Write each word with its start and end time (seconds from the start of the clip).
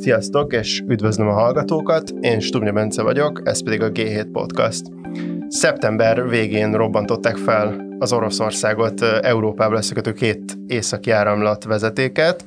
Sziasztok, 0.00 0.52
és 0.52 0.82
üdvözlöm 0.86 1.28
a 1.28 1.32
hallgatókat, 1.32 2.10
én 2.20 2.40
Stubnya 2.40 2.72
Bence 2.72 3.02
vagyok, 3.02 3.40
ez 3.44 3.62
pedig 3.62 3.82
a 3.82 3.90
G7 3.90 4.26
Podcast. 4.32 4.82
Szeptember 5.48 6.28
végén 6.28 6.72
robbantották 6.72 7.36
fel 7.36 7.86
az 7.98 8.12
Oroszországot 8.12 9.02
Európába 9.02 9.74
leszökető 9.74 10.12
két 10.12 10.58
északi 10.66 11.10
áramlat 11.10 11.64
vezetéket, 11.64 12.44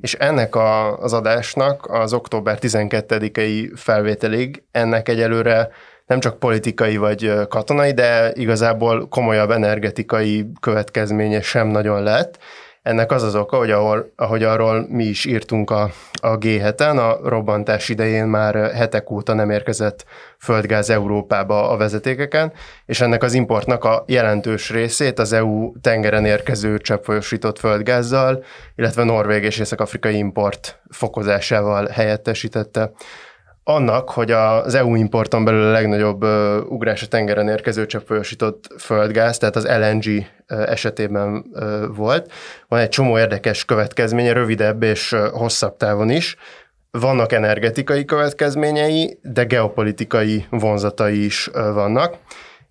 és 0.00 0.14
ennek 0.14 0.54
a, 0.54 0.98
az 0.98 1.12
adásnak 1.12 1.86
az 1.90 2.12
október 2.12 2.58
12-i 2.60 3.72
felvételig 3.74 4.62
ennek 4.70 5.08
egyelőre 5.08 5.68
nem 6.06 6.20
csak 6.20 6.38
politikai 6.38 6.96
vagy 6.96 7.32
katonai, 7.48 7.92
de 7.92 8.32
igazából 8.34 9.08
komolyabb 9.08 9.50
energetikai 9.50 10.46
következménye 10.60 11.40
sem 11.40 11.68
nagyon 11.68 12.02
lett, 12.02 12.38
ennek 12.82 13.12
az 13.12 13.22
az 13.22 13.34
oka, 13.34 13.56
hogy 13.56 13.70
ahol, 13.70 14.12
ahogy 14.16 14.42
arról 14.42 14.86
mi 14.88 15.04
is 15.04 15.24
írtunk 15.24 15.70
a, 15.70 15.90
a 16.20 16.38
G7-en, 16.38 16.96
a 16.96 17.28
robbantás 17.28 17.88
idején 17.88 18.26
már 18.26 18.54
hetek 18.54 19.10
óta 19.10 19.34
nem 19.34 19.50
érkezett 19.50 20.04
földgáz 20.38 20.90
Európába 20.90 21.70
a 21.70 21.76
vezetékeken, 21.76 22.52
és 22.86 23.00
ennek 23.00 23.22
az 23.22 23.32
importnak 23.32 23.84
a 23.84 24.04
jelentős 24.06 24.70
részét 24.70 25.18
az 25.18 25.32
EU 25.32 25.72
tengeren 25.80 26.24
érkező 26.24 26.78
cseppfolyósított 26.78 27.58
földgázzal, 27.58 28.44
illetve 28.76 29.04
norvég 29.04 29.42
és 29.42 29.58
észak-afrikai 29.58 30.16
import 30.16 30.80
fokozásával 30.90 31.86
helyettesítette 31.86 32.92
annak, 33.64 34.10
hogy 34.10 34.30
az 34.30 34.74
EU 34.74 34.94
importon 34.94 35.44
belül 35.44 35.62
a 35.62 35.70
legnagyobb 35.70 36.24
ugrás 36.68 37.02
a 37.02 37.06
tengeren 37.06 37.48
érkező 37.48 37.86
cseppfolyósított 37.86 38.74
földgáz, 38.78 39.38
tehát 39.38 39.56
az 39.56 39.66
LNG 39.66 40.26
esetében 40.46 41.44
volt. 41.96 42.32
Van 42.68 42.80
egy 42.80 42.88
csomó 42.88 43.18
érdekes 43.18 43.64
következménye, 43.64 44.32
rövidebb 44.32 44.82
és 44.82 45.16
hosszabb 45.32 45.76
távon 45.76 46.10
is. 46.10 46.36
Vannak 46.90 47.32
energetikai 47.32 48.04
következményei, 48.04 49.18
de 49.22 49.44
geopolitikai 49.44 50.46
vonzatai 50.50 51.24
is 51.24 51.50
vannak 51.52 52.16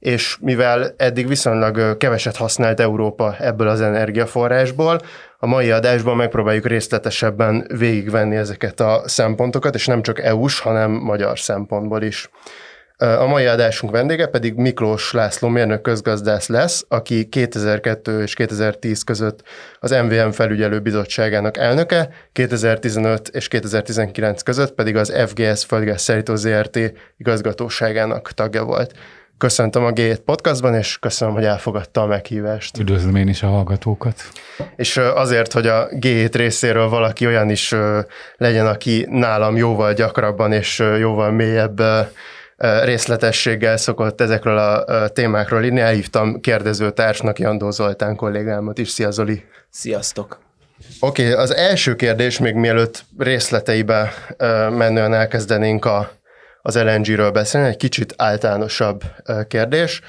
és 0.02 0.38
mivel 0.40 0.94
eddig 0.98 1.28
viszonylag 1.28 1.98
keveset 1.98 2.36
használt 2.36 2.80
Európa 2.80 3.36
ebből 3.40 3.68
az 3.68 3.82
energiaforrásból, 3.82 5.02
a 5.38 5.46
mai 5.46 5.72
adásban 5.72 6.16
megpróbáljuk 6.16 6.68
részletesebben 6.68 7.68
végigvenni 7.78 8.36
ezeket 8.36 8.80
a 8.80 9.02
szempontokat, 9.06 9.76
és 9.76 9.86
nem 9.86 10.02
csak 10.02 10.20
EU-s, 10.20 10.60
hanem 10.60 10.92
magyar 10.92 11.40
szempontból 11.40 12.02
is. 12.02 12.30
A 12.98 13.26
mai 13.26 13.46
adásunk 13.46 13.92
vendége 13.92 14.28
pedig 14.28 14.56
Miklós 14.56 15.12
László 15.14 15.48
mérnök 15.48 15.82
közgazdász 15.82 16.48
lesz, 16.48 16.86
aki 16.88 17.26
2002 17.30 18.22
és 18.22 18.34
2010 18.34 19.04
között 19.04 19.44
az 19.80 19.92
MVM 19.92 20.30
felügyelő 20.30 20.80
bizottságának 20.80 21.58
elnöke, 21.58 22.10
2015 22.32 23.28
és 23.28 23.48
2019 23.48 24.42
között 24.42 24.74
pedig 24.74 24.96
az 24.96 25.14
FGS 25.28 25.66
Földgáz 25.66 26.02
Szerító 26.02 26.36
ZRT 26.36 26.80
igazgatóságának 27.18 28.32
tagja 28.32 28.64
volt. 28.64 28.94
Köszöntöm 29.38 29.86
a 29.86 29.92
G7 29.92 30.18
podcastban, 30.26 30.76
és 30.76 31.00
köszönöm, 31.00 31.34
hogy 31.34 31.44
elfogadta 31.44 32.02
a 32.02 32.06
meghívást. 32.06 32.78
Üdvözlöm 32.78 33.16
én 33.16 33.28
is 33.28 33.44
a 33.44 33.48
hallgatókat. 33.48 34.16
És 34.76 34.98
azért, 34.98 35.52
hogy 35.52 35.68
a 35.68 35.88
G7 35.88 36.32
részéről 36.34 36.90
valaki 36.90 37.26
olyan 37.26 37.50
is 37.50 37.76
legyen, 38.38 38.68
aki 38.68 39.08
nálam 39.10 39.56
jóval 39.56 39.94
gyakrabban 39.94 40.52
és 40.52 40.84
jóval 41.00 41.32
mélyebb 41.32 41.82
részletességgel 42.84 43.78
szokott 43.78 44.22
ezekről 44.22 44.58
a 44.58 45.08
témákról 45.08 45.64
írni. 45.64 45.80
Elhívtam 45.80 46.40
kérdezőtársnak 46.40 47.40
Jandó 47.40 47.72
Zoltán 47.72 48.16
kollégámat 48.16 48.78
is. 48.78 48.90
Szia 48.90 49.12
Zoli! 49.12 49.44
Sziasztok! 49.70 50.40
Oké, 51.00 51.30
okay, 51.30 51.44
az 51.44 51.56
első 51.56 51.96
kérdés, 51.96 52.40
még 52.40 52.56
mielőtt 52.56 53.06
részleteibe 53.18 54.14
menően 54.70 55.14
elkezdenénk 55.14 55.86
a 55.86 56.12
az 56.62 56.82
LNG-ről 56.82 57.32
beszélni, 57.32 57.68
egy 57.68 57.78
kicsit 57.78 58.14
általánosabb 58.18 59.04
kérdés. 59.48 60.02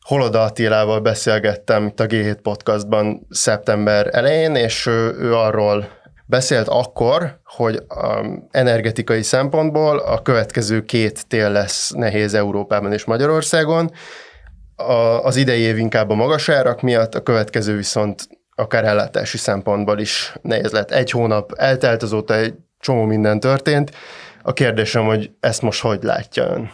Holoda 0.00 0.42
Attilával 0.42 1.00
beszélgettem 1.00 1.86
itt 1.86 2.00
a 2.00 2.06
G7 2.06 2.36
podcastban 2.42 3.26
szeptember 3.30 4.08
elején, 4.12 4.54
és 4.54 4.86
ő, 4.86 5.14
ő 5.18 5.34
arról 5.34 5.88
beszélt 6.26 6.68
akkor, 6.68 7.40
hogy 7.44 7.82
a 7.88 8.24
energetikai 8.50 9.22
szempontból 9.22 9.98
a 9.98 10.22
következő 10.22 10.82
két 10.82 11.26
tél 11.28 11.50
lesz 11.50 11.90
nehéz 11.90 12.34
Európában 12.34 12.92
és 12.92 13.04
Magyarországon. 13.04 13.90
A, 14.76 14.92
az 15.24 15.36
idei 15.36 15.60
év 15.60 15.78
inkább 15.78 16.10
a 16.10 16.14
magas 16.14 16.48
árak 16.48 16.80
miatt, 16.80 17.14
a 17.14 17.22
következő 17.22 17.76
viszont 17.76 18.26
akár 18.54 18.84
ellátási 18.84 19.36
szempontból 19.38 19.98
is 19.98 20.34
nehéz 20.42 20.70
lett. 20.70 20.90
Egy 20.90 21.10
hónap 21.10 21.52
eltelt, 21.56 22.02
azóta 22.02 22.34
egy 22.34 22.54
csomó 22.78 23.04
minden 23.04 23.40
történt. 23.40 23.90
A 24.42 24.52
kérdésem, 24.52 25.04
hogy 25.04 25.30
ezt 25.40 25.62
most 25.62 25.80
hogy 25.80 26.02
látja 26.02 26.44
ön? 26.44 26.70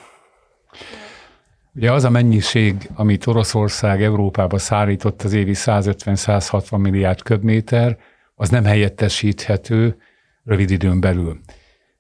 Ugye 1.75 1.93
az 1.93 2.05
a 2.05 2.11
mennyiség, 2.11 2.91
amit 2.95 3.27
Oroszország 3.27 4.03
Európába 4.03 4.59
szállított 4.59 5.23
az 5.23 5.33
évi 5.33 5.53
150-160 5.55 6.79
milliárd 6.79 7.23
köbméter, 7.23 7.99
az 8.35 8.49
nem 8.49 8.65
helyettesíthető 8.65 9.97
rövid 10.45 10.71
időn 10.71 11.01
belül. 11.01 11.41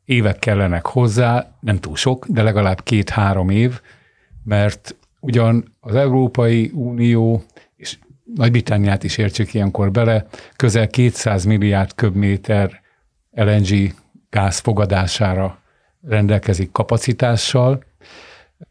Évek 0.04 0.38
kellenek 0.38 0.86
hozzá, 0.86 1.56
nem 1.60 1.78
túl 1.78 1.96
sok, 1.96 2.26
de 2.26 2.42
legalább 2.42 2.82
két-három 2.82 3.48
év, 3.48 3.80
mert 4.44 4.96
ugyan 5.20 5.76
az 5.80 5.94
Európai 5.94 6.70
Unió, 6.74 7.42
és 7.76 7.98
Nagy-Britanniát 8.34 9.04
is 9.04 9.18
értsük 9.18 9.54
ilyenkor 9.54 9.90
bele, 9.90 10.26
közel 10.56 10.86
200 10.86 11.44
milliárd 11.44 11.94
köbméter 11.94 12.80
LNG 13.30 13.94
gáz 14.30 14.58
fogadására 14.58 15.58
rendelkezik 16.08 16.72
kapacitással. 16.72 17.84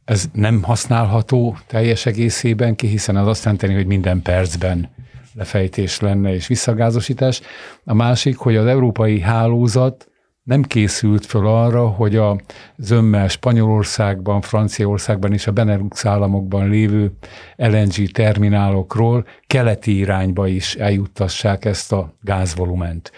Ez 0.06 0.26
nem 0.34 0.64
használható 0.64 1.58
teljes 1.68 2.06
egészében 2.06 2.76
ki, 2.76 2.88
hiszen 2.88 3.16
az 3.16 3.28
azt 3.28 3.44
jelenti, 3.44 3.74
hogy 3.74 3.86
minden 3.86 4.22
percben 4.22 4.90
lefejtés 5.34 6.00
lenne 6.00 6.34
és 6.34 6.48
visszagázosítás. 6.48 7.42
A 7.84 7.94
másik, 7.94 8.38
hogy 8.38 8.56
az 8.56 8.66
európai 8.66 9.20
hálózat 9.20 10.10
nem 10.46 10.64
készült 10.64 11.26
föl 11.26 11.48
arra, 11.48 11.88
hogy 11.88 12.16
a 12.16 12.40
zömmel 12.78 13.28
Spanyolországban, 13.28 14.42
Franciaországban 14.42 15.34
és 15.34 15.48
a 15.48 15.52
Benelux 15.52 16.06
államokban 16.06 16.70
lévő 16.70 17.12
LNG 17.56 18.12
terminálokról 18.12 19.26
keleti 19.48 19.98
irányba 19.98 20.48
is 20.48 20.76
eljuttassák 20.76 21.66
ezt 21.66 21.92
a 21.92 22.14
gázvolument. 22.22 23.12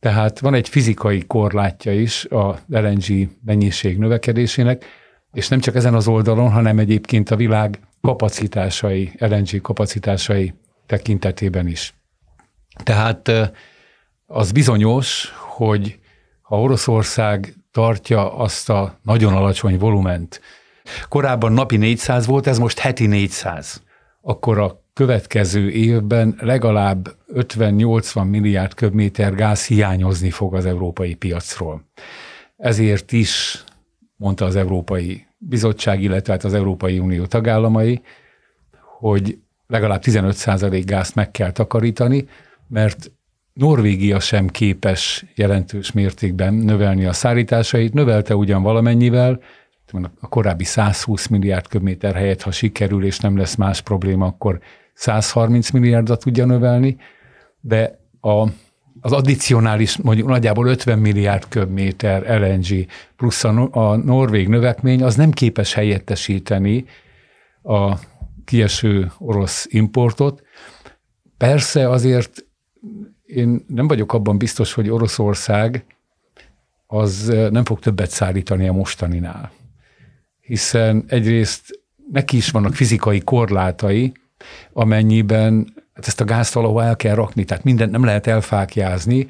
Tehát 0.00 0.38
van 0.38 0.54
egy 0.54 0.68
fizikai 0.68 1.26
korlátja 1.26 1.92
is 1.92 2.24
a 2.24 2.58
LNG 2.66 3.28
mennyiség 3.44 3.98
növekedésének, 3.98 4.84
és 5.32 5.48
nem 5.48 5.60
csak 5.60 5.74
ezen 5.74 5.94
az 5.94 6.08
oldalon, 6.08 6.50
hanem 6.50 6.78
egyébként 6.78 7.30
a 7.30 7.36
világ 7.36 7.80
kapacitásai, 8.00 9.12
LNG 9.18 9.60
kapacitásai 9.60 10.54
tekintetében 10.86 11.66
is. 11.66 11.94
Tehát 12.82 13.30
az 14.26 14.52
bizonyos, 14.52 15.32
hogy 15.36 15.98
ha 16.40 16.60
Oroszország 16.60 17.54
tartja 17.72 18.36
azt 18.36 18.70
a 18.70 18.98
nagyon 19.02 19.34
alacsony 19.34 19.78
volument, 19.78 20.40
korábban 21.08 21.52
napi 21.52 21.76
400 21.76 22.26
volt, 22.26 22.46
ez 22.46 22.58
most 22.58 22.78
heti 22.78 23.06
400, 23.06 23.82
akkor 24.20 24.58
a 24.58 24.82
következő 24.98 25.70
évben 25.70 26.36
legalább 26.40 27.08
50-80 27.34 28.28
milliárd 28.28 28.74
köbméter 28.74 29.34
gáz 29.34 29.66
hiányozni 29.66 30.30
fog 30.30 30.54
az 30.54 30.66
európai 30.66 31.14
piacról. 31.14 31.84
Ezért 32.56 33.12
is 33.12 33.64
mondta 34.16 34.44
az 34.44 34.56
Európai 34.56 35.26
Bizottság, 35.38 36.02
illetve 36.02 36.32
hát 36.32 36.44
az 36.44 36.54
Európai 36.54 36.98
Unió 36.98 37.26
tagállamai, 37.26 38.02
hogy 38.98 39.38
legalább 39.66 40.02
15% 40.04 40.82
gázt 40.86 41.14
meg 41.14 41.30
kell 41.30 41.52
takarítani, 41.52 42.28
mert 42.68 43.10
Norvégia 43.52 44.20
sem 44.20 44.46
képes 44.46 45.24
jelentős 45.34 45.92
mértékben 45.92 46.54
növelni 46.54 47.04
a 47.04 47.12
szállításait, 47.12 47.92
növelte 47.92 48.36
ugyan 48.36 48.62
valamennyivel, 48.62 49.40
a 50.20 50.28
korábbi 50.28 50.64
120 50.64 51.26
milliárd 51.26 51.68
köbméter 51.68 52.14
helyett, 52.14 52.42
ha 52.42 52.50
sikerül 52.50 53.04
és 53.04 53.18
nem 53.18 53.36
lesz 53.36 53.54
más 53.54 53.80
probléma, 53.80 54.26
akkor 54.26 54.60
130 54.98 55.70
milliárdra 55.70 56.16
tudja 56.16 56.44
növelni, 56.44 56.96
de 57.60 57.98
a, 58.20 58.48
az 59.00 59.12
addicionális 59.12 59.96
mondjuk 59.96 60.28
nagyjából 60.28 60.66
50 60.66 60.98
milliárd 60.98 61.48
köbméter 61.48 62.40
LNG 62.40 62.86
plusz 63.16 63.44
a, 63.44 63.68
a 63.70 63.96
norvég 63.96 64.48
növekmény 64.48 65.02
az 65.02 65.14
nem 65.14 65.30
képes 65.30 65.72
helyettesíteni 65.72 66.84
a 67.62 67.94
kieső 68.44 69.12
orosz 69.18 69.66
importot. 69.70 70.42
Persze 71.36 71.88
azért 71.88 72.46
én 73.24 73.64
nem 73.66 73.88
vagyok 73.88 74.12
abban 74.12 74.38
biztos, 74.38 74.72
hogy 74.72 74.90
Oroszország 74.90 75.84
az 76.86 77.32
nem 77.50 77.64
fog 77.64 77.78
többet 77.78 78.10
szállítani 78.10 78.68
a 78.68 78.72
mostaninál. 78.72 79.52
Hiszen 80.40 81.04
egyrészt 81.08 81.80
neki 82.12 82.36
is 82.36 82.50
vannak 82.50 82.74
fizikai 82.74 83.20
korlátai, 83.20 84.12
amennyiben 84.72 85.74
hát 85.94 86.06
ezt 86.06 86.20
a 86.20 86.24
gázt 86.24 86.52
valahol 86.52 86.82
el 86.82 86.96
kell 86.96 87.14
rakni, 87.14 87.44
tehát 87.44 87.64
mindent 87.64 87.90
nem 87.90 88.04
lehet 88.04 88.26
elfákjázni. 88.26 89.26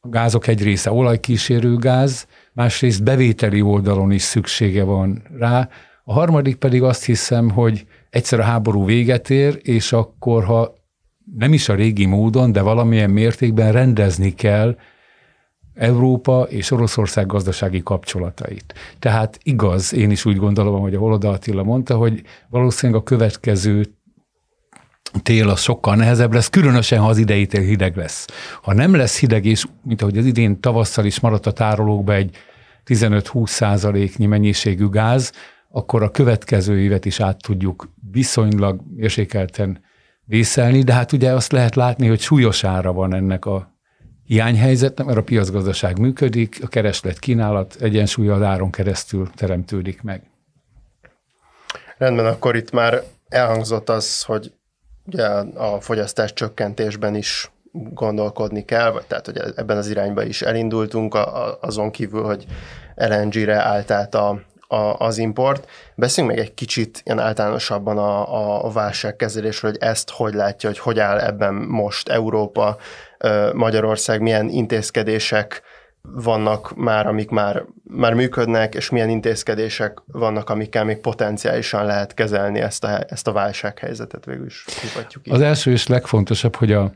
A 0.00 0.08
gázok 0.08 0.46
egy 0.46 0.62
része 0.62 0.92
olajkísérő 0.92 1.76
gáz, 1.76 2.26
másrészt 2.52 3.02
bevételi 3.02 3.60
oldalon 3.60 4.10
is 4.10 4.22
szüksége 4.22 4.82
van 4.82 5.22
rá. 5.38 5.68
A 6.04 6.12
harmadik 6.12 6.56
pedig 6.56 6.82
azt 6.82 7.04
hiszem, 7.04 7.50
hogy 7.50 7.86
egyszer 8.10 8.40
a 8.40 8.42
háború 8.42 8.84
véget 8.84 9.30
ér, 9.30 9.58
és 9.62 9.92
akkor, 9.92 10.44
ha 10.44 10.74
nem 11.36 11.52
is 11.52 11.68
a 11.68 11.74
régi 11.74 12.06
módon, 12.06 12.52
de 12.52 12.60
valamilyen 12.60 13.10
mértékben 13.10 13.72
rendezni 13.72 14.34
kell 14.34 14.76
Európa 15.76 16.42
és 16.42 16.70
Oroszország 16.70 17.26
gazdasági 17.26 17.82
kapcsolatait. 17.82 18.74
Tehát 18.98 19.38
igaz, 19.42 19.94
én 19.94 20.10
is 20.10 20.24
úgy 20.24 20.36
gondolom, 20.36 20.80
hogy 20.80 20.94
a 20.94 20.98
Holoda 20.98 21.30
Attila 21.30 21.62
mondta, 21.62 21.96
hogy 21.96 22.22
valószínűleg 22.48 23.00
a 23.00 23.04
következő 23.04 23.84
tél 25.22 25.48
az 25.48 25.60
sokkal 25.60 25.96
nehezebb 25.96 26.32
lesz, 26.32 26.50
különösen, 26.50 27.00
ha 27.00 27.08
az 27.08 27.18
idei 27.18 27.46
tél 27.46 27.60
hideg 27.60 27.96
lesz. 27.96 28.26
Ha 28.62 28.74
nem 28.74 28.94
lesz 28.94 29.18
hideg, 29.18 29.44
és 29.44 29.64
mint 29.82 30.02
ahogy 30.02 30.18
az 30.18 30.24
idén 30.24 30.60
tavasszal 30.60 31.04
is 31.04 31.20
maradt 31.20 31.46
a 31.46 31.52
tárolókba 31.52 32.14
egy 32.14 32.36
15-20 32.86 33.46
százaléknyi 33.46 34.26
mennyiségű 34.26 34.88
gáz, 34.88 35.32
akkor 35.70 36.02
a 36.02 36.10
következő 36.10 36.80
évet 36.80 37.04
is 37.04 37.20
át 37.20 37.42
tudjuk 37.42 37.88
viszonylag 38.12 38.80
mérsékelten 38.94 39.84
vészelni, 40.24 40.82
de 40.82 40.92
hát 40.92 41.12
ugye 41.12 41.32
azt 41.32 41.52
lehet 41.52 41.74
látni, 41.74 42.06
hogy 42.08 42.20
súlyos 42.20 42.64
ára 42.64 42.92
van 42.92 43.14
ennek 43.14 43.44
a 43.44 43.75
hiányhelyzetnek, 44.26 45.06
mert 45.06 45.18
a 45.18 45.22
piacgazdaság 45.22 45.98
működik, 45.98 46.58
a 46.62 46.66
kereslet 46.66 47.18
kínálat 47.18 47.76
egyensúlya 47.80 48.34
az 48.34 48.42
áron 48.42 48.70
keresztül 48.70 49.30
teremtődik 49.34 50.02
meg. 50.02 50.22
Rendben, 51.98 52.26
akkor 52.26 52.56
itt 52.56 52.70
már 52.70 53.02
elhangzott 53.28 53.88
az, 53.88 54.22
hogy 54.22 54.52
ugye 55.06 55.26
a 55.54 55.80
fogyasztás 55.80 56.32
csökkentésben 56.32 57.14
is 57.14 57.50
gondolkodni 57.72 58.64
kell, 58.64 58.90
vagy 58.90 59.06
tehát, 59.06 59.26
hogy 59.26 59.38
ebben 59.56 59.76
az 59.76 59.88
irányba 59.88 60.22
is 60.22 60.42
elindultunk, 60.42 61.14
a, 61.14 61.46
a, 61.46 61.58
azon 61.60 61.90
kívül, 61.90 62.22
hogy 62.22 62.46
LNG-re 62.94 63.62
állt 63.62 63.90
át 63.90 64.14
a, 64.14 64.40
a, 64.68 64.76
az 64.76 65.18
import. 65.18 65.68
Beszéljünk 65.94 66.36
meg 66.36 66.46
egy 66.46 66.54
kicsit 66.54 67.00
ilyen 67.04 67.18
általánosabban 67.18 67.98
a, 67.98 68.64
a 68.64 68.70
válságkezelésről, 68.70 69.70
hogy 69.70 69.80
ezt 69.82 70.10
hogy 70.10 70.34
látja, 70.34 70.68
hogy 70.68 70.78
hogy 70.78 70.98
áll 70.98 71.18
ebben 71.18 71.54
most 71.54 72.08
Európa, 72.08 72.76
Magyarország, 73.52 74.20
milyen 74.20 74.48
intézkedések 74.48 75.62
vannak 76.02 76.76
már, 76.76 77.06
amik 77.06 77.30
már, 77.30 77.64
már 77.82 78.14
működnek, 78.14 78.74
és 78.74 78.90
milyen 78.90 79.08
intézkedések 79.08 80.02
vannak, 80.06 80.50
amikkel 80.50 80.84
még 80.84 80.98
potenciálisan 80.98 81.84
lehet 81.84 82.14
kezelni 82.14 82.60
ezt 82.60 82.84
a, 82.84 83.00
ezt 83.08 83.26
a 83.26 83.32
válsághelyzetet 83.32 84.24
végül 84.24 84.46
is. 84.46 84.64
Az 85.30 85.40
első 85.40 85.70
és 85.70 85.86
legfontosabb, 85.86 86.56
hogy 86.56 86.72
a, 86.72 86.92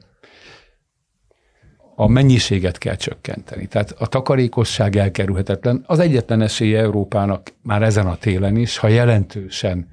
a 1.94 2.08
mennyiséget 2.08 2.78
kell 2.78 2.96
csökkenteni. 2.96 3.66
Tehát 3.66 3.94
a 3.98 4.06
takarékosság 4.06 4.96
elkerülhetetlen. 4.96 5.84
Az 5.86 5.98
egyetlen 5.98 6.42
esélye 6.42 6.80
Európának 6.80 7.52
már 7.62 7.82
ezen 7.82 8.06
a 8.06 8.16
télen 8.16 8.56
is, 8.56 8.78
ha 8.78 8.88
jelentősen 8.88 9.88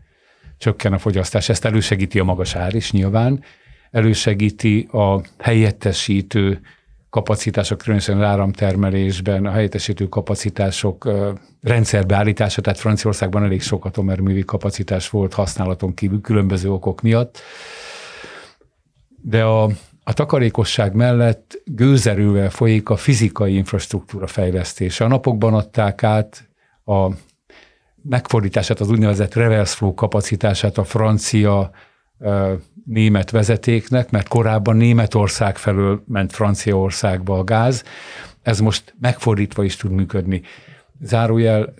csökken 0.57 0.93
a 0.93 0.97
fogyasztás, 0.97 1.49
ezt 1.49 1.65
elősegíti 1.65 2.19
a 2.19 2.23
magas 2.23 2.55
ár 2.55 2.75
is 2.75 2.91
nyilván, 2.91 3.43
elősegíti 3.91 4.87
a 4.91 5.21
helyettesítő 5.37 6.61
kapacitások, 7.09 7.77
különösen 7.77 8.17
az 8.17 8.23
áramtermelésben, 8.23 9.45
a 9.45 9.51
helyettesítő 9.51 10.07
kapacitások 10.07 11.09
rendszerbeállítása, 11.61 12.61
tehát 12.61 12.79
Franciaországban 12.79 13.43
elég 13.43 13.61
sok 13.61 13.85
atomerművi 13.85 14.43
kapacitás 14.43 15.09
volt 15.09 15.33
használaton 15.33 15.93
kívül 15.93 16.21
különböző 16.21 16.71
okok 16.71 17.01
miatt. 17.01 17.39
De 19.21 19.43
a 19.43 19.69
a 20.07 20.13
takarékosság 20.13 20.93
mellett 20.93 21.61
gőzerővel 21.65 22.49
folyik 22.49 22.89
a 22.89 22.95
fizikai 22.95 23.55
infrastruktúra 23.55 24.27
fejlesztése. 24.27 25.05
A 25.05 25.07
napokban 25.07 25.53
adták 25.53 26.03
át 26.03 26.49
a 26.85 27.09
megfordítását, 28.01 28.79
az 28.79 28.89
úgynevezett 28.89 29.33
reverse 29.33 29.75
flow 29.75 29.93
kapacitását 29.93 30.77
a 30.77 30.83
francia 30.83 31.71
német 32.87 33.31
vezetéknek, 33.31 34.11
mert 34.11 34.27
korábban 34.27 34.77
Németország 34.77 35.57
felől 35.57 36.03
ment 36.07 36.31
Franciaországba 36.31 37.37
a 37.37 37.43
gáz, 37.43 37.83
ez 38.41 38.59
most 38.59 38.95
megfordítva 38.99 39.63
is 39.63 39.75
tud 39.75 39.91
működni. 39.91 40.41
Zárójel, 41.01 41.73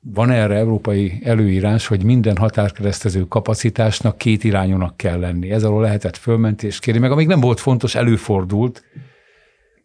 van 0.00 0.30
erre 0.30 0.54
európai 0.54 1.20
előírás, 1.24 1.86
hogy 1.86 2.04
minden 2.04 2.36
határkeresztező 2.36 3.24
kapacitásnak 3.24 4.18
két 4.18 4.44
irányúnak 4.44 4.96
kell 4.96 5.18
lenni. 5.18 5.50
Ez 5.50 5.64
alól 5.64 5.82
lehetett 5.82 6.16
fölmentést 6.16 6.80
kérni, 6.80 7.00
meg 7.00 7.10
amíg 7.10 7.26
nem 7.26 7.40
volt 7.40 7.60
fontos, 7.60 7.94
előfordult, 7.94 8.84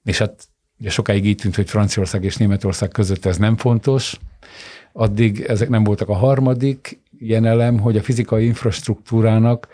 és 0.04 0.18
hát 0.18 0.48
ugye 0.80 0.90
sokáig 0.90 1.26
így 1.26 1.38
tűnt, 1.38 1.56
hogy 1.56 1.70
Franciaország 1.70 2.24
és 2.24 2.36
Németország 2.36 2.90
között 2.90 3.26
ez 3.26 3.38
nem 3.38 3.58
fontos, 3.58 4.20
addig 4.94 5.40
ezek 5.42 5.70
nem 5.70 5.84
voltak 5.84 6.10
a 6.10 6.16
harmadik 6.16 7.00
ilyen 7.20 7.80
hogy 7.80 7.98
a 7.98 8.02
fizikai 8.02 8.46
infrastruktúrának 8.46 9.68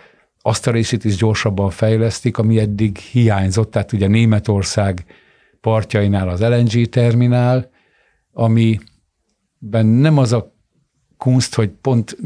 azt 0.47 0.68
a 0.68 0.71
részét 0.71 1.03
is 1.03 1.15
gyorsabban 1.15 1.69
fejlesztik, 1.69 2.38
ami 2.38 2.59
eddig 2.59 2.97
hiányzott, 2.97 3.71
tehát 3.71 3.92
ugye 3.92 4.07
Németország 4.07 5.06
partjainál 5.62 6.30
az 6.30 6.42
LNG 6.42 6.89
terminál, 6.89 7.69
ami 8.33 8.80
ben 9.57 9.86
nem 9.86 10.18
az 10.18 10.33
a 10.33 10.56
kunst, 11.18 11.56
hogy 11.56 11.69
pont 11.69 12.18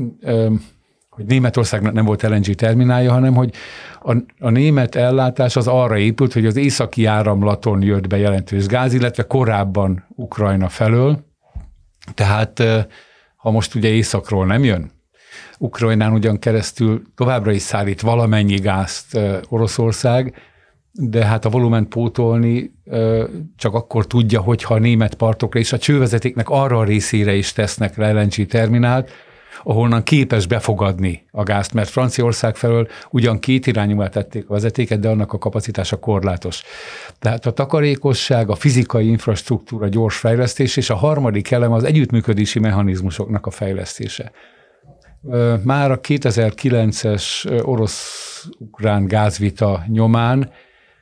hogy 1.09 1.25
Németországnak 1.25 1.93
nem 1.93 2.05
volt 2.05 2.21
LNG 2.21 2.45
terminálja, 2.45 3.11
hanem 3.11 3.33
hogy 3.33 3.53
a, 4.01 4.15
a 4.39 4.49
német 4.49 4.95
ellátás 4.95 5.55
az 5.55 5.67
arra 5.67 5.97
épült, 5.97 6.33
hogy 6.33 6.45
az 6.45 6.55
északi 6.55 7.05
áramlaton 7.05 7.81
jött 7.81 8.07
be 8.07 8.17
jelentős 8.17 8.65
gáz, 8.65 8.93
illetve 8.93 9.23
korábban 9.23 10.05
Ukrajna 10.15 10.69
felől. 10.69 11.25
Tehát 12.13 12.63
ha 13.35 13.51
most 13.51 13.75
ugye 13.75 13.89
északról 13.89 14.45
nem 14.45 14.63
jön, 14.63 14.91
Ukrajnán 15.61 16.13
ugyan 16.13 16.39
keresztül 16.39 17.01
továbbra 17.15 17.51
is 17.51 17.61
szállít 17.61 18.01
valamennyi 18.01 18.55
gázt 18.55 19.19
Oroszország, 19.49 20.33
de 20.91 21.25
hát 21.25 21.45
a 21.45 21.49
volument 21.49 21.87
pótolni 21.87 22.73
csak 23.55 23.73
akkor 23.73 24.07
tudja, 24.07 24.41
hogyha 24.41 24.73
a 24.73 24.79
német 24.79 25.15
partokra 25.15 25.59
és 25.59 25.73
a 25.73 25.77
csővezetéknek 25.77 26.49
arra 26.49 26.77
a 26.77 26.83
részére 26.83 27.33
is 27.33 27.53
tesznek 27.53 27.97
le 27.97 28.11
LNG 28.11 28.45
terminált, 28.45 29.11
ahonnan 29.63 30.03
képes 30.03 30.47
befogadni 30.47 31.25
a 31.31 31.43
gázt, 31.43 31.73
mert 31.73 31.89
Franciaország 31.89 32.55
felől 32.55 32.87
ugyan 33.09 33.39
két 33.39 33.67
irányúvá 33.67 34.07
tették 34.07 34.49
a 34.49 34.53
vezetéket, 34.53 34.99
de 34.99 35.09
annak 35.09 35.33
a 35.33 35.37
kapacitása 35.37 35.99
korlátos. 35.99 36.63
Tehát 37.19 37.45
a 37.45 37.51
takarékosság, 37.51 38.49
a 38.49 38.55
fizikai 38.55 39.07
infrastruktúra 39.07 39.87
gyors 39.87 40.17
fejlesztés, 40.17 40.77
és 40.77 40.89
a 40.89 40.95
harmadik 40.95 41.51
elem 41.51 41.71
az 41.71 41.83
együttműködési 41.83 42.59
mechanizmusoknak 42.59 43.45
a 43.45 43.51
fejlesztése. 43.51 44.31
Már 45.63 45.91
a 45.91 45.99
2009-es 45.99 47.45
orosz-ukrán 47.65 49.05
gázvita 49.05 49.83
nyomán 49.87 50.51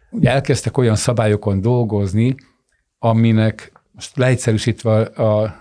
ugye 0.09 0.31
elkezdtek 0.31 0.77
olyan 0.77 0.95
szabályokon 0.95 1.61
dolgozni, 1.61 2.35
aminek 2.99 3.71
most 3.91 4.17
leegyszerűsítve 4.17 5.01
a, 5.01 5.59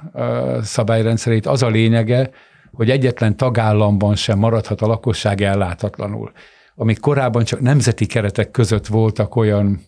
szabályrendszerét 0.62 1.46
az 1.46 1.62
a 1.62 1.68
lényege, 1.68 2.30
hogy 2.72 2.90
egyetlen 2.90 3.36
tagállamban 3.36 4.14
sem 4.14 4.38
maradhat 4.38 4.80
a 4.80 4.86
lakosság 4.86 5.40
ellátatlanul. 5.40 6.32
Amíg 6.74 7.00
korábban 7.00 7.44
csak 7.44 7.60
nemzeti 7.60 8.06
keretek 8.06 8.50
között 8.50 8.86
voltak 8.86 9.36
olyan 9.36 9.80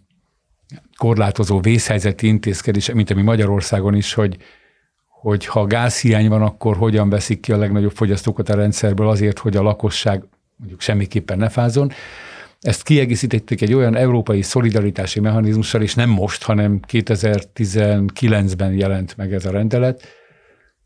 korlátozó 0.96 1.60
vészhelyzeti 1.60 2.26
intézkedések, 2.26 2.94
mint 2.94 3.10
ami 3.10 3.22
Magyarországon 3.22 3.94
is, 3.94 4.14
hogy, 4.14 4.37
hogy 5.20 5.46
ha 5.46 5.66
gázhiány 5.66 6.28
van, 6.28 6.42
akkor 6.42 6.76
hogyan 6.76 7.08
veszik 7.08 7.40
ki 7.40 7.52
a 7.52 7.56
legnagyobb 7.56 7.92
fogyasztókat 7.92 8.48
a 8.48 8.54
rendszerből 8.54 9.08
azért, 9.08 9.38
hogy 9.38 9.56
a 9.56 9.62
lakosság 9.62 10.22
mondjuk 10.56 10.80
semmiképpen 10.80 11.38
ne 11.38 11.48
fázon. 11.48 11.92
Ezt 12.60 12.82
kiegészítették 12.82 13.62
egy 13.62 13.75
olyan 13.75 13.96
európai 13.96 14.42
szolidaritási 14.42 15.20
mechanizmussal, 15.20 15.82
és 15.82 15.94
nem 15.94 16.10
most, 16.10 16.42
hanem 16.42 16.80
2019-ben 16.88 18.72
jelent 18.72 19.16
meg 19.16 19.34
ez 19.34 19.44
a 19.44 19.50
rendelet, 19.50 20.02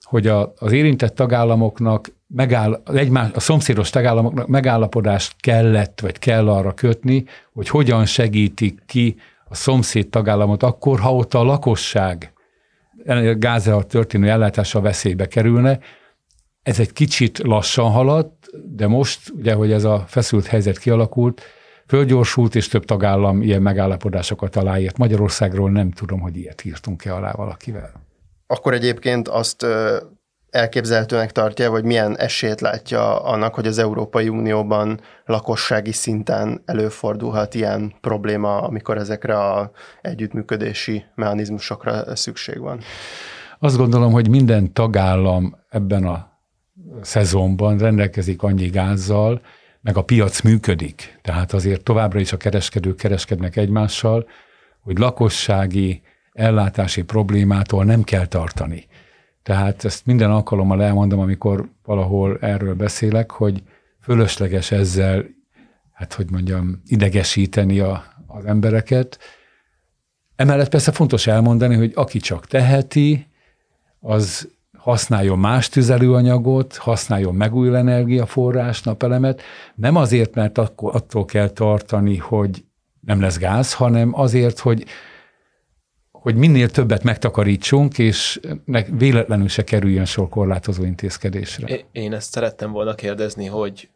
hogy 0.02 0.26
a, 0.26 0.52
az 0.58 0.72
érintett 0.72 1.14
tagállamoknak 1.14 2.12
megáll, 2.26 2.82
egymás, 2.84 3.30
a 3.34 3.40
szomszédos 3.40 3.90
tagállamoknak 3.90 4.46
megállapodást 4.46 5.34
kellett, 5.40 6.00
vagy 6.00 6.18
kell 6.18 6.48
arra 6.48 6.74
kötni, 6.74 7.24
hogy 7.52 7.68
hogyan 7.68 8.06
segítik 8.06 8.82
ki 8.86 9.16
a 9.44 9.54
szomszéd 9.54 10.08
tagállamot 10.08 10.62
akkor, 10.62 11.00
ha 11.00 11.14
ott 11.14 11.34
a 11.34 11.42
lakosság 11.42 12.32
gázzal 13.38 13.86
történő 13.86 14.28
ellátása 14.28 14.80
veszélybe 14.80 15.26
kerülne. 15.26 15.78
Ez 16.62 16.80
egy 16.80 16.92
kicsit 16.92 17.38
lassan 17.38 17.90
haladt, 17.90 18.46
de 18.76 18.86
most, 18.86 19.30
ugye, 19.30 19.54
hogy 19.54 19.72
ez 19.72 19.84
a 19.84 20.04
feszült 20.06 20.46
helyzet 20.46 20.78
kialakult, 20.78 21.42
fölgyorsult, 21.86 22.54
és 22.54 22.68
több 22.68 22.84
tagállam 22.84 23.42
ilyen 23.42 23.62
megállapodásokat 23.62 24.56
aláírt. 24.56 24.98
Magyarországról 24.98 25.70
nem 25.70 25.90
tudom, 25.90 26.20
hogy 26.20 26.36
ilyet 26.36 26.64
írtunk-e 26.64 27.14
alá 27.14 27.32
valakivel. 27.32 27.92
Akkor 28.46 28.74
egyébként 28.74 29.28
azt 29.28 29.66
elképzelhetőnek 30.52 31.32
tartja, 31.32 31.70
vagy 31.70 31.84
milyen 31.84 32.18
esélyt 32.18 32.60
látja 32.60 33.22
annak, 33.22 33.54
hogy 33.54 33.66
az 33.66 33.78
Európai 33.78 34.28
Unióban 34.28 35.00
lakossági 35.24 35.92
szinten 35.92 36.62
előfordulhat 36.64 37.54
ilyen 37.54 37.94
probléma, 38.00 38.60
amikor 38.60 38.98
ezekre 38.98 39.38
a 39.38 39.70
együttműködési 40.02 41.04
mechanizmusokra 41.14 42.16
szükség 42.16 42.58
van? 42.58 42.80
Azt 43.58 43.76
gondolom, 43.76 44.12
hogy 44.12 44.28
minden 44.28 44.72
tagállam 44.72 45.56
ebben 45.68 46.04
a 46.04 46.30
szezonban 47.02 47.78
rendelkezik 47.78 48.42
annyi 48.42 48.66
gázzal, 48.66 49.40
meg 49.80 49.96
a 49.96 50.02
piac 50.02 50.40
működik. 50.40 51.18
Tehát 51.22 51.52
azért 51.52 51.82
továbbra 51.82 52.20
is 52.20 52.32
a 52.32 52.36
kereskedők 52.36 52.96
kereskednek 52.96 53.56
egymással, 53.56 54.26
hogy 54.80 54.98
lakossági 54.98 56.02
ellátási 56.32 57.02
problémától 57.02 57.84
nem 57.84 58.02
kell 58.02 58.26
tartani. 58.26 58.86
Tehát 59.42 59.84
ezt 59.84 60.06
minden 60.06 60.30
alkalommal 60.30 60.82
elmondom, 60.82 61.18
amikor 61.20 61.68
valahol 61.84 62.38
erről 62.40 62.74
beszélek, 62.74 63.30
hogy 63.30 63.62
fölösleges 64.00 64.70
ezzel, 64.70 65.24
hát 65.92 66.14
hogy 66.14 66.30
mondjam, 66.30 66.82
idegesíteni 66.86 67.78
a, 67.78 68.04
az 68.26 68.44
embereket. 68.44 69.18
Emellett 70.36 70.68
persze 70.68 70.92
fontos 70.92 71.26
elmondani, 71.26 71.74
hogy 71.74 71.92
aki 71.94 72.18
csak 72.18 72.46
teheti, 72.46 73.26
az 74.00 74.48
használjon 74.78 75.38
más 75.38 75.68
tüzelőanyagot, 75.68 76.76
használjon 76.76 77.34
megújuló 77.34 77.76
energiaforrás, 77.76 78.82
napelemet, 78.82 79.42
nem 79.74 79.96
azért, 79.96 80.34
mert 80.34 80.58
attól 80.76 81.24
kell 81.24 81.48
tartani, 81.48 82.16
hogy 82.16 82.64
nem 83.00 83.20
lesz 83.20 83.38
gáz, 83.38 83.74
hanem 83.74 84.14
azért, 84.14 84.58
hogy 84.58 84.84
hogy 86.22 86.34
minél 86.34 86.70
többet 86.70 87.02
megtakarítsunk, 87.02 87.98
és 87.98 88.40
véletlenül 88.90 89.48
se 89.48 89.64
kerüljön 89.64 90.04
sor 90.04 90.28
korlátozó 90.28 90.84
intézkedésre. 90.84 91.80
Én 91.92 92.12
ezt 92.12 92.32
szerettem 92.32 92.72
volna 92.72 92.94
kérdezni, 92.94 93.46
hogy 93.46 93.88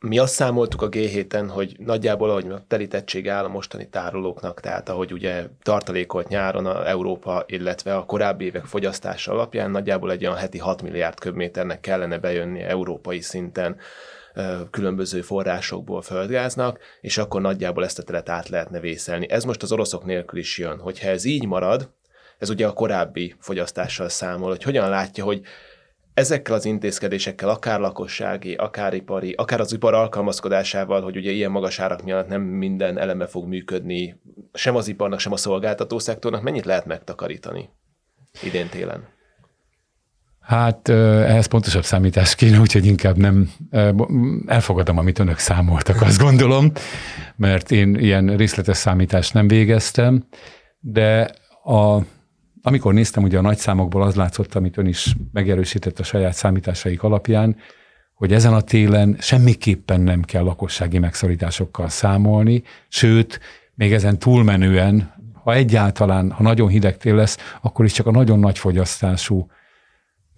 mi 0.00 0.18
azt 0.18 0.34
számoltuk 0.34 0.82
a 0.82 0.88
G7-en, 0.88 1.46
hogy 1.48 1.76
nagyjából, 1.78 2.30
ahogy 2.30 2.48
a 2.48 2.64
telítettség 2.68 3.28
áll 3.28 3.44
a 3.44 3.48
mostani 3.48 3.88
tárolóknak, 3.88 4.60
tehát 4.60 4.88
ahogy 4.88 5.12
ugye 5.12 5.46
tartalékolt 5.62 6.28
nyáron 6.28 6.66
a 6.66 6.88
Európa, 6.88 7.44
illetve 7.46 7.96
a 7.96 8.04
korábbi 8.04 8.44
évek 8.44 8.64
fogyasztása 8.64 9.32
alapján 9.32 9.70
nagyjából 9.70 10.10
egy 10.10 10.26
olyan 10.26 10.36
heti 10.36 10.58
6 10.58 10.82
milliárd 10.82 11.18
köbméternek 11.18 11.80
kellene 11.80 12.18
bejönni 12.18 12.60
európai 12.60 13.20
szinten 13.20 13.76
különböző 14.70 15.20
forrásokból 15.20 16.02
földgáznak, 16.02 16.78
és 17.00 17.18
akkor 17.18 17.40
nagyjából 17.40 17.84
ezt 17.84 17.98
a 17.98 18.02
teret 18.02 18.28
át 18.28 18.48
lehetne 18.48 18.80
vészelni. 18.80 19.30
Ez 19.30 19.44
most 19.44 19.62
az 19.62 19.72
oroszok 19.72 20.04
nélkül 20.04 20.38
is 20.38 20.58
jön. 20.58 20.78
Hogyha 20.78 21.08
ez 21.08 21.24
így 21.24 21.46
marad, 21.46 21.90
ez 22.38 22.50
ugye 22.50 22.66
a 22.66 22.72
korábbi 22.72 23.34
fogyasztással 23.38 24.08
számol, 24.08 24.48
hogy 24.48 24.62
hogyan 24.62 24.88
látja, 24.88 25.24
hogy 25.24 25.40
ezekkel 26.14 26.54
az 26.54 26.64
intézkedésekkel, 26.64 27.48
akár 27.48 27.80
lakossági, 27.80 28.54
akár 28.54 28.94
ipari, 28.94 29.32
akár 29.32 29.60
az 29.60 29.72
ipar 29.72 29.94
alkalmazkodásával, 29.94 31.02
hogy 31.02 31.16
ugye 31.16 31.30
ilyen 31.30 31.50
magas 31.50 31.78
árak 31.78 32.02
miatt 32.02 32.28
nem 32.28 32.42
minden 32.42 32.98
eleme 32.98 33.26
fog 33.26 33.46
működni, 33.46 34.20
sem 34.52 34.76
az 34.76 34.88
iparnak, 34.88 35.18
sem 35.20 35.32
a 35.32 35.36
szolgáltató 35.36 35.98
szektornak, 35.98 36.42
mennyit 36.42 36.64
lehet 36.64 36.86
megtakarítani 36.86 37.70
idén 38.42 38.68
télen? 38.68 39.08
Hát 40.44 40.88
ehhez 40.88 41.46
pontosabb 41.46 41.84
számítás 41.84 42.34
kéne, 42.34 42.58
úgyhogy 42.60 42.86
inkább 42.86 43.16
nem 43.16 43.50
elfogadom, 44.46 44.98
amit 44.98 45.18
önök 45.18 45.38
számoltak, 45.38 46.00
azt 46.00 46.18
gondolom, 46.18 46.72
mert 47.36 47.70
én 47.70 47.94
ilyen 47.94 48.36
részletes 48.36 48.76
számítást 48.76 49.34
nem 49.34 49.48
végeztem, 49.48 50.24
de 50.80 51.30
a, 51.64 51.98
amikor 52.62 52.94
néztem, 52.94 53.22
ugye 53.22 53.38
a 53.38 53.40
nagy 53.40 53.58
számokból 53.58 54.02
az 54.02 54.14
látszott, 54.14 54.54
amit 54.54 54.76
ön 54.76 54.86
is 54.86 55.16
megerősített 55.32 55.98
a 55.98 56.02
saját 56.02 56.34
számításaik 56.34 57.02
alapján, 57.02 57.56
hogy 58.14 58.32
ezen 58.32 58.54
a 58.54 58.60
télen 58.60 59.16
semmiképpen 59.20 60.00
nem 60.00 60.22
kell 60.22 60.42
lakossági 60.42 60.98
megszorításokkal 60.98 61.88
számolni, 61.88 62.62
sőt, 62.88 63.40
még 63.74 63.92
ezen 63.92 64.18
túlmenően, 64.18 65.14
ha 65.42 65.54
egyáltalán, 65.54 66.30
ha 66.30 66.42
nagyon 66.42 66.68
hideg 66.68 66.96
tél 66.96 67.14
lesz, 67.14 67.36
akkor 67.62 67.84
is 67.84 67.92
csak 67.92 68.06
a 68.06 68.10
nagyon 68.10 68.38
nagy 68.38 68.58
fogyasztású 68.58 69.46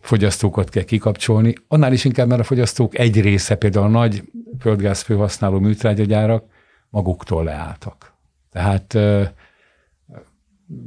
fogyasztókat 0.06 0.68
kell 0.68 0.82
kikapcsolni, 0.82 1.54
annál 1.68 1.92
is 1.92 2.04
inkább, 2.04 2.28
mert 2.28 2.40
a 2.40 2.44
fogyasztók 2.44 2.98
egy 2.98 3.20
része, 3.20 3.54
például 3.54 3.86
a 3.86 3.88
nagy 3.88 4.22
földgáz 4.60 5.00
főhasználó 5.00 5.58
műtrágyagyárak 5.58 6.44
maguktól 6.90 7.44
leálltak. 7.44 8.12
Tehát 8.52 8.98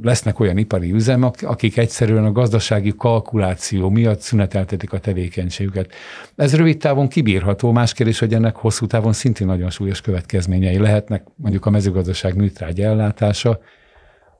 lesznek 0.02 0.40
olyan 0.40 0.56
ipari 0.56 0.92
üzemek, 0.92 1.34
akik 1.42 1.76
egyszerűen 1.76 2.24
a 2.24 2.32
gazdasági 2.32 2.94
kalkuláció 2.96 3.88
miatt 3.88 4.20
szüneteltetik 4.20 4.92
a 4.92 4.98
tevékenységüket. 4.98 5.92
Ez 6.36 6.56
rövid 6.56 6.78
távon 6.78 7.08
kibírható, 7.08 7.72
más 7.72 7.92
kérdés, 7.92 8.18
hogy 8.18 8.34
ennek 8.34 8.56
hosszú 8.56 8.86
távon 8.86 9.12
szintén 9.12 9.46
nagyon 9.46 9.70
súlyos 9.70 10.00
következményei 10.00 10.78
lehetnek, 10.78 11.24
mondjuk 11.36 11.66
a 11.66 11.70
mezőgazdaság 11.70 12.36
műtrágya 12.36 12.84
ellátása, 12.84 13.60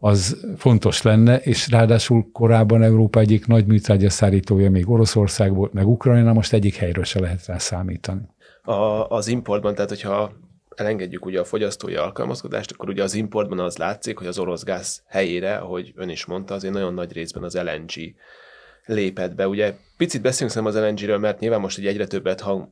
az 0.00 0.46
fontos 0.56 1.02
lenne, 1.02 1.38
és 1.38 1.70
ráadásul 1.70 2.30
korábban 2.32 2.82
Európa 2.82 3.20
egyik 3.20 3.46
nagy 3.46 3.66
műtrágya 3.66 4.10
szállítója 4.10 4.70
még 4.70 4.90
Oroszország 4.90 5.54
volt, 5.54 5.72
meg 5.72 5.88
Ukrajna, 5.88 6.32
most 6.32 6.52
egyik 6.52 6.74
helyről 6.74 7.04
se 7.04 7.20
lehet 7.20 7.46
rá 7.46 7.58
számítani. 7.58 8.22
A, 8.62 9.08
az 9.08 9.28
importban, 9.28 9.74
tehát 9.74 9.90
hogyha 9.90 10.32
elengedjük 10.76 11.24
ugye 11.24 11.40
a 11.40 11.44
fogyasztói 11.44 11.94
alkalmazkodást, 11.94 12.72
akkor 12.72 12.88
ugye 12.88 13.02
az 13.02 13.14
importban 13.14 13.58
az 13.58 13.76
látszik, 13.76 14.18
hogy 14.18 14.26
az 14.26 14.38
orosz 14.38 14.64
gáz 14.64 15.02
helyére, 15.06 15.56
ahogy 15.56 15.92
ön 15.96 16.08
is 16.08 16.24
mondta, 16.24 16.54
azért 16.54 16.74
nagyon 16.74 16.94
nagy 16.94 17.12
részben 17.12 17.42
az 17.42 17.54
LNG 17.54 18.14
lépett 18.92 19.34
be. 19.34 19.48
Ugye 19.48 19.74
picit 19.96 20.22
beszélünk 20.22 20.52
szerintem 20.52 20.82
az 20.82 20.88
LNG-ről, 20.88 21.18
mert 21.18 21.40
nyilván 21.40 21.60
most 21.60 21.78
egy 21.78 21.86
egyre 21.86 22.06
többet 22.06 22.40
hang, 22.40 22.68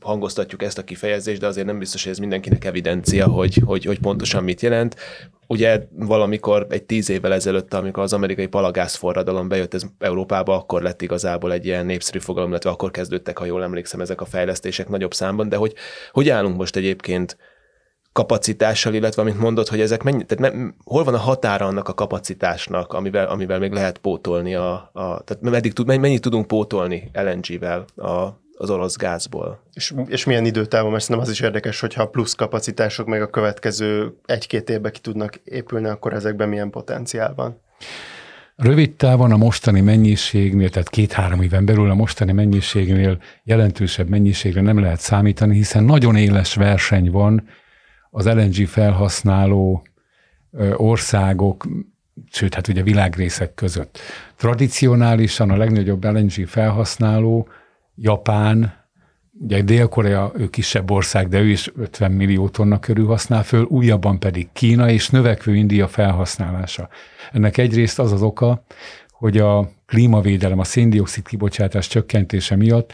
hangoztatjuk 0.00 0.62
ezt 0.62 0.78
a 0.78 0.84
kifejezést, 0.84 1.40
de 1.40 1.46
azért 1.46 1.66
nem 1.66 1.78
biztos, 1.78 2.02
hogy 2.02 2.12
ez 2.12 2.18
mindenkinek 2.18 2.64
evidencia, 2.64 3.26
hogy, 3.26 3.62
hogy, 3.64 3.84
hogy 3.84 3.98
pontosan 3.98 4.44
mit 4.44 4.60
jelent. 4.60 4.96
Ugye 5.46 5.86
valamikor 5.90 6.66
egy 6.70 6.82
tíz 6.82 7.10
évvel 7.10 7.32
ezelőtt, 7.32 7.74
amikor 7.74 8.02
az 8.02 8.12
amerikai 8.12 8.46
palagázforradalom 8.46 9.48
bejött 9.48 9.74
ez 9.74 9.84
Európába, 9.98 10.54
akkor 10.54 10.82
lett 10.82 11.02
igazából 11.02 11.52
egy 11.52 11.66
ilyen 11.66 11.86
népszerű 11.86 12.18
fogalom, 12.18 12.50
illetve 12.50 12.70
akkor 12.70 12.90
kezdődtek, 12.90 13.38
ha 13.38 13.44
jól 13.44 13.62
emlékszem, 13.62 14.00
ezek 14.00 14.20
a 14.20 14.24
fejlesztések 14.24 14.88
nagyobb 14.88 15.14
számban, 15.14 15.48
de 15.48 15.56
hogy, 15.56 15.74
hogy 16.12 16.28
állunk 16.28 16.56
most 16.56 16.76
egyébként 16.76 17.36
kapacitással, 18.12 18.94
illetve 18.94 19.22
amit 19.22 19.38
mondod, 19.38 19.68
hogy 19.68 19.80
ezek 19.80 20.02
mennyi, 20.02 20.24
tehát 20.24 20.54
me, 20.54 20.74
hol 20.84 21.04
van 21.04 21.14
a 21.14 21.18
határa 21.18 21.66
annak 21.66 21.88
a 21.88 21.94
kapacitásnak, 21.94 22.92
amivel, 22.92 23.26
amivel 23.26 23.58
még 23.58 23.72
lehet 23.72 23.98
pótolni 23.98 24.54
a, 24.54 24.72
a 24.92 25.22
tehát 25.24 25.40
meddig 25.40 25.72
tud, 25.72 25.86
mennyit 25.86 26.20
tudunk 26.20 26.46
pótolni 26.46 27.10
LNG-vel 27.12 27.84
a, 27.96 28.40
az 28.56 28.70
orosz 28.70 28.96
gázból. 28.96 29.62
És, 29.72 29.94
és 30.06 30.24
milyen 30.24 30.44
időtávon, 30.44 30.90
mert 30.90 31.02
szerintem 31.02 31.30
az 31.30 31.32
is 31.32 31.40
érdekes, 31.40 31.80
hogyha 31.80 32.08
plusz 32.08 32.34
kapacitások 32.34 33.06
meg 33.06 33.22
a 33.22 33.30
következő 33.30 34.16
egy-két 34.26 34.70
évben 34.70 34.92
ki 34.92 35.00
tudnak 35.00 35.40
épülni, 35.44 35.88
akkor 35.88 36.12
ezekben 36.12 36.48
milyen 36.48 36.70
potenciál 36.70 37.32
van? 37.36 37.60
Rövid 38.56 38.94
távon 38.94 39.32
a 39.32 39.36
mostani 39.36 39.80
mennyiségnél, 39.80 40.70
tehát 40.70 40.88
két-három 40.88 41.42
éven 41.42 41.64
belül 41.64 41.90
a 41.90 41.94
mostani 41.94 42.32
mennyiségnél 42.32 43.18
jelentősebb 43.44 44.08
mennyiségre 44.08 44.60
nem 44.60 44.80
lehet 44.80 45.00
számítani, 45.00 45.54
hiszen 45.54 45.84
nagyon 45.84 46.16
éles 46.16 46.54
verseny 46.54 47.10
van 47.10 47.48
az 48.14 48.26
LNG 48.26 48.66
felhasználó 48.66 49.82
országok, 50.76 51.66
sőt, 52.30 52.54
hát 52.54 52.68
ugye 52.68 52.82
világrészek 52.82 53.54
között. 53.54 53.98
Tradicionálisan 54.36 55.50
a 55.50 55.56
legnagyobb 55.56 56.04
LNG 56.04 56.46
felhasználó 56.46 57.48
Japán, 57.94 58.74
ugye 59.40 59.62
Dél-Korea, 59.62 60.32
ő 60.34 60.48
kisebb 60.48 60.90
ország, 60.90 61.28
de 61.28 61.40
ő 61.40 61.48
is 61.48 61.70
50 61.76 62.12
millió 62.12 62.48
tonna 62.48 62.78
körül 62.78 63.06
használ 63.06 63.42
föl, 63.42 63.62
újabban 63.62 64.18
pedig 64.18 64.48
Kína 64.52 64.90
és 64.90 65.10
növekvő 65.10 65.54
India 65.54 65.88
felhasználása. 65.88 66.88
Ennek 67.32 67.58
egyrészt 67.58 67.98
az 67.98 68.12
az 68.12 68.22
oka, 68.22 68.64
hogy 69.08 69.38
a 69.38 69.70
klímavédelem, 69.86 70.58
a 70.58 70.64
széndiokszid 70.64 71.26
kibocsátás 71.26 71.86
csökkentése 71.86 72.56
miatt 72.56 72.92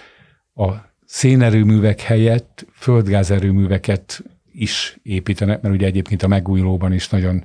a 0.54 0.70
szénerőművek 1.04 2.00
helyett 2.00 2.66
földgázerőműveket 2.72 4.22
is 4.60 4.98
építenek, 5.02 5.60
mert 5.60 5.74
ugye 5.74 5.86
egyébként 5.86 6.22
a 6.22 6.28
megújulóban 6.28 6.92
is 6.92 7.08
nagyon 7.08 7.44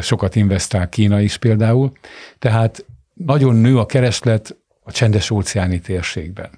sokat 0.00 0.36
investál 0.36 0.88
Kína 0.88 1.20
is 1.20 1.36
például. 1.36 1.92
Tehát 2.38 2.84
nagyon 3.14 3.56
nő 3.56 3.78
a 3.78 3.86
kereslet 3.86 4.56
a 4.82 4.92
csendes 4.92 5.30
óceáni 5.30 5.80
térségben. 5.80 6.50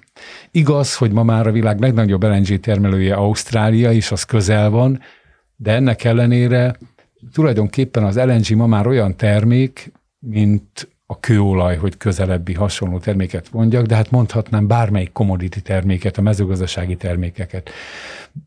Igaz, 0.51 0.95
hogy 0.95 1.11
ma 1.11 1.23
már 1.23 1.47
a 1.47 1.51
világ 1.51 1.79
legnagyobb 1.79 2.23
LNG 2.23 2.59
termelője 2.59 3.13
Ausztrália, 3.13 3.91
és 3.91 4.11
az 4.11 4.23
közel 4.23 4.69
van, 4.69 5.01
de 5.55 5.71
ennek 5.71 6.03
ellenére 6.03 6.77
tulajdonképpen 7.33 8.03
az 8.03 8.15
LNG 8.15 8.55
ma 8.55 8.67
már 8.67 8.87
olyan 8.87 9.15
termék, 9.15 9.91
mint 10.19 10.92
a 11.13 11.17
kőolaj, 11.19 11.77
hogy 11.77 11.97
közelebbi 11.97 12.53
hasonló 12.53 12.99
terméket 12.99 13.51
mondjak, 13.51 13.85
de 13.85 13.95
hát 13.95 14.11
mondhatnám 14.11 14.67
bármelyik 14.67 15.11
commodity 15.11 15.59
terméket, 15.59 16.17
a 16.17 16.21
mezőgazdasági 16.21 16.95
termékeket. 16.95 17.69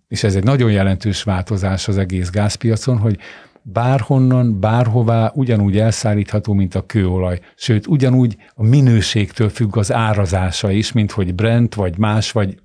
És 0.08 0.23
ez 0.23 0.37
egy 0.37 0.44
nagyon 0.44 0.70
jelentős 0.70 1.23
változás 1.23 1.88
az 1.88 1.99
egész 1.99 2.30
gázpiacon, 2.30 2.99
hogy 2.99 3.18
bárhonnan, 3.62 4.61
bárhová 4.61 5.32
ugyanúgy 5.35 5.78
elszállítható, 5.78 6.52
mint 6.52 6.75
a 6.75 6.87
kőolaj. 6.87 7.40
Sőt, 7.56 7.87
ugyanúgy 7.87 8.37
a 8.54 8.62
minőségtől 8.62 9.49
függ 9.49 9.76
az 9.76 9.92
árazása 9.92 10.70
is, 10.70 10.92
mint 10.92 11.11
hogy 11.11 11.35
Brent, 11.35 11.75
vagy 11.75 11.99
más, 11.99 12.32
vagy... 12.32 12.58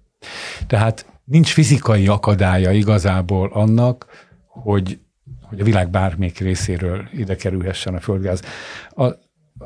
Tehát 0.68 1.06
nincs 1.24 1.54
fizikai 1.54 2.08
akadálya 2.08 2.72
igazából 2.72 3.50
annak, 3.54 4.06
hogy, 4.48 5.00
hogy 5.42 5.60
a 5.60 5.64
világ 5.64 5.90
bármelyik 5.90 6.40
részéről 6.40 7.10
ide 7.14 7.36
kerülhessen 7.36 7.96
a 7.96 8.00
földgáz. 8.00 8.42
A, 8.90 9.06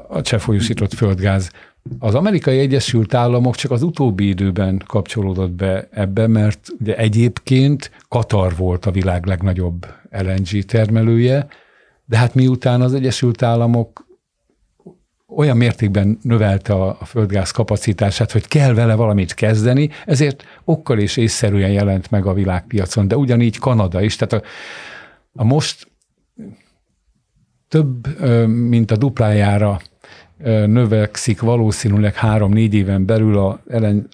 a 0.07 0.21
cseppfolyósított 0.21 0.93
földgáz 0.93 1.51
az 1.99 2.15
amerikai 2.15 2.59
Egyesült 2.59 3.13
Államok 3.13 3.55
csak 3.55 3.71
az 3.71 3.81
utóbbi 3.81 4.27
időben 4.27 4.81
kapcsolódott 4.87 5.51
be 5.51 5.87
ebbe, 5.91 6.27
mert 6.27 6.67
ugye 6.79 6.97
egyébként 6.97 7.91
Katar 8.07 8.55
volt 8.55 8.85
a 8.85 8.91
világ 8.91 9.25
legnagyobb 9.25 9.87
LNG 10.09 10.63
termelője, 10.65 11.47
de 12.05 12.17
hát 12.17 12.35
miután 12.35 12.81
az 12.81 12.93
Egyesült 12.93 13.41
Államok 13.41 14.05
olyan 15.27 15.57
mértékben 15.57 16.17
növelte 16.21 16.73
a 16.73 16.93
földgáz 17.05 17.51
kapacitását, 17.51 18.31
hogy 18.31 18.47
kell 18.47 18.73
vele 18.73 18.95
valamit 18.95 19.33
kezdeni, 19.33 19.89
ezért 20.05 20.43
okkal 20.63 20.99
és 20.99 21.17
észszerűen 21.17 21.71
jelent 21.71 22.11
meg 22.11 22.25
a 22.25 22.33
világpiacon, 22.33 23.07
de 23.07 23.17
ugyanígy 23.17 23.57
Kanada 23.57 24.01
is. 24.01 24.15
Tehát 24.15 24.33
a, 24.33 24.47
a 25.33 25.43
most 25.43 25.87
több, 27.75 28.21
mint 28.47 28.91
a 28.91 28.97
duplájára 28.97 29.79
növekszik 30.65 31.41
valószínűleg 31.41 32.15
három-négy 32.15 32.73
éven 32.73 33.05
belül 33.05 33.37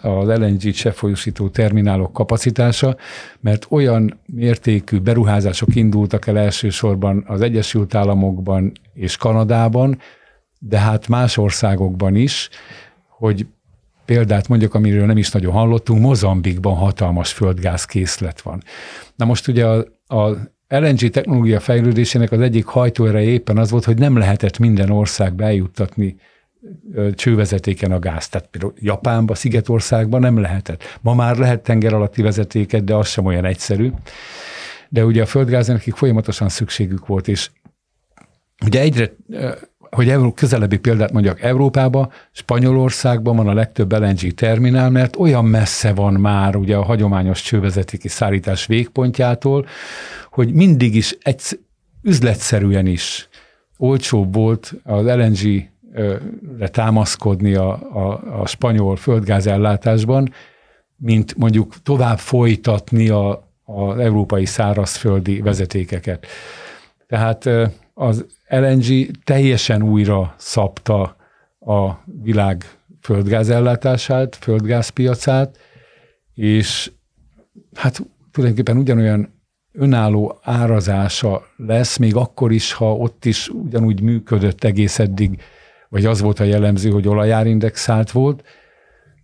az 0.01 0.27
LNG 0.27 0.71
cseppfolyósító 0.71 1.49
terminálok 1.49 2.13
kapacitása, 2.13 2.95
mert 3.39 3.65
olyan 3.69 4.19
mértékű 4.25 4.99
beruházások 4.99 5.75
indultak 5.75 6.27
el 6.27 6.37
elsősorban 6.37 7.23
az 7.27 7.41
Egyesült 7.41 7.95
Államokban 7.95 8.71
és 8.93 9.17
Kanadában, 9.17 9.99
de 10.59 10.79
hát 10.79 11.07
más 11.07 11.37
országokban 11.37 12.15
is, 12.15 12.49
hogy 13.07 13.47
példát 14.05 14.47
mondjuk, 14.47 14.73
amiről 14.73 15.05
nem 15.05 15.17
is 15.17 15.31
nagyon 15.31 15.53
hallottunk, 15.53 16.01
Mozambikban 16.01 16.75
hatalmas 16.75 17.33
földgázkészlet 17.33 18.41
van. 18.41 18.63
Na 19.15 19.25
most 19.25 19.47
ugye 19.47 19.65
a, 19.67 19.85
a 20.07 20.37
LNG 20.71 21.09
technológia 21.09 21.59
fejlődésének 21.59 22.31
az 22.31 22.39
egyik 22.39 22.65
hajtóereje 22.65 23.29
éppen 23.29 23.57
az 23.57 23.71
volt, 23.71 23.83
hogy 23.83 23.97
nem 23.97 24.17
lehetett 24.17 24.59
minden 24.59 24.89
országba 24.89 25.43
eljuttatni 25.43 26.15
csővezetéken 27.15 27.91
a 27.91 27.99
gáz. 27.99 28.29
Tehát 28.29 28.47
például 28.47 28.73
Japánba, 28.79 29.35
Szigetországban 29.35 30.19
nem 30.19 30.39
lehetett. 30.39 30.83
Ma 31.01 31.13
már 31.13 31.37
lehet 31.37 31.63
tenger 31.63 31.93
alatti 31.93 32.21
vezetéket, 32.21 32.83
de 32.83 32.95
az 32.95 33.07
sem 33.07 33.25
olyan 33.25 33.45
egyszerű. 33.45 33.91
De 34.89 35.05
ugye 35.05 35.21
a 35.21 35.25
földgázra 35.25 35.73
nekik 35.73 35.95
folyamatosan 35.95 36.49
szükségük 36.49 37.07
volt, 37.07 37.27
és 37.27 37.49
ugye 38.65 38.79
egyre 38.79 39.11
hogy 39.91 40.33
közelebbi 40.33 40.77
példát 40.77 41.11
mondjak, 41.11 41.41
Európában, 41.41 42.11
Spanyolországban 42.31 43.35
van 43.35 43.47
a 43.47 43.53
legtöbb 43.53 43.91
LNG 43.91 44.33
terminál, 44.33 44.89
mert 44.89 45.15
olyan 45.15 45.45
messze 45.45 45.93
van 45.93 46.13
már 46.13 46.55
ugye 46.55 46.75
a 46.75 46.83
hagyományos 46.83 47.41
csővezetéki 47.41 48.07
szállítás 48.07 48.65
végpontjától, 48.65 49.65
hogy 50.31 50.53
mindig 50.53 50.95
is 50.95 51.17
egy, 51.21 51.41
üzletszerűen 52.01 52.85
is 52.85 53.29
olcsóbb 53.77 54.33
volt 54.33 54.73
az 54.83 55.05
LNG-re 55.05 56.67
támaszkodni 56.67 57.53
a, 57.53 57.69
a, 57.93 58.39
a 58.41 58.47
spanyol 58.47 58.95
földgázellátásban, 58.95 60.33
mint 60.95 61.37
mondjuk 61.37 61.73
tovább 61.83 62.19
folytatni 62.19 63.09
a, 63.09 63.49
az 63.65 63.97
európai 63.97 64.45
szárazföldi 64.45 65.41
vezetékeket. 65.41 66.27
Tehát 67.07 67.49
az 68.01 68.25
LNG 68.49 69.11
teljesen 69.23 69.83
újra 69.83 70.33
szabta 70.37 71.15
a 71.59 71.91
világ 72.21 72.65
földgázellátását, 73.01 74.35
földgázpiacát, 74.35 75.57
és 76.33 76.91
hát 77.73 78.01
tulajdonképpen 78.31 78.77
ugyanolyan 78.77 79.33
önálló 79.71 80.39
árazása 80.41 81.43
lesz, 81.55 81.97
még 81.97 82.15
akkor 82.15 82.51
is, 82.51 82.73
ha 82.73 82.95
ott 82.95 83.25
is 83.25 83.49
ugyanúgy 83.49 84.01
működött 84.01 84.63
egész 84.63 84.99
eddig, 84.99 85.41
vagy 85.89 86.05
az 86.05 86.21
volt 86.21 86.39
a 86.39 86.43
jellemző, 86.43 86.89
hogy 86.89 87.07
olajárindexált 87.07 88.11
volt, 88.11 88.43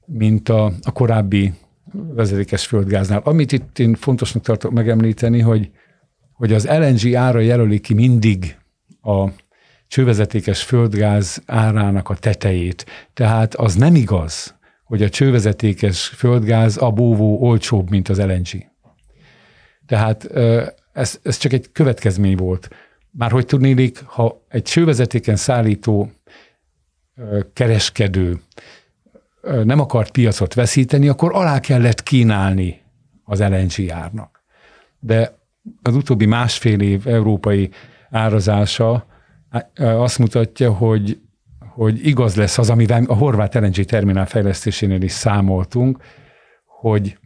mint 0.06 0.50
a, 0.50 0.66
a 0.82 0.92
korábbi 0.92 1.54
vezetékes 1.92 2.66
földgáznál. 2.66 3.22
Amit 3.24 3.52
itt 3.52 3.80
én 3.80 3.96
fontosnak 3.96 4.44
tartok 4.44 4.72
megemlíteni, 4.72 5.40
hogy, 5.40 5.72
hogy 6.34 6.54
az 6.54 6.68
LNG 6.68 7.14
ára 7.14 7.40
jelöli 7.40 7.80
ki 7.80 7.94
mindig 7.94 8.58
a 9.08 9.32
csővezetékes 9.88 10.64
földgáz 10.64 11.44
árának 11.46 12.10
a 12.10 12.16
tetejét. 12.16 12.86
Tehát 13.14 13.56
az 13.56 13.76
nem 13.76 13.96
igaz, 13.96 14.56
hogy 14.84 15.04
a 15.04 15.10
csővezetékes 15.10 16.08
földgáz 16.08 16.78
a 16.82 16.92
bóvó 16.92 17.42
olcsóbb, 17.42 17.90
mint 17.90 18.10
az 18.10 18.20
LNG. 18.20 18.66
Tehát 19.86 20.30
ez, 20.94 21.20
ez 21.24 21.38
csak 21.38 21.54
egy 21.54 21.72
következmény 21.72 22.36
volt. 22.36 22.70
Már 23.12 23.32
hogy 23.32 23.46
tudnélik, 23.46 24.04
ha 24.06 24.46
egy 24.50 24.64
csővezetéken 24.64 25.36
szállító 25.36 26.12
kereskedő 27.54 28.42
nem 29.64 29.80
akart 29.80 30.12
piacot 30.12 30.54
veszíteni, 30.54 31.08
akkor 31.08 31.32
alá 31.34 31.60
kellett 31.60 32.04
kínálni 32.04 32.82
az 33.24 33.40
LNG 33.40 33.90
árnak. 33.90 34.44
De 35.00 35.38
az 35.82 35.96
utóbbi 35.96 36.26
másfél 36.26 36.82
év 36.82 37.08
európai 37.08 37.70
árazása 38.10 39.06
azt 39.76 40.20
mutatja, 40.20 40.72
hogy, 40.72 41.20
hogy 41.60 42.06
igaz 42.06 42.36
lesz 42.36 42.58
az, 42.58 42.70
amivel 42.70 43.04
a 43.08 43.14
horvát 43.14 43.54
LNG 43.54 43.76
terminál 43.84 44.26
fejlesztésénél 44.26 45.02
is 45.02 45.12
számoltunk, 45.12 45.98
hogy, 46.66 47.18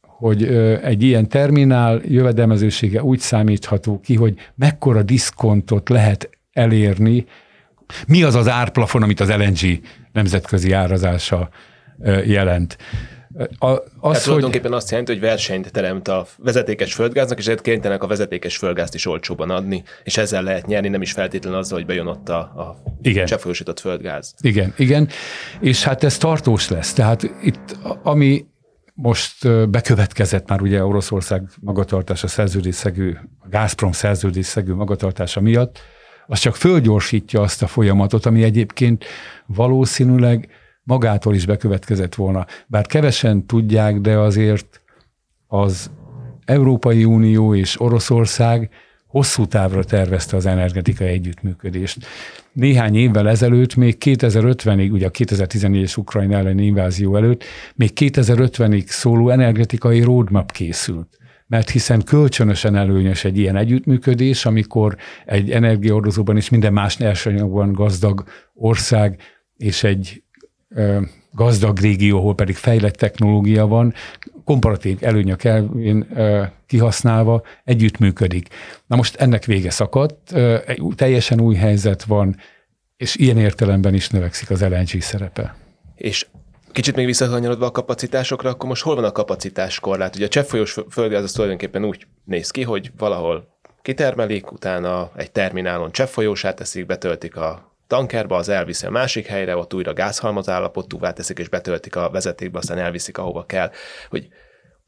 hogy 0.00 0.44
egy 0.82 1.02
ilyen 1.02 1.28
terminál 1.28 2.00
jövedelmezősége 2.04 3.02
úgy 3.02 3.18
számítható 3.18 4.00
ki, 4.00 4.14
hogy 4.14 4.34
mekkora 4.54 5.02
diszkontot 5.02 5.88
lehet 5.88 6.30
elérni, 6.52 7.26
mi 8.06 8.22
az 8.22 8.34
az 8.34 8.48
árplafon, 8.48 9.02
amit 9.02 9.20
az 9.20 9.30
LNG 9.30 9.80
nemzetközi 10.12 10.72
árazása 10.72 11.48
jelent. 12.24 12.78
A, 13.58 13.66
az, 13.66 13.80
Tehát 14.00 14.22
tulajdonképpen 14.22 14.70
hogy... 14.70 14.78
azt 14.78 14.90
jelenti, 14.90 15.12
hogy 15.12 15.20
versenyt 15.20 15.72
teremt 15.72 16.08
a 16.08 16.26
vezetékes 16.36 16.94
földgáznak, 16.94 17.38
és 17.38 17.44
ezért 17.44 17.60
kénytelenek 17.60 18.02
a 18.02 18.06
vezetékes 18.06 18.56
földgázt 18.56 18.94
is 18.94 19.06
olcsóban 19.06 19.50
adni, 19.50 19.82
és 20.02 20.16
ezzel 20.16 20.42
lehet 20.42 20.66
nyerni, 20.66 20.88
nem 20.88 21.02
is 21.02 21.12
feltétlenül 21.12 21.58
azzal, 21.58 21.78
hogy 21.78 21.86
bejön 21.86 22.06
ott 22.06 22.28
a, 22.28 22.38
a 22.38 22.82
igen. 23.02 23.26
cseppfolyósított 23.26 23.80
földgáz. 23.80 24.34
Igen, 24.40 24.74
igen, 24.76 25.08
és 25.60 25.84
hát 25.84 26.04
ez 26.04 26.18
tartós 26.18 26.68
lesz. 26.68 26.92
Tehát 26.92 27.22
itt, 27.42 27.76
ami 28.02 28.46
most 28.94 29.68
bekövetkezett 29.70 30.48
már 30.48 30.60
ugye 30.60 30.84
Oroszország 30.84 31.42
magatartása 31.60 32.26
szerződésszegű, 32.26 33.16
a 33.38 33.48
Gazprom 33.50 33.92
szerződésszegű 33.92 34.72
magatartása 34.72 35.40
miatt, 35.40 35.80
az 36.26 36.38
csak 36.38 36.56
fölgyorsítja 36.56 37.40
azt 37.40 37.62
a 37.62 37.66
folyamatot, 37.66 38.26
ami 38.26 38.42
egyébként 38.42 39.04
valószínűleg 39.46 40.48
magától 40.88 41.34
is 41.34 41.46
bekövetkezett 41.46 42.14
volna. 42.14 42.46
Bár 42.66 42.86
kevesen 42.86 43.46
tudják, 43.46 44.00
de 44.00 44.18
azért 44.18 44.80
az 45.46 45.90
Európai 46.44 47.04
Unió 47.04 47.54
és 47.54 47.80
Oroszország 47.80 48.70
hosszú 49.06 49.46
távra 49.46 49.84
tervezte 49.84 50.36
az 50.36 50.46
energetikai 50.46 51.08
együttműködést. 51.08 52.06
Néhány 52.52 52.96
évvel 52.96 53.28
ezelőtt, 53.28 53.74
még 53.74 53.96
2050-ig, 54.04 54.92
ugye 54.92 55.06
a 55.06 55.10
2014-es 55.10 55.98
Ukrajna 55.98 56.36
elleni 56.36 56.64
invázió 56.64 57.16
előtt, 57.16 57.44
még 57.74 57.90
2050-ig 57.94 58.86
szóló 58.86 59.30
energetikai 59.30 60.00
roadmap 60.00 60.52
készült. 60.52 61.18
Mert 61.46 61.70
hiszen 61.70 62.02
kölcsönösen 62.02 62.76
előnyös 62.76 63.24
egy 63.24 63.38
ilyen 63.38 63.56
együttműködés, 63.56 64.46
amikor 64.46 64.96
egy 65.26 65.50
energiaordozóban 65.50 66.36
és 66.36 66.48
minden 66.48 66.72
más 66.72 66.96
nyersanyagban 66.96 67.72
gazdag 67.72 68.24
ország 68.54 69.20
és 69.56 69.82
egy 69.84 70.22
gazdag 71.32 71.78
régió, 71.78 72.18
ahol 72.18 72.34
pedig 72.34 72.56
fejlett 72.56 72.94
technológia 72.94 73.66
van, 73.66 73.94
komparatív 74.44 74.98
előnyök 75.00 75.44
elvén 75.44 76.06
kihasználva 76.66 77.42
együttműködik. 77.64 78.48
Na 78.86 78.96
most 78.96 79.16
ennek 79.16 79.44
vége 79.44 79.70
szakadt, 79.70 80.32
egy 80.66 80.82
teljesen 80.94 81.40
új 81.40 81.54
helyzet 81.54 82.04
van, 82.04 82.36
és 82.96 83.16
ilyen 83.16 83.38
értelemben 83.38 83.94
is 83.94 84.08
növekszik 84.08 84.50
az 84.50 84.60
LNG 84.60 85.00
szerepe. 85.00 85.56
És 85.94 86.26
Kicsit 86.72 86.96
még 86.96 87.06
visszakanyarodva 87.06 87.66
a 87.66 87.70
kapacitásokra, 87.70 88.50
akkor 88.50 88.68
most 88.68 88.82
hol 88.82 88.94
van 88.94 89.04
a 89.04 89.12
kapacitás 89.12 89.80
korlát? 89.80 90.16
Ugye 90.16 90.24
a 90.24 90.28
cseppfolyós 90.28 90.76
földgáz 90.90 91.22
az 91.22 91.32
tulajdonképpen 91.32 91.84
úgy 91.84 92.06
néz 92.24 92.50
ki, 92.50 92.62
hogy 92.62 92.90
valahol 92.98 93.48
kitermelik, 93.82 94.52
utána 94.52 95.10
egy 95.16 95.30
terminálon 95.30 95.92
cseppfolyósát 95.92 96.56
teszik, 96.56 96.86
betöltik 96.86 97.36
a 97.36 97.76
tankerbe, 97.88 98.34
az 98.34 98.48
elviszi 98.48 98.86
a 98.86 98.90
másik 98.90 99.26
helyre, 99.26 99.56
ott 99.56 99.74
újra 99.74 99.92
gázhalmaz 99.92 100.48
állapotúvá 100.48 101.12
teszik, 101.12 101.38
és 101.38 101.48
betöltik 101.48 101.96
a 101.96 102.10
vezetékbe, 102.10 102.58
aztán 102.58 102.78
elviszik 102.78 103.18
ahova 103.18 103.44
kell. 103.44 103.70
Hogy 104.10 104.28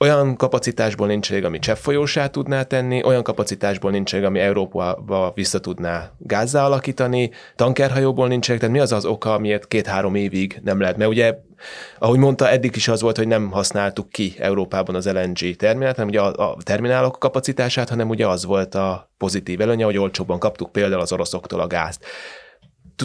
olyan 0.05 0.37
kapacitásból 0.37 1.07
nincs 1.07 1.31
elég, 1.31 1.45
ami 1.45 1.59
cseppfolyósá 1.59 2.27
tudná 2.27 2.63
tenni, 2.63 3.05
olyan 3.05 3.23
kapacitásból 3.23 3.91
nincs 3.91 4.15
elég, 4.15 4.27
ami 4.27 4.39
Európába 4.39 5.33
vissza 5.35 5.61
tudná 5.61 6.11
gázzá 6.19 6.65
alakítani, 6.65 7.31
tankerhajóból 7.57 8.29
nincs 8.29 8.49
elég, 8.49 8.61
tehát 8.61 8.75
mi 8.75 8.81
az 8.81 8.93
az 8.93 9.05
oka, 9.05 9.39
miért 9.39 9.69
két-három 9.69 10.15
évig 10.15 10.61
nem 10.63 10.81
lehet? 10.81 10.97
Mert 10.97 11.11
ugye, 11.11 11.35
ahogy 11.99 12.19
mondta, 12.19 12.49
eddig 12.49 12.77
is 12.77 12.89
az 12.89 13.01
volt, 13.01 13.17
hogy 13.17 13.27
nem 13.27 13.51
használtuk 13.51 14.09
ki 14.09 14.35
Európában 14.39 14.95
az 14.95 15.13
LNG 15.13 15.57
terminált, 15.57 15.97
hanem 15.97 16.11
ugye 16.11 16.21
a, 16.21 16.51
a 16.51 16.57
terminálok 16.63 17.19
kapacitását, 17.19 17.89
hanem 17.89 18.09
ugye 18.09 18.27
az 18.27 18.45
volt 18.45 18.75
a 18.75 19.11
pozitív 19.19 19.61
előnye, 19.61 19.85
hogy 19.85 19.99
olcsóbban 19.99 20.39
kaptuk 20.39 20.73
például 20.73 21.01
az 21.01 21.13
oroszoktól 21.13 21.61
a 21.61 21.67
gázt 21.67 22.05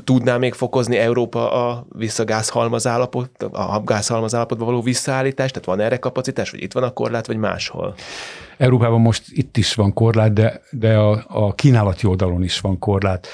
tudná 0.03 0.38
még 0.38 0.53
fokozni 0.53 0.97
Európa 0.97 1.51
a 1.51 1.86
visszagázhalmaz 1.89 2.88
állapot, 2.88 3.43
a 3.51 3.81
gázhalmaz 3.84 4.36
állapotba 4.36 4.65
való 4.65 4.81
visszaállítást? 4.81 5.53
Tehát 5.53 5.67
van 5.67 5.79
erre 5.79 5.97
kapacitás, 5.97 6.51
vagy 6.51 6.62
itt 6.62 6.73
van 6.73 6.84
a 6.84 6.91
korlát, 6.91 7.27
vagy 7.27 7.38
máshol? 7.38 7.95
Európában 8.58 9.01
most 9.01 9.23
itt 9.29 9.58
is 9.58 9.73
van 9.73 9.93
korlát, 9.93 10.34
de, 10.34 10.62
de 10.71 10.97
a, 10.97 11.25
a 11.27 11.53
kínálati 11.53 12.08
oldalon 12.08 12.43
is 12.43 12.60
van 12.60 12.79
korlát. 12.79 13.27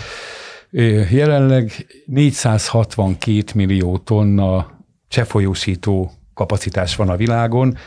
Jelenleg 1.11 1.85
462 2.05 3.43
millió 3.55 3.97
tonna 3.97 4.67
cseppfolyósító 5.07 6.11
kapacitás 6.33 6.95
van 6.95 7.09
a 7.09 7.15
világon, 7.15 7.77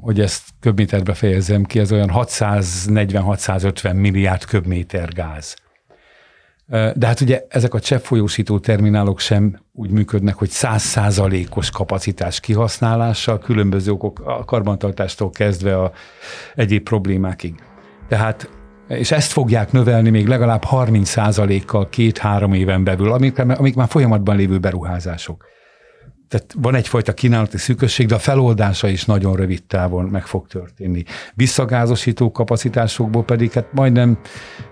hogy 0.00 0.20
ezt 0.20 0.42
köbméterbe 0.60 1.14
fejezzem 1.14 1.64
ki, 1.64 1.78
ez 1.78 1.92
olyan 1.92 2.10
640-650 2.12 3.94
milliárd 3.94 4.44
köbméter 4.44 5.08
gáz. 5.12 5.56
De 6.72 7.06
hát 7.06 7.20
ugye 7.20 7.44
ezek 7.48 7.74
a 7.74 7.80
cseppfolyósító 7.80 8.58
terminálok 8.58 9.18
sem 9.18 9.58
úgy 9.72 9.90
működnek, 9.90 10.34
hogy 10.34 10.48
százszázalékos 10.48 11.70
kapacitás 11.70 12.40
kihasználással, 12.40 13.38
különböző 13.38 13.90
okok, 13.92 14.20
a 14.24 14.44
karbantartástól 14.44 15.30
kezdve 15.30 15.78
a 15.78 15.92
egyéb 16.54 16.82
problémákig. 16.82 17.54
Tehát 18.08 18.50
és 18.88 19.10
ezt 19.10 19.32
fogják 19.32 19.72
növelni 19.72 20.10
még 20.10 20.26
legalább 20.26 20.62
30% 20.70 21.62
kal 21.66 21.88
két-három 21.88 22.52
éven 22.52 22.84
belül, 22.84 23.12
amik, 23.12 23.38
amik 23.38 23.74
már 23.74 23.88
folyamatban 23.88 24.36
lévő 24.36 24.58
beruházások 24.58 25.44
tehát 26.32 26.54
van 26.58 26.74
egyfajta 26.74 27.12
kínálati 27.12 27.58
szűkösség, 27.58 28.06
de 28.06 28.14
a 28.14 28.18
feloldása 28.18 28.88
is 28.88 29.04
nagyon 29.04 29.36
rövid 29.36 29.62
távon 29.62 30.04
meg 30.04 30.26
fog 30.26 30.46
történni. 30.46 31.02
Visszagázosító 31.34 32.30
kapacitásokból 32.30 33.24
pedig 33.24 33.52
hát 33.52 33.72
majdnem, 33.72 34.18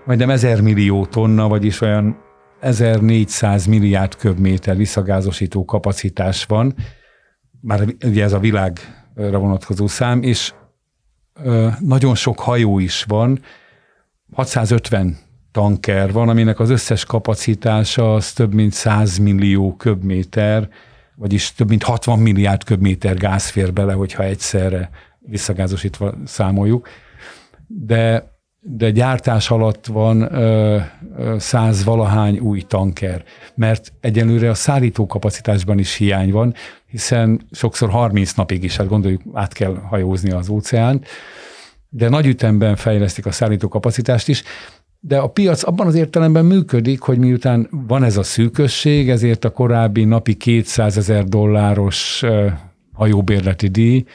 majdnem 0.05 0.29
1000 0.29 0.61
millió 0.61 1.05
tonna, 1.05 1.47
vagyis 1.47 1.81
olyan 1.81 2.17
1400 2.59 3.65
milliárd 3.65 4.15
köbméter 4.15 4.77
visszagázosító 4.77 5.65
kapacitás 5.65 6.45
van, 6.45 6.75
már 7.59 7.85
ugye 8.05 8.23
ez 8.23 8.33
a 8.33 8.39
világra 8.39 9.39
vonatkozó 9.39 9.87
szám, 9.87 10.23
és 10.23 10.53
ö, 11.43 11.67
nagyon 11.79 12.15
sok 12.15 12.39
hajó 12.39 12.79
is 12.79 13.03
van, 13.03 13.39
650 14.33 15.17
tanker 15.51 16.11
van, 16.11 16.29
aminek 16.29 16.59
az 16.59 16.69
összes 16.69 17.05
kapacitása 17.05 18.13
az 18.13 18.31
több 18.31 18.53
mint 18.53 18.73
100 18.73 19.17
millió 19.17 19.75
köbméter, 19.75 20.69
vagyis 21.21 21.53
több 21.53 21.69
mint 21.69 21.83
60 21.83 22.19
milliárd 22.19 22.63
köbméter 22.63 23.15
gáz 23.15 23.49
fér 23.49 23.73
bele, 23.73 23.93
hogyha 23.93 24.23
egyszerre 24.23 24.89
visszagázosítva 25.19 26.13
számoljuk. 26.25 26.87
De, 27.67 28.31
de 28.59 28.91
gyártás 28.91 29.49
alatt 29.49 29.85
van 29.85 30.21
ö, 30.33 30.79
ö, 31.17 31.35
száz 31.39 31.83
valahány 31.83 32.37
új 32.37 32.61
tanker, 32.61 33.23
mert 33.55 33.93
egyelőre 33.99 34.49
a 34.49 34.53
szállító 34.53 35.05
kapacitásban 35.05 35.79
is 35.79 35.95
hiány 35.95 36.31
van, 36.31 36.53
hiszen 36.85 37.41
sokszor 37.51 37.89
30 37.89 38.33
napig 38.33 38.63
is, 38.63 38.77
hát 38.77 38.87
gondoljuk, 38.87 39.21
át 39.33 39.53
kell 39.53 39.75
hajózni 39.75 40.31
az 40.31 40.49
óceánt, 40.49 41.07
de 41.89 42.09
nagy 42.09 42.25
ütemben 42.25 42.75
fejlesztik 42.75 43.25
a 43.25 43.31
szállító 43.31 43.67
kapacitást 43.67 44.27
is, 44.27 44.43
de 45.03 45.17
a 45.17 45.27
piac 45.27 45.67
abban 45.67 45.87
az 45.87 45.95
értelemben 45.95 46.45
működik, 46.45 47.01
hogy 47.01 47.17
miután 47.17 47.67
van 47.71 48.03
ez 48.03 48.17
a 48.17 48.23
szűkösség, 48.23 49.09
ezért 49.09 49.45
a 49.45 49.49
korábbi 49.49 50.03
napi 50.03 50.33
200 50.33 50.97
ezer 50.97 51.23
dolláros 51.23 52.23
hajóbérleti 52.93 53.67
díj, 53.67 54.05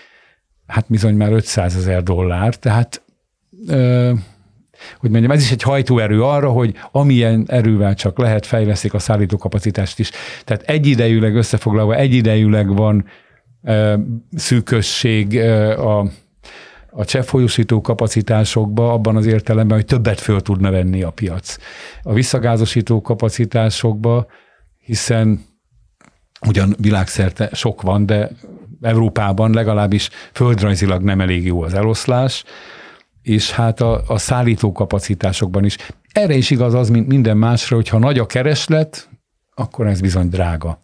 hát 0.66 0.86
bizony 0.88 1.14
már 1.14 1.32
500 1.32 1.76
ezer 1.76 2.02
dollár, 2.02 2.54
tehát 2.54 3.02
hogy 4.98 5.10
mondjam, 5.10 5.30
ez 5.30 5.42
is 5.42 5.50
egy 5.50 5.62
hajtóerő 5.62 6.22
arra, 6.22 6.50
hogy 6.50 6.74
amilyen 6.92 7.44
erővel 7.48 7.94
csak 7.94 8.18
lehet, 8.18 8.46
fejleszik 8.46 8.94
a 8.94 8.98
szállítókapacitást 8.98 9.98
is. 9.98 10.10
Tehát 10.44 10.62
egyidejűleg 10.62 11.34
összefoglalva, 11.34 11.94
egyidejűleg 11.94 12.74
van 12.74 13.04
szűkösség 14.36 15.38
a 15.78 16.10
a 16.98 17.04
cseppfolyósító 17.04 17.80
kapacitásokba 17.80 18.92
abban 18.92 19.16
az 19.16 19.26
értelemben, 19.26 19.76
hogy 19.76 19.86
többet 19.86 20.20
föl 20.20 20.40
tudna 20.40 20.70
venni 20.70 21.02
a 21.02 21.10
piac. 21.10 21.56
A 22.02 22.12
visszagázosító 22.12 23.00
kapacitásokba, 23.00 24.26
hiszen 24.78 25.44
ugyan 26.46 26.74
világszerte 26.78 27.48
sok 27.52 27.82
van, 27.82 28.06
de 28.06 28.30
Európában 28.80 29.52
legalábbis 29.52 30.08
földrajzilag 30.32 31.02
nem 31.02 31.20
elég 31.20 31.44
jó 31.44 31.62
az 31.62 31.74
eloszlás, 31.74 32.44
és 33.22 33.50
hát 33.50 33.80
a, 33.80 34.02
a 34.06 34.18
szállító 34.18 34.72
kapacitásokban 34.72 35.64
is. 35.64 35.76
Erre 36.12 36.34
is 36.34 36.50
igaz 36.50 36.74
az, 36.74 36.88
mint 36.88 37.06
minden 37.06 37.36
másra, 37.36 37.76
hogyha 37.76 37.98
nagy 37.98 38.18
a 38.18 38.26
kereslet, 38.26 39.08
akkor 39.54 39.86
ez 39.86 40.00
bizony 40.00 40.28
drága. 40.28 40.82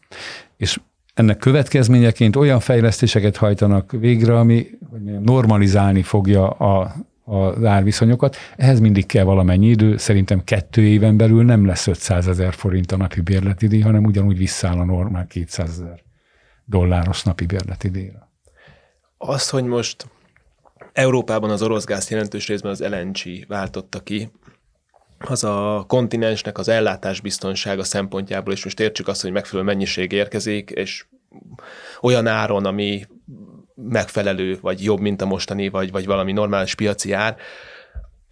És 0.57 0.81
ennek 1.15 1.39
következményeként 1.39 2.37
olyan 2.37 2.61
fejlesztéseket 2.61 3.37
hajtanak 3.37 3.93
végre, 3.93 4.39
ami 4.39 4.67
hogy 4.91 5.01
mondjam, 5.01 5.23
normalizálni 5.23 6.03
fogja 6.03 6.51
a, 6.51 6.95
az 7.25 7.65
árviszonyokat. 7.65 8.37
Ehhez 8.57 8.81
mindig 8.81 9.07
kell 9.07 9.25
valamennyi 9.25 9.67
idő, 9.67 9.97
szerintem 9.97 10.45
kettő 10.45 10.83
éven 10.83 11.17
belül 11.17 11.45
nem 11.45 11.67
lesz 11.67 11.87
500 11.87 12.29
ezer 12.29 12.55
forint 12.55 12.93
a 12.93 12.97
napi 12.97 13.21
bérleti 13.21 13.67
díj, 13.67 13.81
hanem 13.81 14.05
ugyanúgy 14.05 14.37
visszáll 14.37 14.79
a 14.79 14.85
normál 14.85 15.27
200 15.27 15.71
ezer 15.71 16.03
dolláros 16.65 17.23
napi 17.23 17.47
bérleti 17.47 17.89
díjra. 17.89 18.31
Az, 19.19 19.51
hogy 19.51 19.65
most 19.65 20.07
Európában 20.93 21.51
az 21.51 21.63
orosz 21.63 21.85
gáz 21.85 22.11
jelentős 22.11 22.49
részben 22.49 22.71
az 22.71 22.81
LNG 22.81 23.47
váltotta 23.49 24.01
ki, 24.01 24.31
az 25.25 25.45
a 25.45 25.85
kontinensnek 25.89 26.59
az 26.59 26.69
ellátás 26.69 27.21
biztonsága 27.21 27.85
szempontjából, 27.85 28.53
és 28.53 28.65
most 28.65 28.81
értsük 28.81 29.09
azt, 29.09 29.23
hogy 29.23 29.33
megfelelő 29.33 29.69
mennyiség 29.69 30.13
érkezik, 30.13 30.71
és 30.71 31.05
olyan 32.01 32.27
áron, 32.27 32.65
ami 32.65 33.07
megfelelő, 33.75 34.59
vagy 34.61 34.85
jobb, 34.85 35.01
mint 35.01 35.23
a 35.23 35.27
mostani, 35.27 35.69
vagy, 35.69 35.91
vagy 35.91 36.07
valami 36.07 36.33
normális 36.33 36.75
piaci 36.75 37.13
ár, 37.13 37.37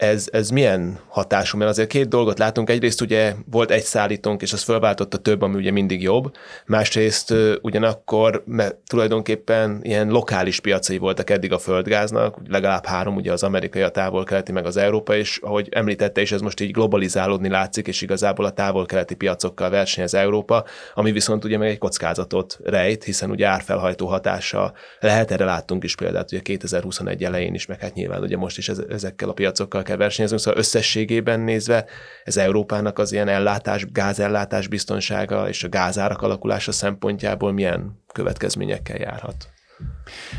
ez, 0.00 0.28
ez 0.32 0.50
milyen 0.50 0.98
hatású? 1.08 1.58
Mert 1.58 1.70
azért 1.70 1.88
két 1.88 2.08
dolgot 2.08 2.38
látunk. 2.38 2.70
Egyrészt 2.70 3.00
ugye 3.00 3.34
volt 3.50 3.70
egy 3.70 3.82
szállítónk, 3.82 4.42
és 4.42 4.52
az 4.52 4.62
fölváltotta 4.62 5.18
több, 5.18 5.42
ami 5.42 5.54
ugye 5.54 5.70
mindig 5.70 6.02
jobb. 6.02 6.34
Másrészt 6.66 7.34
ugyanakkor 7.62 8.42
mert 8.46 8.74
tulajdonképpen 8.74 9.80
ilyen 9.82 10.08
lokális 10.08 10.60
piacai 10.60 10.98
voltak 10.98 11.30
eddig 11.30 11.52
a 11.52 11.58
földgáznak, 11.58 12.36
legalább 12.48 12.86
három, 12.86 13.16
ugye 13.16 13.32
az 13.32 13.42
amerikai, 13.42 13.82
a 13.82 13.88
távol-keleti, 13.88 14.52
meg 14.52 14.66
az 14.66 14.76
európai, 14.76 15.18
és 15.18 15.38
ahogy 15.42 15.68
említette 15.70 16.20
is, 16.20 16.32
ez 16.32 16.40
most 16.40 16.60
így 16.60 16.70
globalizálódni 16.70 17.48
látszik, 17.48 17.86
és 17.86 18.02
igazából 18.02 18.44
a 18.44 18.50
távol-keleti 18.50 19.14
piacokkal 19.14 19.70
versenyez 19.70 20.14
Európa, 20.14 20.64
ami 20.94 21.12
viszont 21.12 21.44
ugye 21.44 21.58
meg 21.58 21.68
egy 21.68 21.78
kockázatot 21.78 22.58
rejt, 22.62 23.04
hiszen 23.04 23.30
ugye 23.30 23.46
árfelhajtó 23.46 24.06
hatása 24.06 24.72
lehet, 25.00 25.30
erre 25.30 25.44
láttunk 25.44 25.84
is 25.84 25.96
példát, 25.96 26.32
ugye 26.32 26.40
2021 26.40 27.24
elején 27.24 27.54
is, 27.54 27.66
meg 27.66 27.80
hát 27.80 27.94
nyilván 27.94 28.22
ugye 28.22 28.36
most 28.36 28.58
is 28.58 28.68
ezekkel 28.68 29.28
a 29.28 29.32
piacokkal 29.32 29.82
kell 29.90 29.98
versenyezünk, 29.98 30.40
szóval 30.40 30.58
összességében 30.58 31.40
nézve 31.40 31.84
ez 32.24 32.36
Európának 32.36 32.98
az 32.98 33.12
ilyen 33.12 33.28
ellátás, 33.28 33.86
gázellátás 33.92 34.66
biztonsága 34.68 35.48
és 35.48 35.64
a 35.64 35.68
gázárak 35.68 36.22
alakulása 36.22 36.72
szempontjából 36.72 37.52
milyen 37.52 38.02
következményekkel 38.12 38.96
járhat? 38.96 39.48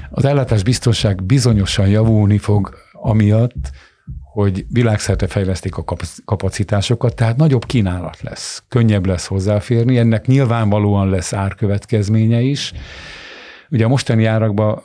Az 0.09 0.25
ellátás 0.25 0.63
biztonság 0.63 1.23
bizonyosan 1.23 1.87
javulni 1.87 2.37
fog 2.37 2.77
amiatt, 2.91 3.71
hogy 4.23 4.65
világszerte 4.69 5.27
fejlesztik 5.27 5.77
a 5.77 5.83
kapacitásokat, 6.25 7.15
tehát 7.15 7.37
nagyobb 7.37 7.65
kínálat 7.65 8.21
lesz, 8.21 8.63
könnyebb 8.67 9.05
lesz 9.05 9.25
hozzáférni, 9.25 9.97
ennek 9.97 10.25
nyilvánvalóan 10.25 11.09
lesz 11.09 11.33
árkövetkezménye 11.33 12.39
is. 12.39 12.73
Ugye 13.69 13.85
a 13.85 13.87
mostani 13.87 14.25
árakban 14.25 14.83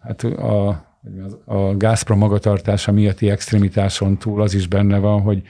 hát 0.00 0.22
a 0.22 0.85
a 1.44 1.76
Gazprom 1.76 2.18
magatartása 2.18 2.92
miatti 2.92 3.30
extremitáson 3.30 4.18
túl 4.18 4.42
az 4.42 4.54
is 4.54 4.66
benne 4.66 4.98
van, 4.98 5.20
hogy, 5.20 5.42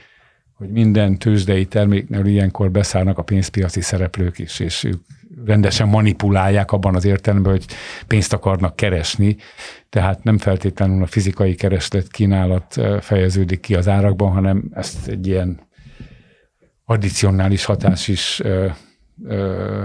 hogy 0.53 0.69
minden 0.69 1.19
tőzsdei 1.19 1.67
terméknél 1.67 2.25
ilyenkor 2.25 2.71
beszállnak 2.71 3.19
a 3.19 3.23
pénzpiaci 3.23 3.81
szereplők 3.81 4.39
is, 4.39 4.61
és 4.61 4.85
ők 4.85 5.01
rendesen 5.45 5.89
manipulálják 5.89 6.73
abban 6.73 6.95
az 6.95 7.05
értelemben, 7.05 7.53
hogy 7.53 7.65
pénzt 8.07 8.33
akarnak 8.33 8.77
keresni, 8.77 9.37
tehát 9.89 10.25
nem 10.25 10.39
feltétlenül 10.39 11.03
a 11.03 11.07
fizikai 11.07 11.55
kereslet 11.55 12.09
kínálat 12.09 12.81
fejeződik 13.01 13.61
ki 13.61 13.75
az 13.75 13.89
árakban, 13.89 14.33
hanem 14.33 14.65
ezt 14.73 15.09
egy 15.09 15.27
ilyen 15.27 15.61
addicionális 16.85 17.65
hatás 17.65 18.09
is 18.09 18.43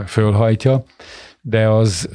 fölhajtja, 0.05 0.83
de 1.41 1.67
az 1.67 2.09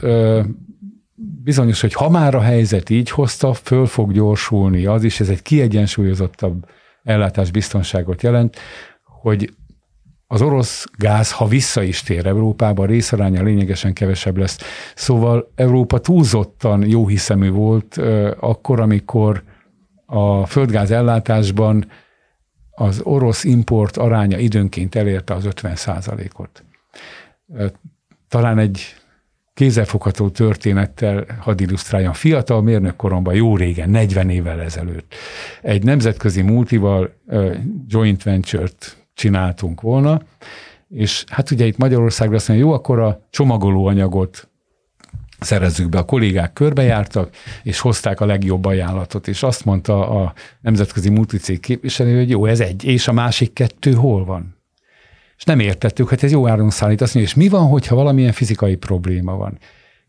bizonyos, 1.17 1.81
hogy 1.81 1.93
ha 1.93 2.09
már 2.09 2.35
a 2.35 2.41
helyzet 2.41 2.91
így 2.91 3.11
hozta, 3.11 3.55
föl 3.55 3.87
fog 3.87 4.13
gyorsulni 4.13 4.85
az 4.85 5.05
is, 5.05 5.21
ez 5.21 5.29
egy 5.29 5.43
kiegyensúlyozottabb 5.43 6.69
ellátásbiztonságot 7.03 8.23
jelent, 8.23 8.57
hogy 9.05 9.55
az 10.27 10.43
orosz 10.43 10.87
gáz, 10.99 11.33
ha 11.33 11.47
vissza 11.47 11.83
is 11.83 12.03
tér 12.03 12.27
Európába, 12.27 12.83
a 12.83 12.87
részaránya 12.87 13.43
lényegesen 13.43 13.93
kevesebb 13.93 14.37
lesz. 14.37 14.59
Szóval 14.95 15.53
Európa 15.55 15.99
túlzottan 15.99 16.87
jó 16.87 17.07
hiszemű 17.07 17.51
volt 17.51 17.97
akkor, 18.41 18.81
amikor 18.81 19.43
a 20.07 20.47
földgáz 20.47 20.91
ellátásban 20.91 21.87
az 22.71 23.01
orosz 23.03 23.45
import 23.45 23.97
aránya 23.97 24.39
időnként 24.39 24.95
elérte 24.95 25.35
az 25.35 25.45
50 25.45 25.77
ot 26.37 26.65
Talán 28.29 28.59
egy 28.59 28.95
kézzelfogható 29.57 30.29
történettel 30.29 31.25
hadd 31.41 31.61
illusztráljam. 31.61 32.13
Fiatal 32.13 32.63
mérnök 32.63 32.97
koromban, 32.97 33.35
jó 33.35 33.57
régen, 33.57 33.91
40 33.91 34.31
évvel 34.31 34.61
ezelőtt, 34.61 35.15
egy 35.63 35.83
nemzetközi 35.83 36.43
multival 36.43 37.15
joint 37.87 38.23
venture-t 38.23 39.07
csináltunk 39.15 39.81
volna, 39.81 40.23
és 40.89 41.25
hát 41.29 41.51
ugye 41.51 41.67
itt 41.67 41.77
Magyarországra 41.77 42.37
azt 42.37 42.49
mondja, 42.49 42.67
jó, 42.67 42.73
akkor 42.73 42.99
a 42.99 43.27
csomagolóanyagot 43.31 44.49
szerezzük 45.41 45.89
be. 45.89 45.99
A 45.99 46.05
kollégák 46.05 46.53
körbejártak, 46.53 47.35
és 47.63 47.79
hozták 47.79 48.21
a 48.21 48.27
legjobb 48.27 48.65
ajánlatot, 48.65 49.29
és 49.29 49.43
azt 49.43 49.65
mondta 49.65 50.09
a 50.09 50.33
nemzetközi 50.61 51.11
multicég 51.11 51.61
képviselő, 51.61 52.17
hogy 52.17 52.31
jó, 52.31 52.47
ez 52.47 52.61
egy, 52.61 52.85
és 52.85 53.09
a 53.09 53.13
másik 53.13 53.53
kettő 53.53 53.93
hol 53.93 54.25
van? 54.25 54.56
És 55.37 55.45
nem 55.45 55.61
értettük, 55.61 56.09
hogy 56.09 56.25
ez 56.25 56.31
jó 56.31 56.49
áron 56.49 56.71
szállít. 56.71 57.01
Azt 57.01 57.15
mondja, 57.15 57.33
és 57.33 57.39
mi 57.39 57.49
van, 57.49 57.67
hogyha 57.67 57.95
valamilyen 57.95 58.33
fizikai 58.33 58.77
probléma 58.77 59.37
van? 59.37 59.59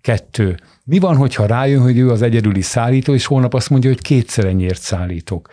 Kettő. 0.01 0.59
Mi 0.83 0.99
van, 0.99 1.15
hogyha 1.15 1.45
rájön, 1.45 1.81
hogy 1.81 1.97
ő 1.97 2.11
az 2.11 2.21
egyedüli 2.21 2.61
szállító, 2.61 3.13
és 3.13 3.25
holnap 3.25 3.53
azt 3.53 3.69
mondja, 3.69 3.89
hogy 3.89 4.01
kétszer 4.01 4.45
ennyiért 4.45 4.81
szállítok? 4.81 5.49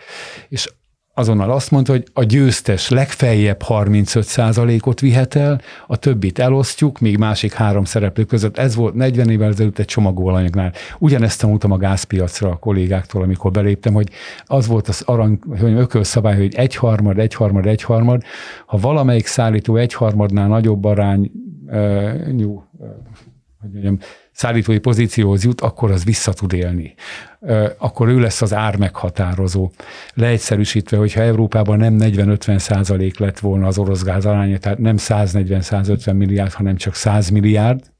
És 0.49 0.69
azonnal 1.17 1.51
azt 1.51 1.71
mondta, 1.71 1.91
hogy 1.91 2.03
a 2.13 2.23
győztes 2.23 2.89
legfeljebb 2.89 3.61
35%-ot 3.67 4.99
vihet 4.99 5.35
el, 5.35 5.61
a 5.87 5.97
többit 5.97 6.39
elosztjuk, 6.39 6.99
még 6.99 7.17
másik 7.17 7.53
három 7.53 7.83
szereplő 7.83 8.23
között. 8.23 8.57
Ez 8.57 8.75
volt 8.75 8.93
40 8.93 9.29
évvel 9.29 9.49
ezelőtt 9.49 9.79
egy 9.79 9.85
csomagolóanyagnál. 9.85 10.73
Ugyanezt 10.99 11.39
tanultam 11.39 11.71
a 11.71 11.77
gázpiacra 11.77 12.49
a 12.49 12.55
kollégáktól, 12.55 13.23
amikor 13.23 13.51
beléptem, 13.51 13.93
hogy 13.93 14.09
az 14.45 14.67
volt 14.67 14.87
az 14.87 15.01
arany, 15.05 15.39
hogy 15.59 15.73
ökölszabály, 15.73 16.37
hogy 16.37 16.55
egyharmad, 16.55 17.19
egyharmad, 17.19 17.65
egyharmad. 17.65 18.21
Ha 18.65 18.77
valamelyik 18.77 19.25
szállító 19.25 19.75
egyharmadnál 19.75 20.47
nagyobb 20.47 20.83
arány, 20.83 21.31
uh, 21.67 22.27
nyú, 22.31 22.63
hogy 23.65 23.73
mondjam, 23.73 23.99
szállítói 24.31 24.79
pozícióhoz 24.79 25.43
jut, 25.43 25.61
akkor 25.61 25.91
az 25.91 26.03
vissza 26.03 26.33
tud 26.33 26.53
élni. 26.53 26.93
Akkor 27.77 28.07
ő 28.07 28.19
lesz 28.19 28.41
az 28.41 28.53
ár 28.53 28.75
meghatározó. 28.75 29.71
Leegyszerűsítve, 30.13 30.97
hogyha 30.97 31.21
Európában 31.21 31.77
nem 31.77 31.97
40-50 31.99 32.57
százalék 32.57 33.19
lett 33.19 33.39
volna 33.39 33.67
az 33.67 33.77
orosz 33.77 34.03
gáz 34.03 34.25
aránya, 34.25 34.57
tehát 34.57 34.77
nem 34.77 34.95
140-150 34.99 36.13
milliárd, 36.13 36.51
hanem 36.51 36.75
csak 36.75 36.95
100 36.95 37.29
milliárd, 37.29 37.93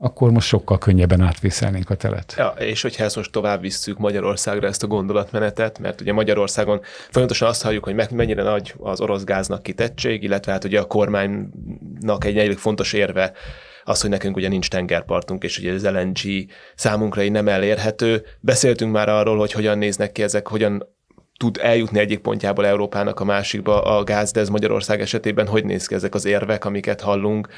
akkor 0.00 0.30
most 0.30 0.46
sokkal 0.46 0.78
könnyebben 0.78 1.20
átvészelnénk 1.20 1.90
a 1.90 1.94
telet. 1.94 2.34
Ja, 2.36 2.54
és 2.58 2.82
hogyha 2.82 3.04
ezt 3.04 3.16
most 3.16 3.32
tovább 3.32 3.60
visszük 3.60 3.98
Magyarországra 3.98 4.66
ezt 4.66 4.82
a 4.82 4.86
gondolatmenetet, 4.86 5.78
mert 5.78 6.00
ugye 6.00 6.12
Magyarországon 6.12 6.80
folyamatosan 7.10 7.48
azt 7.48 7.62
halljuk, 7.62 7.84
hogy 7.84 7.94
mennyire 8.10 8.42
nagy 8.42 8.74
az 8.78 9.00
orosz 9.00 9.24
gáznak 9.24 9.62
kitettség, 9.62 10.22
illetve 10.22 10.52
hát 10.52 10.64
ugye 10.64 10.80
a 10.80 10.84
kormánynak 10.84 12.24
egy 12.24 12.38
elég 12.38 12.56
fontos 12.56 12.92
érve 12.92 13.32
az, 13.88 14.00
hogy 14.00 14.10
nekünk 14.10 14.36
ugye 14.36 14.48
nincs 14.48 14.70
tengerpartunk, 14.70 15.42
és 15.44 15.58
ugye 15.58 15.72
az 15.72 15.84
LNG 15.84 16.18
számunkra 16.74 17.22
így 17.22 17.30
nem 17.30 17.48
elérhető. 17.48 18.24
Beszéltünk 18.40 18.92
már 18.92 19.08
arról, 19.08 19.38
hogy 19.38 19.52
hogyan 19.52 19.78
néznek 19.78 20.12
ki 20.12 20.22
ezek, 20.22 20.48
hogyan 20.48 20.86
tud 21.36 21.58
eljutni 21.62 21.98
egyik 21.98 22.18
pontjából 22.18 22.66
Európának 22.66 23.20
a 23.20 23.24
másikba 23.24 23.82
a 23.82 24.04
gáz, 24.04 24.30
de 24.30 24.40
ez 24.40 24.48
Magyarország 24.48 25.00
esetében 25.00 25.46
hogy 25.46 25.64
néz 25.64 25.86
ki 25.86 25.94
ezek 25.94 26.14
az 26.14 26.24
érvek, 26.24 26.64
amiket 26.64 27.00
hallunk 27.00 27.48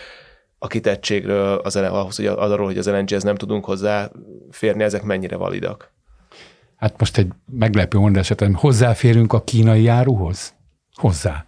a 0.58 0.66
kitettségről, 0.66 1.58
az, 1.58 1.76
ahhoz, 1.76 2.16
hogy 2.16 2.26
arról, 2.26 2.66
hogy 2.66 2.78
az 2.78 2.88
LNG-hez 2.88 3.22
nem 3.22 3.34
tudunk 3.34 3.64
hozzáférni, 3.64 4.82
ezek 4.82 5.02
mennyire 5.02 5.36
validak? 5.36 5.92
Hát 6.76 6.98
most 6.98 7.18
egy 7.18 7.28
meglepő 7.46 7.98
mondás, 7.98 8.32
hozzáférünk 8.52 9.32
a 9.32 9.44
kínai 9.44 9.86
áruhoz? 9.86 10.54
Hozzá. 10.94 11.46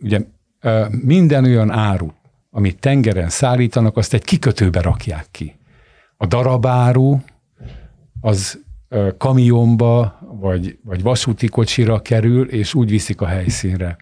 Ugye 0.00 0.20
minden 0.90 1.44
olyan 1.44 1.70
áru, 1.70 2.08
amit 2.58 2.78
tengeren 2.78 3.28
szállítanak, 3.28 3.96
azt 3.96 4.14
egy 4.14 4.24
kikötőbe 4.24 4.80
rakják 4.80 5.26
ki. 5.30 5.58
A 6.16 6.26
darabáru 6.26 7.18
az 8.20 8.60
kamionba 9.18 10.18
vagy, 10.40 10.78
vagy 10.84 11.02
vasúti 11.02 11.46
kocsira 11.46 11.98
kerül, 11.98 12.48
és 12.48 12.74
úgy 12.74 12.90
viszik 12.90 13.20
a 13.20 13.26
helyszínre. 13.26 13.96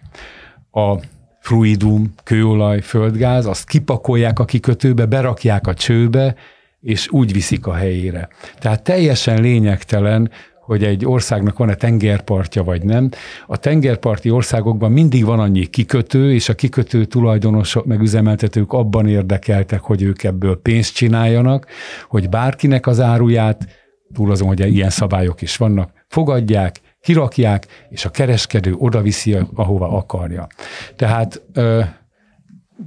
A 0.71 0.95
fluidum, 1.39 2.13
kőolaj, 2.23 2.81
földgáz, 2.81 3.45
azt 3.45 3.67
kipakolják 3.67 4.39
a 4.39 4.45
kikötőbe, 4.45 5.05
berakják 5.05 5.67
a 5.67 5.73
csőbe, 5.73 6.35
és 6.81 7.11
úgy 7.11 7.33
viszik 7.33 7.67
a 7.67 7.73
helyére. 7.73 8.27
Tehát 8.59 8.83
teljesen 8.83 9.41
lényegtelen, 9.41 10.31
hogy 10.67 10.83
egy 10.83 11.05
országnak 11.05 11.57
van-e 11.57 11.75
tengerpartja 11.75 12.63
vagy 12.63 12.83
nem. 12.83 13.09
A 13.45 13.57
tengerparti 13.57 14.29
országokban 14.29 14.91
mindig 14.91 15.25
van 15.25 15.39
annyi 15.39 15.65
kikötő, 15.65 16.33
és 16.33 16.49
a 16.49 16.53
kikötő 16.53 17.05
tulajdonosok 17.05 17.85
meg 17.85 18.01
üzemeltetők 18.01 18.73
abban 18.73 19.07
érdekeltek, 19.07 19.79
hogy 19.79 20.01
ők 20.01 20.23
ebből 20.23 20.61
pénzt 20.61 20.95
csináljanak, 20.95 21.67
hogy 22.07 22.29
bárkinek 22.29 22.87
az 22.87 22.99
áruját, 22.99 23.67
túl 24.13 24.31
azon, 24.31 24.47
hogy 24.47 24.73
ilyen 24.73 24.89
szabályok 24.89 25.41
is 25.41 25.57
vannak, 25.57 25.91
fogadják, 26.07 26.79
kirakják, 27.01 27.67
és 27.89 28.05
a 28.05 28.09
kereskedő 28.09 28.73
oda 28.77 29.01
viszi, 29.01 29.37
ahova 29.53 29.91
akarja. 29.97 30.47
Tehát 30.95 31.41
ö, 31.53 31.81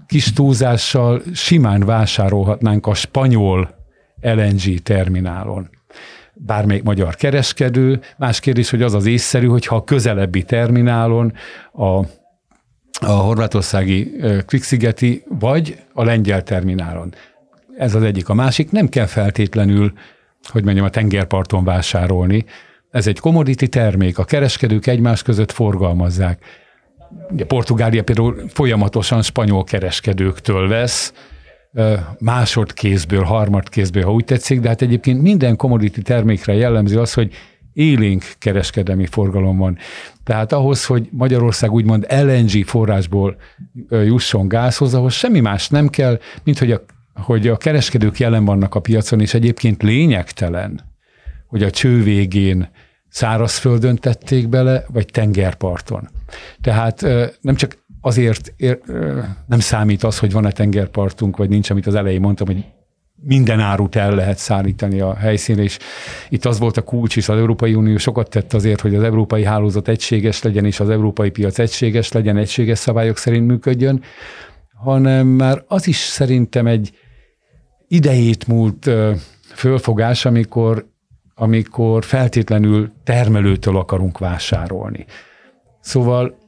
kis 0.07 0.33
túlzással 0.33 1.23
simán 1.33 1.85
vásárolhatnánk 1.85 2.87
a 2.87 2.95
spanyol 2.95 3.75
LNG 4.21 4.83
terminálon 4.83 5.69
bármelyik 6.47 6.83
magyar 6.83 7.15
kereskedő. 7.15 8.01
Más 8.19 8.41
kérdés, 8.41 8.71
hogy 8.71 8.83
az 8.83 8.95
az 8.95 9.07
észszerű, 9.07 9.47
hogyha 9.47 9.77
a 9.77 9.85
közelebbi 9.85 10.43
terminálon 10.43 11.33
a 11.73 12.05
a 13.01 13.11
horvátországi 13.11 14.17
Quick-szigeti, 14.47 15.23
vagy 15.39 15.79
a 15.93 16.05
lengyel 16.05 16.43
terminálon. 16.43 17.15
Ez 17.77 17.95
az 17.95 18.03
egyik. 18.03 18.29
A 18.29 18.35
másik 18.35 18.71
nem 18.71 18.89
kell 18.89 19.07
feltétlenül, 19.07 19.93
hogy 20.49 20.65
mondjam, 20.65 20.85
a 20.85 20.91
tengerparton 20.91 21.65
vásárolni. 21.65 22.45
Ez 22.91 23.07
egy 23.07 23.19
commodity 23.19 23.67
termék, 23.67 24.19
a 24.19 24.25
kereskedők 24.25 24.87
egymás 24.87 25.23
között 25.23 25.53
forgalmazzák. 25.53 26.45
Ugye 27.31 27.45
Portugália 27.45 28.03
például 28.03 28.43
folyamatosan 28.49 29.23
spanyol 29.23 29.65
kereskedőktől 29.65 30.69
vesz, 30.69 31.13
másodkézből, 32.19 33.23
harmadkézből, 33.23 34.03
ha 34.03 34.13
úgy 34.13 34.25
tetszik, 34.25 34.61
de 34.61 34.69
hát 34.69 34.83
egyébként 34.83 35.23
minden 35.23 35.57
commodity 35.57 36.01
termékre 36.01 36.55
jellemző 36.55 37.01
az, 37.01 37.13
hogy 37.13 37.33
élénk 37.73 38.25
kereskedelmi 38.39 39.07
forgalom 39.07 39.57
van. 39.57 39.79
Tehát 40.25 40.53
ahhoz, 40.53 40.87
hogy 40.87 41.09
Magyarország 41.11 41.73
úgymond 41.73 42.07
LNG 42.11 42.65
forrásból 42.65 43.37
jusson 43.91 44.49
gázhoz, 44.49 44.95
ahhoz 44.95 45.13
semmi 45.13 45.41
más 45.41 45.69
nem 45.69 45.89
kell, 45.89 46.19
mint 46.45 46.59
hogy 46.59 46.73
a, 46.73 46.85
hogy 47.15 47.49
a 47.49 47.57
kereskedők 47.57 48.19
jelen 48.19 48.45
vannak 48.45 48.75
a 48.75 48.81
piacon, 48.81 49.21
és 49.21 49.35
egyébként 49.35 49.83
lényegtelen, 49.83 50.81
hogy 51.47 51.63
a 51.63 51.71
cső 51.71 52.03
végén 52.03 52.69
szárazföldön 53.09 53.97
tették 53.97 54.49
bele, 54.49 54.85
vagy 54.89 55.07
tengerparton. 55.07 56.09
Tehát 56.61 57.07
nem 57.41 57.55
csak 57.55 57.79
azért 58.01 58.53
ér, 58.57 58.81
nem 59.47 59.61
számít 59.61 60.03
az, 60.03 60.19
hogy 60.19 60.33
van-e 60.33 60.53
tengerpartunk, 60.53 61.37
vagy 61.37 61.49
nincs, 61.49 61.71
amit 61.71 61.87
az 61.87 61.95
elején 61.95 62.21
mondtam, 62.21 62.47
hogy 62.47 62.65
minden 63.23 63.61
árut 63.61 63.97
el 63.97 64.15
lehet 64.15 64.39
szállítani 64.39 65.01
a 65.01 65.15
helyszínre, 65.15 65.63
és 65.63 65.79
itt 66.29 66.45
az 66.45 66.59
volt 66.59 66.77
a 66.77 66.83
kulcs, 66.83 67.17
és 67.17 67.29
az 67.29 67.39
Európai 67.39 67.75
Unió 67.75 67.97
sokat 67.97 68.31
tett 68.31 68.53
azért, 68.53 68.81
hogy 68.81 68.95
az 68.95 69.03
európai 69.03 69.45
hálózat 69.45 69.89
egységes 69.89 70.43
legyen, 70.43 70.65
és 70.65 70.81
az 70.81 70.91
európai 70.91 71.31
piac 71.31 71.59
egységes 71.59 72.13
legyen, 72.13 72.37
egységes 72.37 72.79
szabályok 72.79 73.17
szerint 73.17 73.47
működjön, 73.47 74.03
hanem 74.75 75.27
már 75.27 75.65
az 75.67 75.87
is 75.87 75.97
szerintem 75.97 76.67
egy 76.67 76.91
idejét 77.89 78.47
múlt 78.47 78.91
fölfogás, 79.55 80.25
amikor, 80.25 80.87
amikor 81.35 82.05
feltétlenül 82.05 82.93
termelőtől 83.05 83.77
akarunk 83.77 84.19
vásárolni. 84.19 85.07
Szóval 85.81 86.39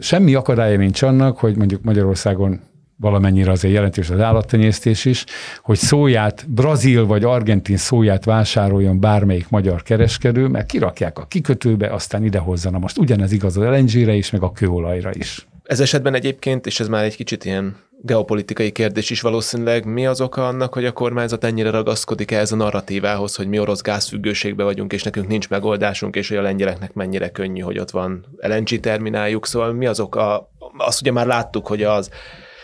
semmi 0.00 0.34
akadálya 0.34 0.76
nincs 0.76 1.02
annak, 1.02 1.38
hogy 1.38 1.56
mondjuk 1.56 1.82
Magyarországon 1.82 2.60
valamennyire 2.96 3.50
azért 3.50 3.74
jelentős 3.74 4.10
az 4.10 4.20
állattenyésztés 4.20 5.04
is, 5.04 5.24
hogy 5.62 5.76
szóját, 5.76 6.50
brazil 6.50 7.06
vagy 7.06 7.24
argentin 7.24 7.76
szóját 7.76 8.24
vásároljon 8.24 9.00
bármelyik 9.00 9.48
magyar 9.48 9.82
kereskedő, 9.82 10.46
mert 10.46 10.66
kirakják 10.66 11.18
a 11.18 11.24
kikötőbe, 11.24 11.86
aztán 11.86 12.24
idehozza. 12.24 12.70
Na 12.70 12.78
most 12.78 12.98
ugyanez 12.98 13.32
igaz 13.32 13.56
az 13.56 13.64
LNG-re 13.64 14.12
is, 14.12 14.30
meg 14.30 14.42
a 14.42 14.52
kőolajra 14.52 15.10
is. 15.12 15.46
Ez 15.70 15.80
esetben 15.80 16.14
egyébként, 16.14 16.66
és 16.66 16.80
ez 16.80 16.88
már 16.88 17.04
egy 17.04 17.16
kicsit 17.16 17.44
ilyen 17.44 17.76
geopolitikai 18.02 18.72
kérdés 18.72 19.10
is 19.10 19.20
valószínűleg. 19.20 19.84
Mi 19.84 20.06
az 20.06 20.20
oka 20.20 20.46
annak, 20.46 20.72
hogy 20.72 20.84
a 20.84 20.92
kormányzat 20.92 21.44
ennyire 21.44 21.70
ragaszkodik 21.70 22.30
ehhez 22.30 22.52
a 22.52 22.56
narratívához, 22.56 23.36
hogy 23.36 23.48
mi 23.48 23.58
orosz 23.58 23.80
gázfüggőségbe 23.80 24.64
vagyunk, 24.64 24.92
és 24.92 25.02
nekünk 25.02 25.28
nincs 25.28 25.48
megoldásunk, 25.48 26.16
és 26.16 26.28
hogy 26.28 26.36
a 26.36 26.42
lengyeleknek 26.42 26.92
mennyire 26.92 27.30
könnyű, 27.30 27.60
hogy 27.60 27.78
ott 27.78 27.90
van 27.90 28.26
LNG 28.36 28.80
termináljuk. 28.80 29.46
Szóval 29.46 29.72
mi 29.72 29.86
az 29.86 30.00
oka? 30.00 30.50
Azt 30.76 31.00
ugye 31.00 31.12
már 31.12 31.26
láttuk, 31.26 31.66
hogy 31.66 31.82
az 31.82 32.10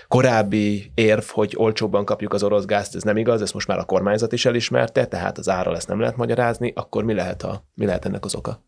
korábbi 0.08 0.92
érv, 0.94 1.24
hogy 1.24 1.54
olcsóbban 1.56 2.04
kapjuk 2.04 2.32
az 2.32 2.42
orosz 2.42 2.64
gázt, 2.64 2.94
ez 2.94 3.02
nem 3.02 3.16
igaz, 3.16 3.42
ezt 3.42 3.54
most 3.54 3.66
már 3.66 3.78
a 3.78 3.84
kormányzat 3.84 4.32
is 4.32 4.44
elismerte, 4.44 5.06
tehát 5.06 5.38
az 5.38 5.48
ára 5.48 5.76
ezt 5.76 5.88
nem 5.88 6.00
lehet 6.00 6.16
magyarázni, 6.16 6.72
akkor 6.76 7.04
mi 7.04 7.14
lehet, 7.14 7.42
a, 7.42 7.64
mi 7.74 7.86
lehet 7.86 8.04
ennek 8.04 8.24
az 8.24 8.34
oka? 8.34 8.64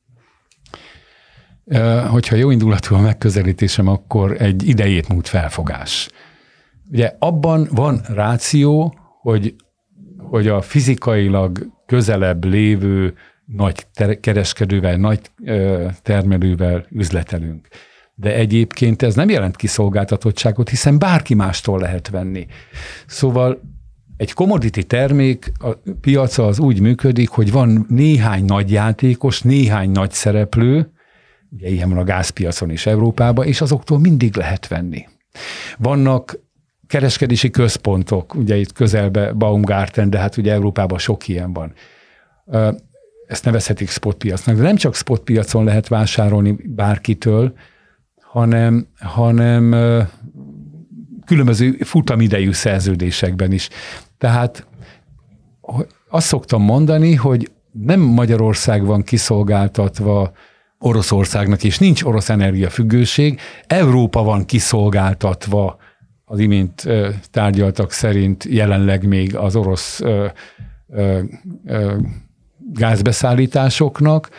Hogyha 2.09 2.37
jó 2.37 2.51
indulatú 2.51 2.95
a 2.95 3.01
megközelítésem, 3.01 3.89
akkor 3.89 4.43
egy 4.43 4.69
idejét 4.69 5.09
múlt 5.09 5.29
felfogás. 5.29 6.09
Ugye 6.91 7.13
abban 7.19 7.69
van 7.71 8.01
ráció, 8.09 8.95
hogy, 9.21 9.55
hogy 10.19 10.49
a 10.49 10.61
fizikailag 10.61 11.67
közelebb 11.87 12.45
lévő 12.45 13.15
nagy 13.45 13.87
kereskedővel, 14.21 14.97
nagy 14.97 15.21
termelővel 16.03 16.87
üzletelünk. 16.91 17.69
De 18.15 18.35
egyébként 18.35 19.03
ez 19.03 19.15
nem 19.15 19.29
jelent 19.29 19.57
kiszolgáltatottságot, 19.57 20.69
hiszen 20.69 20.99
bárki 20.99 21.35
mástól 21.35 21.79
lehet 21.79 22.09
venni. 22.09 22.47
Szóval 23.07 23.61
egy 24.17 24.33
commodity 24.33 24.81
termék 24.81 25.53
a 25.59 25.69
piaca 26.01 26.47
az 26.47 26.59
úgy 26.59 26.81
működik, 26.81 27.29
hogy 27.29 27.53
van 27.53 27.87
néhány 27.89 28.45
nagy 28.45 28.71
játékos, 28.71 29.43
néhány 29.43 29.91
nagy 29.91 30.11
szereplő, 30.11 30.93
ugye 31.51 31.69
ilyen 31.69 31.89
van 31.89 31.99
a 31.99 32.05
gázpiacon 32.05 32.71
is 32.71 32.87
Európában, 32.87 33.47
és 33.47 33.61
azoktól 33.61 33.99
mindig 33.99 34.37
lehet 34.37 34.69
venni. 34.69 35.07
Vannak 35.79 36.39
kereskedési 36.87 37.51
központok, 37.51 38.35
ugye 38.35 38.57
itt 38.57 38.73
közelbe 38.73 39.33
Baumgarten, 39.33 40.11
de 40.11 40.19
hát 40.19 40.37
ugye 40.37 40.53
Európában 40.53 40.99
sok 40.99 41.29
ilyen 41.29 41.53
van. 41.53 41.73
Ezt 43.27 43.45
nevezhetik 43.45 43.89
spotpiacnak, 43.89 44.57
de 44.57 44.63
nem 44.63 44.77
csak 44.77 44.95
spotpiacon 44.95 45.65
lehet 45.65 45.89
vásárolni 45.89 46.57
bárkitől, 46.65 47.53
hanem, 48.21 48.87
hanem 48.99 49.71
különböző 51.27 51.71
futamidejű 51.81 52.53
szerződésekben 52.53 53.53
is. 53.53 53.69
Tehát 54.19 54.67
azt 56.09 56.27
szoktam 56.27 56.63
mondani, 56.63 57.15
hogy 57.15 57.51
nem 57.73 58.01
Magyarország 58.01 58.85
van 58.85 59.03
kiszolgáltatva 59.03 60.33
Oroszországnak, 60.79 61.65
és 61.65 61.79
nincs 61.79 62.03
orosz 62.03 62.29
energiafüggőség, 62.29 63.41
Európa 63.67 64.23
van 64.23 64.45
kiszolgáltatva 64.45 65.77
az 66.25 66.39
imént 66.39 66.89
tárgyaltak 67.31 67.93
szerint 67.93 68.45
jelenleg 68.45 69.07
még 69.07 69.37
az 69.37 69.57
orosz 69.57 70.01
gázbeszállításoknak, 72.73 74.31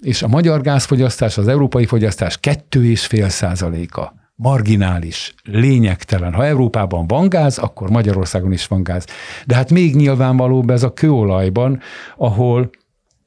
és 0.00 0.22
a 0.22 0.28
magyar 0.28 0.60
gázfogyasztás, 0.60 1.38
az 1.38 1.48
európai 1.48 1.86
fogyasztás 1.86 2.38
2,5 2.42 3.28
százaléka 3.28 4.14
marginális, 4.34 5.34
lényegtelen. 5.44 6.32
Ha 6.32 6.46
Európában 6.46 7.06
van 7.06 7.28
gáz, 7.28 7.58
akkor 7.58 7.90
Magyarországon 7.90 8.52
is 8.52 8.66
van 8.66 8.82
gáz. 8.82 9.06
De 9.46 9.54
hát 9.54 9.70
még 9.70 9.96
nyilvánvalóbb 9.96 10.70
ez 10.70 10.82
a 10.82 10.92
kőolajban, 10.92 11.80
ahol, 12.16 12.70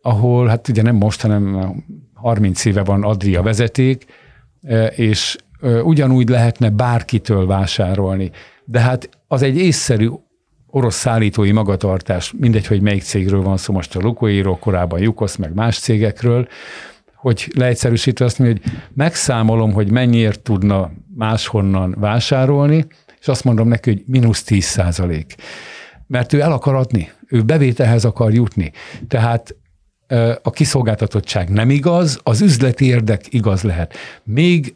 ahol 0.01 0.47
hát 0.47 0.67
ugye 0.67 0.81
nem 0.81 0.95
most, 0.95 1.21
hanem 1.21 1.73
30 2.21 2.65
éve 2.65 2.83
van 2.83 3.03
Adria 3.03 3.41
vezeték, 3.41 4.05
és 4.95 5.37
ugyanúgy 5.83 6.29
lehetne 6.29 6.69
bárkitől 6.69 7.45
vásárolni. 7.45 8.31
De 8.65 8.79
hát 8.79 9.09
az 9.27 9.41
egy 9.41 9.57
észszerű 9.57 10.09
orosz 10.67 10.95
szállítói 10.95 11.51
magatartás, 11.51 12.33
mindegy, 12.37 12.67
hogy 12.67 12.81
melyik 12.81 13.01
cégről 13.01 13.41
van 13.41 13.57
szó, 13.57 13.73
most 13.73 13.95
a 13.95 13.99
Lukoiro, 13.99 14.57
korábban 14.57 15.01
Jukosz, 15.01 15.35
meg 15.35 15.53
más 15.53 15.79
cégekről, 15.79 16.47
hogy 17.15 17.51
leegyszerűsítve 17.55 18.25
azt 18.25 18.39
mondja, 18.39 18.57
hogy 18.63 18.71
megszámolom, 18.93 19.71
hogy 19.71 19.91
mennyiért 19.91 20.39
tudna 20.39 20.91
máshonnan 21.15 21.95
vásárolni, 21.99 22.85
és 23.19 23.27
azt 23.27 23.43
mondom 23.43 23.67
neki, 23.67 23.89
hogy 23.89 24.03
mínusz 24.05 24.43
10 24.43 24.63
százalék. 24.63 25.35
Mert 26.07 26.33
ő 26.33 26.39
el 26.39 26.51
akar 26.51 26.75
adni, 26.75 27.11
ő 27.27 27.41
bevételhez 27.41 28.05
akar 28.05 28.33
jutni. 28.33 28.71
Tehát 29.07 29.55
a 30.41 30.49
kiszolgáltatottság 30.49 31.49
nem 31.49 31.69
igaz, 31.69 32.19
az 32.23 32.41
üzleti 32.41 32.85
érdek 32.85 33.25
igaz 33.29 33.61
lehet. 33.61 33.93
Még 34.23 34.75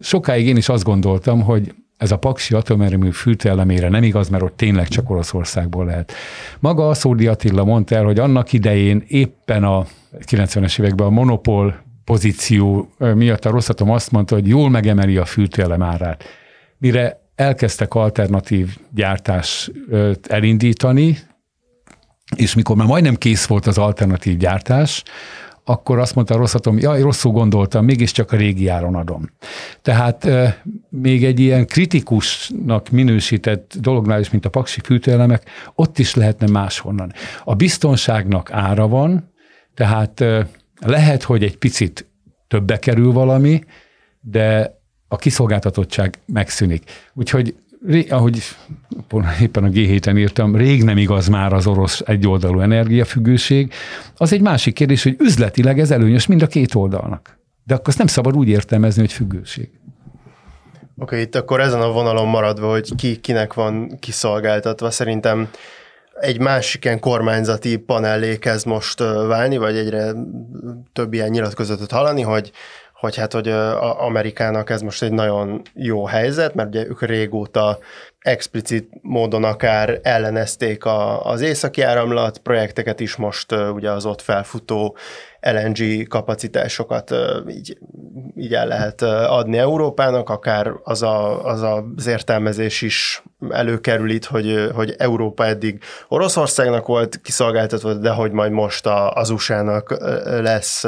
sokáig 0.00 0.46
én 0.46 0.56
is 0.56 0.68
azt 0.68 0.84
gondoltam, 0.84 1.42
hogy 1.42 1.74
ez 1.96 2.12
a 2.12 2.16
Paksi 2.16 2.54
atomerőmű 2.54 3.10
fűtőelemére 3.10 3.88
nem 3.88 4.02
igaz, 4.02 4.28
mert 4.28 4.42
ott 4.42 4.56
tényleg 4.56 4.88
csak 4.88 5.10
Oroszországból 5.10 5.84
lehet. 5.84 6.12
Maga 6.60 6.88
a 6.88 6.94
Szódi 6.94 7.26
Attila 7.26 7.64
mondta 7.64 7.94
el, 7.94 8.04
hogy 8.04 8.18
annak 8.18 8.52
idején 8.52 9.04
éppen 9.06 9.64
a 9.64 9.86
90-es 10.18 10.80
években 10.80 11.06
a 11.06 11.10
monopól 11.10 11.82
pozíció 12.04 12.88
miatt 12.98 13.44
a 13.44 13.50
Rosszatom 13.50 13.90
azt 13.90 14.10
mondta, 14.10 14.34
hogy 14.34 14.48
jól 14.48 14.70
megemeli 14.70 15.16
a 15.16 15.24
fűtőelem 15.24 15.82
árát. 15.82 16.24
Mire 16.78 17.20
elkezdtek 17.34 17.94
alternatív 17.94 18.76
gyártás 18.94 19.70
elindítani, 20.28 21.18
és 22.36 22.54
mikor 22.54 22.76
már 22.76 22.86
majdnem 22.86 23.14
kész 23.14 23.46
volt 23.46 23.66
az 23.66 23.78
alternatív 23.78 24.36
gyártás, 24.36 25.02
akkor 25.64 25.98
azt 25.98 26.14
mondta 26.14 26.34
a 26.34 26.36
rosszatom, 26.36 26.78
jaj, 26.78 27.00
rosszul 27.00 27.32
gondoltam, 27.32 27.84
mégiscsak 27.84 28.32
a 28.32 28.36
régi 28.36 28.68
áron 28.68 28.94
adom. 28.94 29.30
Tehát 29.82 30.28
még 30.88 31.24
egy 31.24 31.40
ilyen 31.40 31.66
kritikusnak 31.66 32.90
minősített 32.90 33.74
dolognál 33.80 34.20
is, 34.20 34.30
mint 34.30 34.44
a 34.44 34.50
paksi 34.50 34.80
fűtőelemek, 34.80 35.50
ott 35.74 35.98
is 35.98 36.14
lehetne 36.14 36.46
máshonnan. 36.46 37.12
A 37.44 37.54
biztonságnak 37.54 38.52
ára 38.52 38.88
van, 38.88 39.32
tehát 39.74 40.24
lehet, 40.80 41.22
hogy 41.22 41.42
egy 41.42 41.56
picit 41.56 42.06
többe 42.48 42.78
kerül 42.78 43.12
valami, 43.12 43.64
de 44.20 44.78
a 45.08 45.16
kiszolgáltatottság 45.16 46.18
megszűnik. 46.26 46.90
Úgyhogy 47.14 47.54
ahogy 48.08 48.42
éppen 49.40 49.64
a 49.64 49.68
g 49.68 49.74
7 49.74 50.06
írtam, 50.06 50.56
rég 50.56 50.82
nem 50.82 50.96
igaz 50.96 51.28
már 51.28 51.52
az 51.52 51.66
orosz 51.66 52.02
egyoldalú 52.04 52.60
energiafüggőség. 52.60 53.72
Az 54.16 54.32
egy 54.32 54.40
másik 54.40 54.74
kérdés, 54.74 55.02
hogy 55.02 55.16
üzletileg 55.18 55.78
ez 55.78 55.90
előnyös 55.90 56.26
mind 56.26 56.42
a 56.42 56.46
két 56.46 56.74
oldalnak. 56.74 57.38
De 57.64 57.74
akkor 57.74 57.88
azt 57.88 57.98
nem 57.98 58.06
szabad 58.06 58.36
úgy 58.36 58.48
értelmezni, 58.48 59.00
hogy 59.00 59.12
függőség. 59.12 59.70
Oké, 60.96 61.14
okay, 61.14 61.20
itt 61.20 61.34
akkor 61.34 61.60
ezen 61.60 61.80
a 61.80 61.92
vonalon 61.92 62.28
maradva, 62.28 62.70
hogy 62.70 62.94
ki 62.96 63.16
kinek 63.16 63.54
van 63.54 63.96
kiszolgáltatva, 64.00 64.90
szerintem 64.90 65.48
egy 66.20 66.40
másik 66.40 66.84
ilyen 66.84 67.00
kormányzati 67.00 67.76
panellé 67.76 68.38
kezd 68.38 68.66
most 68.66 68.98
válni, 69.26 69.56
vagy 69.56 69.76
egyre 69.76 70.12
több 70.92 71.12
ilyen 71.12 71.30
nyilatkozatot 71.30 71.90
hallani, 71.90 72.22
hogy 72.22 72.52
hogy 73.02 73.16
hát, 73.16 73.32
hogy 73.32 73.48
Amerikának 73.98 74.70
ez 74.70 74.80
most 74.80 75.02
egy 75.02 75.12
nagyon 75.12 75.62
jó 75.74 76.04
helyzet, 76.04 76.54
mert 76.54 76.68
ugye 76.68 76.86
ők 76.86 77.02
régóta 77.02 77.78
explicit 78.18 78.88
módon 79.00 79.44
akár 79.44 80.00
ellenezték 80.02 80.84
a, 80.84 81.26
az 81.26 81.40
északi 81.40 81.80
áramlat 81.80 82.38
projekteket 82.38 83.00
is, 83.00 83.16
most 83.16 83.52
ugye 83.52 83.90
az 83.90 84.06
ott 84.06 84.20
felfutó 84.20 84.96
LNG 85.40 86.08
kapacitásokat 86.08 87.14
így, 87.48 87.78
így 88.36 88.54
el 88.54 88.66
lehet 88.66 89.02
adni 89.02 89.58
Európának, 89.58 90.28
akár 90.28 90.72
az, 90.82 91.02
a, 91.02 91.44
az 91.44 91.62
az 91.62 92.06
értelmezés 92.06 92.82
is 92.82 93.22
előkerül 93.50 94.10
itt, 94.10 94.24
hogy, 94.24 94.70
hogy 94.74 94.94
Európa 94.98 95.46
eddig 95.46 95.82
Oroszországnak 96.08 96.86
volt 96.86 97.20
kiszolgáltatva, 97.22 97.94
de 97.94 98.10
hogy 98.10 98.32
majd 98.32 98.52
most 98.52 98.86
az 99.14 99.30
USA-nak 99.30 99.96
lesz 100.24 100.84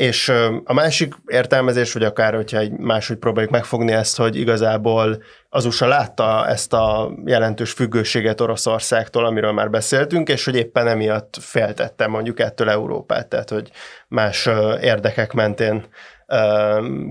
és 0.00 0.28
a 0.64 0.72
másik 0.72 1.14
értelmezés, 1.26 1.92
vagy 1.92 2.02
akár, 2.02 2.34
hogyha 2.34 2.58
egy 2.58 2.70
máshogy 2.70 3.16
próbáljuk 3.16 3.52
megfogni 3.52 3.92
ezt, 3.92 4.16
hogy 4.16 4.36
igazából 4.36 5.22
az 5.48 5.64
USA 5.64 5.86
látta 5.86 6.46
ezt 6.46 6.72
a 6.72 7.12
jelentős 7.24 7.72
függőséget 7.72 8.40
Oroszországtól, 8.40 9.24
amiről 9.26 9.52
már 9.52 9.70
beszéltünk, 9.70 10.28
és 10.28 10.44
hogy 10.44 10.56
éppen 10.56 10.86
emiatt 10.86 11.36
féltette 11.40 12.06
mondjuk 12.06 12.40
ettől 12.40 12.70
Európát, 12.70 13.28
tehát 13.28 13.50
hogy 13.50 13.70
más 14.08 14.48
érdekek 14.80 15.32
mentén 15.32 15.86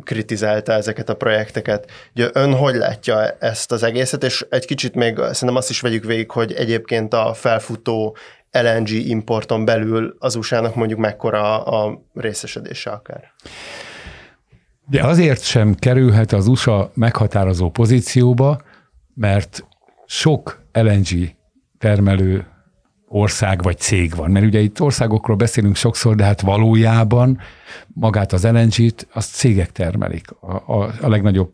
kritizálta 0.03 0.71
ezeket 0.71 1.09
a 1.09 1.15
projekteket. 1.15 1.91
Ugye 2.15 2.29
ön 2.33 2.53
hogy 2.53 2.75
látja 2.75 3.29
ezt 3.39 3.71
az 3.71 3.83
egészet, 3.83 4.23
és 4.23 4.45
egy 4.49 4.65
kicsit 4.65 4.95
még 4.95 5.17
szerintem 5.17 5.55
azt 5.55 5.69
is 5.69 5.81
vegyük 5.81 6.03
végig, 6.03 6.31
hogy 6.31 6.53
egyébként 6.53 7.13
a 7.13 7.33
felfutó 7.33 8.17
LNG 8.51 8.89
importon 8.89 9.65
belül 9.65 10.15
az 10.19 10.35
USA-nak 10.35 10.75
mondjuk 10.75 10.99
mekkora 10.99 11.63
a 11.63 12.01
részesedése 12.13 12.89
akár. 12.89 13.31
De 14.89 15.03
azért 15.03 15.43
sem 15.43 15.75
kerülhet 15.75 16.31
az 16.31 16.47
USA 16.47 16.91
meghatározó 16.93 17.69
pozícióba, 17.69 18.61
mert 19.15 19.63
sok 20.05 20.61
LNG 20.73 21.07
termelő 21.77 22.47
ország 23.11 23.61
vagy 23.61 23.77
cég 23.77 24.15
van. 24.15 24.31
Mert 24.31 24.45
ugye 24.45 24.59
itt 24.59 24.81
országokról 24.81 25.35
beszélünk 25.35 25.75
sokszor, 25.75 26.15
de 26.15 26.23
hát 26.23 26.41
valójában 26.41 27.39
magát 27.87 28.33
az 28.33 28.43
LNG-t, 28.43 29.07
azt 29.13 29.33
cégek 29.33 29.71
termelik. 29.71 30.25
A, 30.39 30.53
a, 30.53 30.93
a 31.01 31.07
legnagyobb 31.07 31.53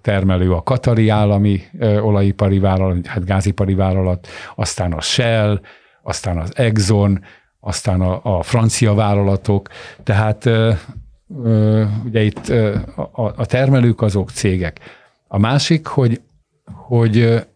termelő 0.00 0.52
a 0.52 0.62
Katari 0.62 1.08
állami 1.08 1.62
olajipari 1.80 2.58
vállalat, 2.58 3.06
hát 3.06 3.24
gázipari 3.24 3.74
vállalat, 3.74 4.26
aztán 4.54 4.92
a 4.92 5.00
Shell, 5.00 5.60
aztán 6.02 6.38
az 6.38 6.56
Exxon, 6.56 7.24
aztán 7.60 8.00
a, 8.00 8.38
a 8.38 8.42
francia 8.42 8.94
vállalatok. 8.94 9.68
Tehát 10.02 10.50
ugye 12.04 12.22
itt 12.22 12.48
a, 13.12 13.32
a 13.36 13.46
termelők 13.46 14.02
azok 14.02 14.30
cégek. 14.30 14.80
A 15.28 15.38
másik, 15.38 15.86
hogy, 15.86 16.20
hogy 16.64 17.46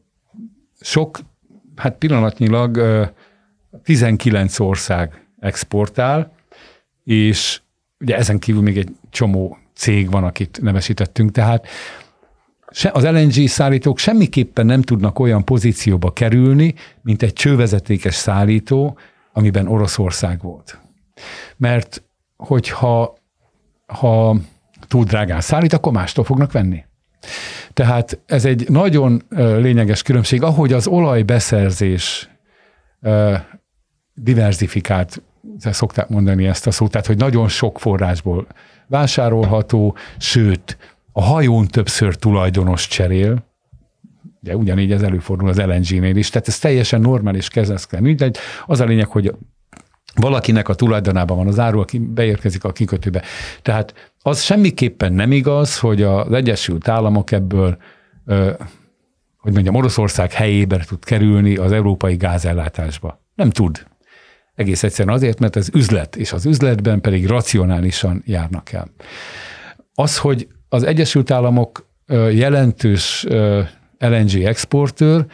sok, 0.80 1.18
hát 1.76 1.98
pillanatnyilag 1.98 2.80
19 3.82 4.58
ország 4.58 5.26
exportál, 5.40 6.32
és 7.04 7.60
ugye 8.00 8.16
ezen 8.16 8.38
kívül 8.38 8.62
még 8.62 8.78
egy 8.78 8.88
csomó 9.10 9.58
cég 9.74 10.10
van, 10.10 10.24
akit 10.24 10.58
nevesítettünk, 10.62 11.30
tehát 11.30 11.66
az 12.92 13.04
LNG 13.04 13.48
szállítók 13.48 13.98
semmiképpen 13.98 14.66
nem 14.66 14.82
tudnak 14.82 15.18
olyan 15.18 15.44
pozícióba 15.44 16.12
kerülni, 16.12 16.74
mint 17.02 17.22
egy 17.22 17.32
csővezetékes 17.32 18.14
szállító, 18.14 18.98
amiben 19.32 19.66
Oroszország 19.66 20.42
volt. 20.42 20.78
Mert 21.56 22.02
hogyha 22.36 23.18
ha 23.86 24.36
túl 24.88 25.04
drágán 25.04 25.40
szállít, 25.40 25.72
akkor 25.72 25.92
mástól 25.92 26.24
fognak 26.24 26.52
venni. 26.52 26.84
Tehát 27.72 28.20
ez 28.26 28.44
egy 28.44 28.68
nagyon 28.68 29.22
lényeges 29.36 30.02
különbség, 30.02 30.42
ahogy 30.42 30.72
az 30.72 30.86
olajbeszerzés 30.86 32.28
diversifikált, 34.14 35.22
szokták 35.58 36.08
mondani 36.08 36.46
ezt 36.46 36.66
a 36.66 36.70
szót, 36.70 36.90
tehát 36.90 37.06
hogy 37.06 37.16
nagyon 37.16 37.48
sok 37.48 37.78
forrásból 37.78 38.46
vásárolható, 38.86 39.96
sőt, 40.18 40.76
a 41.12 41.22
hajón 41.22 41.66
többször 41.66 42.16
tulajdonos 42.16 42.88
cserél, 42.88 43.48
ugye 44.42 44.56
ugyanígy 44.56 44.92
ez 44.92 45.02
előfordul 45.02 45.48
az 45.48 45.58
LNG-nél 45.58 46.16
is, 46.16 46.30
tehát 46.30 46.48
ez 46.48 46.58
teljesen 46.58 47.00
normális 47.00 47.48
kezeszken 47.48 48.04
ügy, 48.04 48.38
az 48.66 48.80
a 48.80 48.84
lényeg, 48.84 49.06
hogy 49.06 49.34
valakinek 50.14 50.68
a 50.68 50.74
tulajdonában 50.74 51.36
van 51.36 51.46
az 51.46 51.58
áru, 51.58 51.80
aki 51.80 51.98
beérkezik 51.98 52.64
a 52.64 52.72
kikötőbe. 52.72 53.22
Tehát 53.62 54.12
az 54.22 54.42
semmiképpen 54.42 55.12
nem 55.12 55.32
igaz, 55.32 55.78
hogy 55.78 56.02
az 56.02 56.32
Egyesült 56.32 56.88
Államok 56.88 57.32
ebből, 57.32 57.76
hogy 59.36 59.52
mondjam, 59.52 59.74
Oroszország 59.74 60.32
helyébe 60.32 60.84
tud 60.88 61.04
kerülni 61.04 61.56
az 61.56 61.72
európai 61.72 62.16
gázellátásba. 62.16 63.20
Nem 63.34 63.50
tud. 63.50 63.86
Egész 64.54 64.82
egyszerűen 64.82 65.14
azért, 65.14 65.38
mert 65.38 65.56
ez 65.56 65.68
üzlet, 65.74 66.16
és 66.16 66.32
az 66.32 66.46
üzletben 66.46 67.00
pedig 67.00 67.26
racionálisan 67.26 68.22
járnak 68.26 68.72
el. 68.72 68.90
Az, 69.94 70.18
hogy 70.18 70.48
az 70.68 70.82
Egyesült 70.82 71.30
Államok 71.30 71.88
jelentős 72.32 73.26
LNG 73.98 74.42
exportőr, 74.44 75.26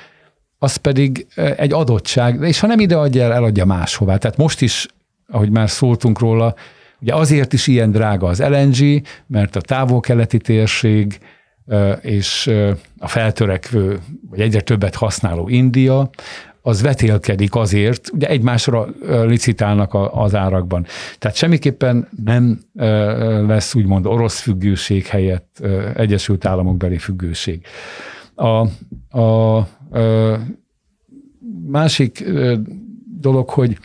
az 0.58 0.76
pedig 0.76 1.26
egy 1.34 1.72
adottság, 1.72 2.40
és 2.42 2.60
ha 2.60 2.66
nem 2.66 2.78
ide 2.80 2.96
adja 2.96 3.22
el, 3.22 3.32
eladja 3.32 3.64
máshová. 3.64 4.16
Tehát 4.16 4.36
most 4.36 4.60
is, 4.60 4.86
ahogy 5.28 5.50
már 5.50 5.70
szóltunk 5.70 6.18
róla, 6.18 6.54
ugye 7.00 7.14
azért 7.14 7.52
is 7.52 7.66
ilyen 7.66 7.90
drága 7.90 8.26
az 8.26 8.40
LNG, 8.40 9.02
mert 9.26 9.56
a 9.56 9.60
távol-keleti 9.60 10.38
térség 10.38 11.18
és 12.00 12.50
a 12.98 13.08
feltörekvő, 13.08 13.98
vagy 14.30 14.40
egyre 14.40 14.60
többet 14.60 14.94
használó 14.94 15.48
India, 15.48 16.10
az 16.66 16.82
vetélkedik 16.82 17.54
azért, 17.54 18.10
ugye 18.12 18.28
egymásra 18.28 18.88
licitálnak 19.08 19.94
az 20.12 20.34
árakban. 20.34 20.86
Tehát 21.18 21.36
semmiképpen 21.36 22.08
nem 22.24 22.60
lesz 23.46 23.74
úgymond 23.74 24.06
orosz 24.06 24.40
függőség 24.40 25.06
helyett 25.06 25.62
Egyesült 25.94 26.44
Államok 26.44 26.76
beli 26.76 26.98
függőség. 26.98 27.60
A, 28.34 28.66
a, 29.18 29.56
a 29.58 29.68
másik 31.66 32.24
dolog, 33.20 33.48
hogy 33.50 33.78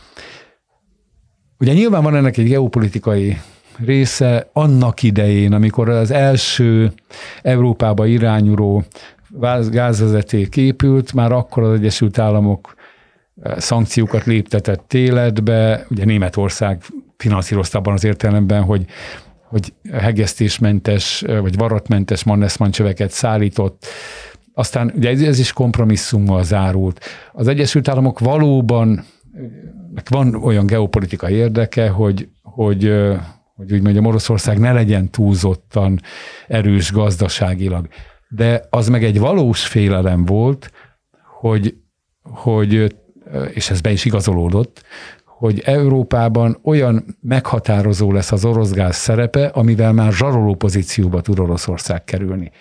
ugye 1.60 1.74
nyilván 1.74 2.04
van 2.04 2.16
ennek 2.16 2.38
egy 2.38 2.48
geopolitikai 2.48 3.38
része 3.86 4.50
annak 4.54 5.04
idején, 5.04 5.54
amikor 5.54 5.90
az 5.90 6.12
első 6.12 6.92
Európába 7.42 8.06
irányuló 8.06 8.84
gázvezeték 9.70 10.58
épült, 10.58 11.14
már 11.14 11.32
akkor 11.32 11.64
az 11.64 11.74
Egyesült 11.74 12.18
Államok 12.18 12.74
szankciókat 13.58 14.26
léptetett 14.26 14.94
életbe, 14.94 15.86
ugye 15.90 16.06
Németország 16.06 16.84
finanszírozta 17.18 17.78
abban 17.78 17.94
az 17.94 18.04
értelemben, 18.04 18.64
hogy 18.64 18.86
hogy 19.44 19.74
hegesztésmentes 19.92 21.24
vagy 21.42 21.58
varatmentes 21.58 22.24
Mannesmann 22.24 22.70
csöveket 22.70 23.12
szállított 23.12 23.86
aztán 24.54 24.94
ugye 24.96 25.28
ez 25.28 25.40
is 25.40 25.54
kompromisszummal 25.54 26.44
zárult. 26.44 27.06
Az 27.32 27.48
Egyesült 27.48 27.88
Államok 27.88 28.20
valóban 28.20 29.06
van 30.10 30.36
olyan 30.36 30.66
geopolitikai 30.66 31.34
érdeke, 31.34 31.90
hogy, 31.90 32.30
hogy, 32.42 32.94
hogy 33.56 33.74
úgy 33.74 33.82
mondjam, 33.82 34.06
Oroszország 34.06 34.60
ne 34.60 34.72
legyen 34.72 35.10
túlzottan 35.10 36.00
erős 36.48 36.92
gazdaságilag. 36.92 37.88
De 38.36 38.68
az 38.70 38.88
meg 38.88 39.04
egy 39.04 39.20
valós 39.20 39.68
félelem 39.68 40.26
volt, 40.26 40.72
hogy, 41.40 41.76
hogy 42.24 42.96
és 43.54 43.70
ez 43.70 43.82
be 43.82 43.92
is 43.92 44.06
igazolódott, 44.06 44.84
hogy 45.26 45.62
Európában 45.66 46.60
olyan 46.64 47.18
meghatározó 47.22 48.12
lesz 48.12 48.32
az 48.32 48.46
orosz 48.46 48.72
gáz 48.72 48.96
szerepe, 48.96 49.46
amivel 49.46 49.94
már 49.94 50.14
zsaroló 50.14 50.56
pozícióba 50.56 51.22
tud 51.22 51.40
Oroszország 51.40 52.04
kerülni. 52.04 52.52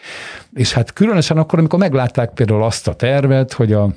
És 0.52 0.72
hát 0.72 0.92
különösen 0.92 1.36
akkor, 1.36 1.58
amikor 1.58 1.78
meglátták 1.78 2.30
például 2.30 2.62
azt 2.62 2.88
a 2.88 2.94
tervet, 2.94 3.52
hogy 3.52 3.72
a, 3.72 3.94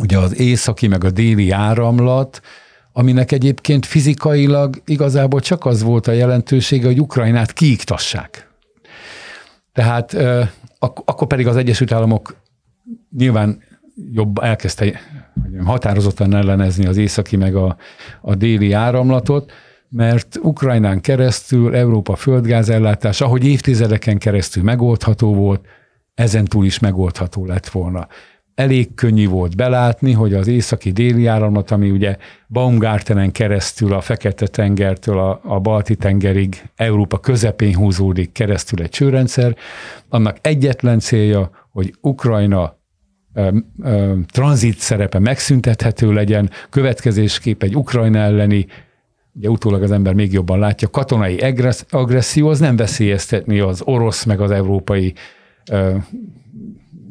ugye 0.00 0.18
az 0.18 0.40
északi 0.40 0.86
meg 0.86 1.04
a 1.04 1.10
déli 1.10 1.50
áramlat, 1.50 2.40
aminek 2.92 3.32
egyébként 3.32 3.86
fizikailag 3.86 4.82
igazából 4.84 5.40
csak 5.40 5.64
az 5.64 5.82
volt 5.82 6.06
a 6.06 6.12
jelentősége, 6.12 6.86
hogy 6.86 7.00
Ukrajnát 7.00 7.52
kiiktassák. 7.52 8.50
Tehát 9.72 10.16
ak- 10.78 11.10
akkor 11.10 11.26
pedig 11.26 11.46
az 11.46 11.56
Egyesült 11.56 11.92
Államok 11.92 12.36
nyilván 13.16 13.62
jobb 14.12 14.38
elkezdte 14.38 15.00
határozottan 15.64 16.34
ellenezni 16.34 16.86
az 16.86 16.96
északi 16.96 17.36
meg 17.36 17.54
a, 17.54 17.76
a 18.20 18.34
déli 18.34 18.72
áramlatot, 18.72 19.52
mert 19.88 20.38
Ukrajnán 20.42 21.00
keresztül 21.00 21.74
Európa 21.74 22.16
földgázellátás, 22.16 23.20
ahogy 23.20 23.44
évtizedeken 23.44 24.18
keresztül 24.18 24.62
megoldható 24.62 25.34
volt, 25.34 25.66
ezen 26.14 26.44
túl 26.44 26.64
is 26.64 26.78
megoldható 26.78 27.46
lett 27.46 27.68
volna. 27.68 28.08
Elég 28.56 28.94
könnyű 28.94 29.28
volt 29.28 29.56
belátni, 29.56 30.12
hogy 30.12 30.34
az 30.34 30.46
északi-déli 30.46 31.26
áramlat, 31.26 31.70
ami 31.70 31.90
ugye 31.90 32.16
Baumgartenen 32.48 33.32
keresztül 33.32 33.92
a 33.92 34.00
Fekete-tengertől 34.00 35.18
a, 35.18 35.40
a 35.44 35.60
Balti-tengerig, 35.60 36.62
Európa 36.76 37.18
közepén 37.18 37.74
húzódik 37.74 38.32
keresztül 38.32 38.82
egy 38.82 38.88
csőrendszer, 38.88 39.56
annak 40.08 40.36
egyetlen 40.40 40.98
célja, 40.98 41.50
hogy 41.70 41.94
Ukrajna 42.00 42.78
tranzit 44.26 44.78
szerepe 44.78 45.18
megszüntethető 45.18 46.12
legyen, 46.12 46.50
következésképp 46.70 47.62
egy 47.62 47.76
Ukrajna 47.76 48.18
elleni, 48.18 48.66
ugye 49.34 49.48
utólag 49.48 49.82
az 49.82 49.90
ember 49.90 50.14
még 50.14 50.32
jobban 50.32 50.58
látja, 50.58 50.88
katonai 50.88 51.54
agresszió 51.90 52.48
az 52.48 52.58
nem 52.58 52.76
veszélyeztetni 52.76 53.58
az 53.58 53.82
orosz 53.84 54.24
meg 54.24 54.40
az 54.40 54.50
európai 54.50 55.14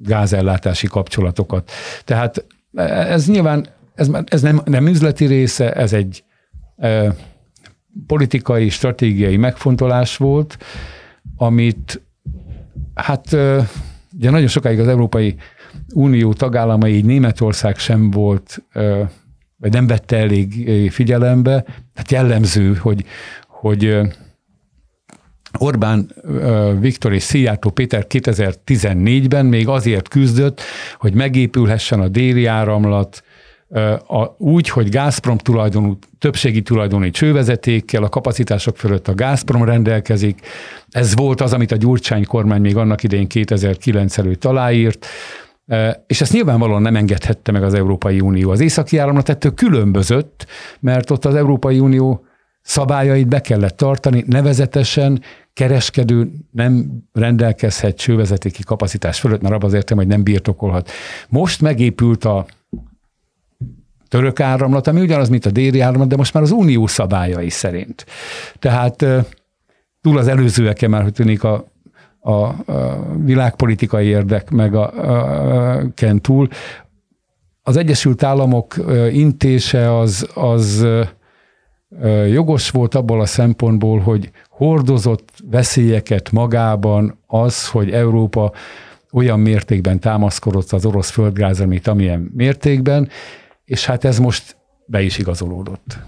gázellátási 0.05 0.87
kapcsolatokat. 0.87 1.71
Tehát 2.03 2.45
ez 3.09 3.27
nyilván, 3.27 3.67
ez, 3.95 4.09
ez 4.25 4.41
nem, 4.41 4.61
nem 4.65 4.87
üzleti 4.87 5.25
része, 5.25 5.73
ez 5.73 5.93
egy 5.93 6.23
e, 6.77 7.15
politikai, 8.07 8.69
stratégiai 8.69 9.37
megfontolás 9.37 10.17
volt, 10.17 10.57
amit 11.37 12.01
hát 12.93 13.33
e, 13.33 13.67
ugye 14.17 14.29
nagyon 14.29 14.47
sokáig 14.47 14.79
az 14.79 14.87
európai 14.87 15.35
Unió 15.93 16.33
tagállamai, 16.33 17.01
Németország 17.01 17.77
sem 17.77 18.11
volt, 18.11 18.63
vagy 19.57 19.71
nem 19.71 19.87
vette 19.87 20.17
elég 20.17 20.69
figyelembe. 20.91 21.61
Tehát 21.93 22.11
jellemző, 22.11 22.73
hogy, 22.73 23.05
hogy 23.47 23.97
Orbán 25.57 26.11
Viktor 26.79 27.13
és 27.13 27.23
Szijjártó 27.23 27.69
Péter 27.69 28.05
2014-ben 28.09 29.45
még 29.45 29.67
azért 29.67 30.07
küzdött, 30.07 30.61
hogy 30.97 31.13
megépülhessen 31.13 31.99
a 31.99 32.07
déli 32.07 32.45
áramlat, 32.45 33.23
a, 34.07 34.35
úgy, 34.37 34.69
hogy 34.69 34.89
Gazprom 34.89 35.37
tulajdonú, 35.37 35.97
többségi 36.19 36.61
tulajdoni 36.61 37.09
csővezetékkel, 37.09 38.03
a 38.03 38.09
kapacitások 38.09 38.77
fölött 38.77 39.07
a 39.07 39.15
Gazprom 39.15 39.63
rendelkezik. 39.63 40.39
Ez 40.89 41.15
volt 41.15 41.41
az, 41.41 41.53
amit 41.53 41.71
a 41.71 41.75
Gyurcsány 41.75 42.25
kormány 42.25 42.61
még 42.61 42.77
annak 42.77 43.03
idején 43.03 43.27
2009 43.27 44.17
előtt 44.17 44.45
aláírt 44.45 45.07
És 46.07 46.21
ezt 46.21 46.33
nyilvánvalóan 46.33 46.81
nem 46.81 46.95
engedhette 46.95 47.51
meg 47.51 47.63
az 47.63 47.73
Európai 47.73 48.19
Unió. 48.19 48.49
Az 48.49 48.59
északi 48.59 48.97
áramlat 48.97 49.29
ettől 49.29 49.53
különbözött, 49.53 50.45
mert 50.79 51.09
ott 51.09 51.25
az 51.25 51.35
Európai 51.35 51.79
Unió 51.79 52.25
szabályait 52.65 53.27
be 53.27 53.41
kellett 53.41 53.77
tartani, 53.77 54.23
nevezetesen 54.27 55.21
kereskedő 55.53 56.31
nem 56.51 57.03
rendelkezhet 57.13 57.97
csővezetéki 57.97 58.63
kapacitás 58.63 59.19
fölött, 59.19 59.41
mert 59.41 59.53
abban 59.53 59.69
az 59.69 59.73
értem, 59.73 59.97
hogy 59.97 60.07
nem 60.07 60.23
birtokolhat. 60.23 60.89
Most 61.29 61.61
megépült 61.61 62.25
a 62.25 62.45
török 64.07 64.39
áramlat, 64.39 64.87
ami 64.87 65.01
ugyanaz, 65.01 65.29
mint 65.29 65.45
a 65.45 65.51
déli 65.51 65.79
áramlat, 65.79 66.07
de 66.07 66.15
most 66.15 66.33
már 66.33 66.43
az 66.43 66.51
unió 66.51 66.87
szabályai 66.87 67.49
szerint. 67.49 68.05
Tehát 68.59 69.05
túl 70.01 70.17
az 70.17 70.27
előzőeken 70.27 70.89
már, 70.89 71.03
hogy 71.03 71.13
tűnik 71.13 71.43
a, 71.43 71.65
a, 72.19 72.31
a 72.31 72.55
világpolitikai 73.23 74.05
érdek 74.05 74.49
meg 74.49 74.75
a, 74.75 75.09
a, 75.09 75.77
a 75.77 76.19
túl, 76.21 76.47
az 77.63 77.77
Egyesült 77.77 78.23
Államok 78.23 78.75
intése 79.11 79.97
az, 79.97 80.29
az 80.33 80.87
jogos 82.27 82.69
volt 82.69 82.95
abból 82.95 83.21
a 83.21 83.25
szempontból, 83.25 83.99
hogy 83.99 84.29
hordozott 84.49 85.29
veszélyeket 85.51 86.31
magában 86.31 87.19
az, 87.27 87.67
hogy 87.67 87.91
Európa 87.91 88.51
olyan 89.11 89.39
mértékben 89.39 89.99
támaszkodott 89.99 90.71
az 90.71 90.85
orosz 90.85 91.09
földgázra, 91.09 91.65
mint 91.65 91.87
amilyen 91.87 92.31
mértékben, 92.33 93.09
és 93.65 93.85
hát 93.85 94.05
ez 94.05 94.19
most 94.19 94.57
be 94.85 95.01
is 95.01 95.17
igazolódott. 95.17 95.85
Oké, 95.87 96.07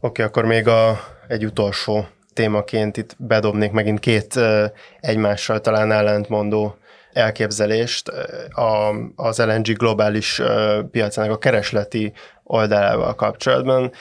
okay, 0.00 0.24
akkor 0.24 0.44
még 0.44 0.68
a, 0.68 1.00
egy 1.28 1.44
utolsó 1.44 2.06
témaként 2.32 2.96
itt 2.96 3.16
bedobnék 3.18 3.70
megint 3.72 4.00
két 4.00 4.40
egymással 5.00 5.60
talán 5.60 5.92
ellentmondó 5.92 6.76
elképzelést. 7.12 8.08
A, 8.48 8.94
az 9.16 9.38
LNG 9.38 9.72
globális 9.76 10.42
piacának 10.90 11.32
a 11.32 11.38
keresleti 11.38 12.12
oldalával 12.50 13.14
kapcsolatban. 13.14 13.92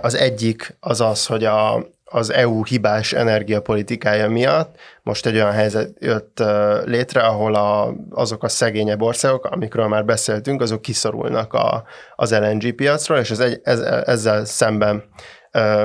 Az 0.00 0.14
egyik 0.14 0.76
az 0.80 1.00
az, 1.00 1.26
hogy 1.26 1.44
a, 1.44 1.86
az 2.04 2.32
EU 2.32 2.64
hibás 2.64 3.12
energiapolitikája 3.12 4.28
miatt 4.28 4.76
most 5.02 5.26
egy 5.26 5.34
olyan 5.34 5.52
helyzet 5.52 5.90
jött 5.98 6.42
létre, 6.84 7.20
ahol 7.20 7.54
a, 7.54 7.94
azok 8.10 8.42
a 8.42 8.48
szegényebb 8.48 9.02
országok, 9.02 9.44
amikről 9.44 9.88
már 9.88 10.04
beszéltünk, 10.04 10.60
azok 10.60 10.82
kiszorulnak 10.82 11.52
a, 11.52 11.84
az 12.16 12.38
LNG 12.38 12.74
piacról, 12.74 13.18
és 13.18 13.30
ez, 13.30 13.40
egy, 13.40 13.60
ez, 13.62 13.80
ezzel 13.80 14.44
szemben 14.44 15.04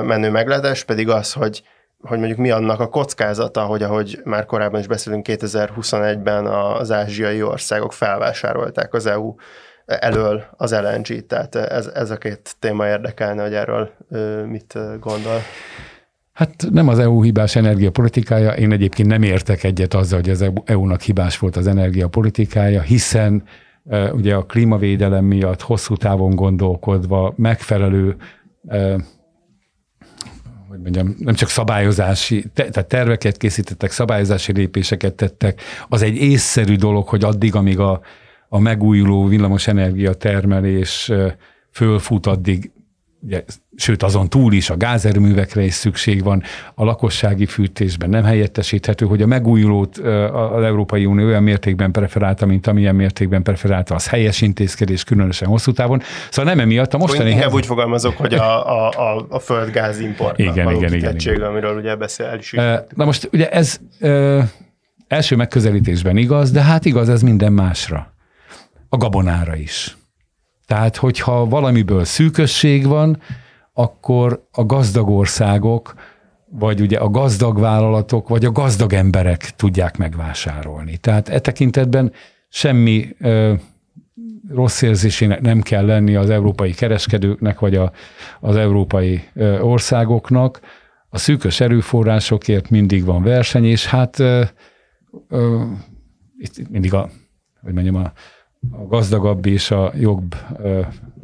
menő 0.02 0.30
megletes 0.30 0.84
pedig 0.84 1.08
az, 1.08 1.32
hogy 1.32 1.62
hogy 2.00 2.18
mondjuk 2.18 2.38
mi 2.38 2.50
annak 2.50 2.80
a 2.80 2.88
kockázata, 2.88 3.64
hogy 3.64 3.82
ahogy 3.82 4.20
már 4.24 4.46
korábban 4.46 4.80
is 4.80 4.86
beszélünk, 4.86 5.26
2021-ben 5.28 6.46
az 6.46 6.90
ázsiai 6.90 7.42
országok 7.42 7.92
felvásárolták 7.92 8.94
az 8.94 9.06
EU 9.06 9.34
elől 9.86 10.44
az 10.56 10.72
LNG-t, 10.74 11.24
tehát 11.24 11.54
ez, 11.54 11.86
ez 11.86 12.10
a 12.10 12.16
két 12.16 12.56
téma 12.58 12.86
érdekelne, 12.86 13.42
hogy 13.42 13.54
erről 13.54 13.90
mit 14.46 14.78
gondol. 15.00 15.40
Hát 16.32 16.66
nem 16.70 16.88
az 16.88 16.98
EU 16.98 17.22
hibás 17.22 17.56
energiapolitikája, 17.56 18.52
én 18.52 18.72
egyébként 18.72 19.08
nem 19.08 19.22
értek 19.22 19.64
egyet 19.64 19.94
azzal, 19.94 20.20
hogy 20.20 20.30
az 20.30 20.50
EU-nak 20.64 21.00
hibás 21.00 21.38
volt 21.38 21.56
az 21.56 21.66
energiapolitikája, 21.66 22.80
hiszen 22.80 23.42
ugye 24.12 24.34
a 24.34 24.44
klímavédelem 24.44 25.24
miatt 25.24 25.60
hosszú 25.60 25.96
távon 25.96 26.34
gondolkodva 26.34 27.34
megfelelő 27.36 28.16
hogy 30.68 30.80
mondjam, 30.80 31.14
nem 31.18 31.34
csak 31.34 31.48
szabályozási, 31.48 32.44
tehát 32.54 32.86
terveket 32.86 33.36
készítettek, 33.36 33.90
szabályozási 33.90 34.52
lépéseket 34.52 35.14
tettek, 35.14 35.60
az 35.88 36.02
egy 36.02 36.16
észszerű 36.16 36.76
dolog, 36.76 37.08
hogy 37.08 37.24
addig, 37.24 37.54
amíg 37.54 37.78
a, 37.78 38.00
a 38.48 38.58
megújuló 38.58 39.26
villamosenergia 39.26 40.14
termelés 40.14 41.12
fölfut, 41.70 42.26
addig 42.26 42.70
ugye, 43.26 43.44
sőt 43.76 44.02
azon 44.02 44.28
túl 44.28 44.52
is 44.52 44.70
a 44.70 44.76
gázerőművekre 44.76 45.62
is 45.62 45.74
szükség 45.74 46.22
van, 46.22 46.42
a 46.74 46.84
lakossági 46.84 47.46
fűtésben 47.46 48.10
nem 48.10 48.24
helyettesíthető, 48.24 49.06
hogy 49.06 49.22
a 49.22 49.26
megújulót 49.26 49.98
az 49.98 50.62
Európai 50.62 51.06
Unió 51.06 51.26
olyan 51.26 51.42
mértékben 51.42 51.92
preferálta, 51.92 52.46
mint 52.46 52.66
amilyen 52.66 52.94
mértékben 52.94 53.42
preferálta, 53.42 53.94
az 53.94 54.08
helyes 54.08 54.40
intézkedés, 54.40 55.04
különösen 55.04 55.48
hosszú 55.48 55.72
távon. 55.72 56.02
Szóval 56.30 56.54
nem 56.54 56.60
emiatt 56.60 56.94
a 56.94 56.98
mostani... 56.98 57.30
Inkább 57.30 57.52
úgy 57.52 57.66
fogalmazok, 57.66 58.16
hogy 58.16 58.34
a, 58.34 58.68
a, 58.68 58.88
a, 58.88 59.26
a 59.28 59.38
földgáz 59.38 60.00
import 60.00 60.38
igen, 60.38 60.70
igen, 60.70 60.94
igen, 60.94 61.16
igen. 61.16 61.42
amiről 61.42 61.76
ugye 61.76 61.96
beszél, 61.96 62.36
is 62.38 62.54
Na 62.94 63.04
most 63.04 63.28
ugye 63.32 63.50
ez 63.50 63.80
ö, 64.00 64.40
első 65.08 65.36
megközelítésben 65.36 66.16
igaz, 66.16 66.50
de 66.50 66.62
hát 66.62 66.84
igaz 66.84 67.08
ez 67.08 67.22
minden 67.22 67.52
másra. 67.52 68.14
A 68.96 68.98
gabonára 68.98 69.56
is. 69.56 69.96
Tehát, 70.66 70.96
hogyha 70.96 71.46
valamiből 71.46 72.04
szűkösség 72.04 72.86
van, 72.86 73.20
akkor 73.72 74.46
a 74.52 74.64
gazdag 74.64 75.08
országok, 75.08 75.94
vagy 76.50 76.80
ugye 76.80 76.98
a 76.98 77.08
gazdag 77.08 77.60
vállalatok, 77.60 78.28
vagy 78.28 78.44
a 78.44 78.52
gazdag 78.52 78.92
emberek 78.92 79.50
tudják 79.56 79.96
megvásárolni. 79.96 80.96
Tehát 80.96 81.28
e 81.28 81.38
tekintetben 81.38 82.12
semmi 82.48 83.08
ö, 83.18 83.54
rossz 84.48 84.82
érzésének 84.82 85.40
nem 85.40 85.60
kell 85.60 85.84
lenni 85.84 86.14
az 86.14 86.30
európai 86.30 86.72
kereskedőknek, 86.72 87.58
vagy 87.58 87.74
a, 87.74 87.92
az 88.40 88.56
európai 88.56 89.22
ö, 89.34 89.60
országoknak. 89.60 90.60
A 91.08 91.18
szűkös 91.18 91.60
erőforrásokért 91.60 92.70
mindig 92.70 93.04
van 93.04 93.22
verseny, 93.22 93.64
és 93.64 93.86
hát 93.86 94.18
ö, 94.18 94.42
ö, 95.28 95.62
itt 96.38 96.68
mindig 96.68 96.94
a, 96.94 97.10
hogy 97.62 97.72
mondjam, 97.72 97.94
a, 97.94 98.12
a 98.70 98.86
gazdagabb 98.88 99.46
és 99.46 99.70
a 99.70 99.92
jobb 99.98 100.34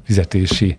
fizetési 0.04 0.78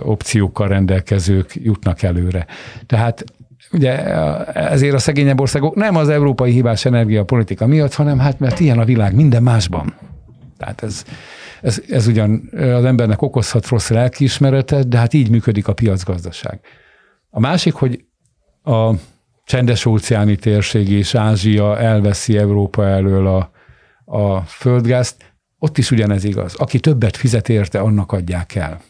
opciókkal 0.00 0.68
rendelkezők 0.68 1.54
jutnak 1.54 2.02
előre. 2.02 2.46
Tehát 2.86 3.24
ugye 3.72 4.04
ezért 4.52 4.94
a 4.94 4.98
szegényebb 4.98 5.40
országok 5.40 5.74
nem 5.74 5.96
az 5.96 6.08
európai 6.08 6.52
hibás 6.52 6.84
energiapolitika 6.84 7.66
miatt, 7.66 7.94
hanem 7.94 8.18
hát 8.18 8.38
mert 8.38 8.60
ilyen 8.60 8.78
a 8.78 8.84
világ 8.84 9.14
minden 9.14 9.42
másban. 9.42 9.94
Tehát 10.56 10.82
ez, 10.82 11.04
ez, 11.62 11.82
ez 11.88 12.06
ugyan 12.06 12.48
az 12.52 12.84
embernek 12.84 13.22
okozhat 13.22 13.68
rossz 13.68 13.88
lelkiismeretet, 13.88 14.88
de 14.88 14.98
hát 14.98 15.12
így 15.12 15.30
működik 15.30 15.68
a 15.68 15.72
piacgazdaság. 15.72 16.60
A 17.30 17.40
másik, 17.40 17.74
hogy 17.74 18.04
a 18.62 18.90
csendes 19.44 19.86
óceáni 19.86 20.36
térség 20.36 20.88
és 20.88 21.14
Ázsia 21.14 21.78
elveszi 21.78 22.36
Európa 22.36 22.86
elől 22.86 23.26
a, 23.26 23.50
a 24.04 24.40
földgázt, 24.40 25.27
ott 25.58 25.78
is 25.78 25.90
ugyanez 25.90 26.24
igaz. 26.24 26.54
Aki 26.54 26.80
többet 26.80 27.16
fizet 27.16 27.48
érte, 27.48 27.78
annak 27.78 28.12
adják 28.12 28.54
el. 28.54 28.80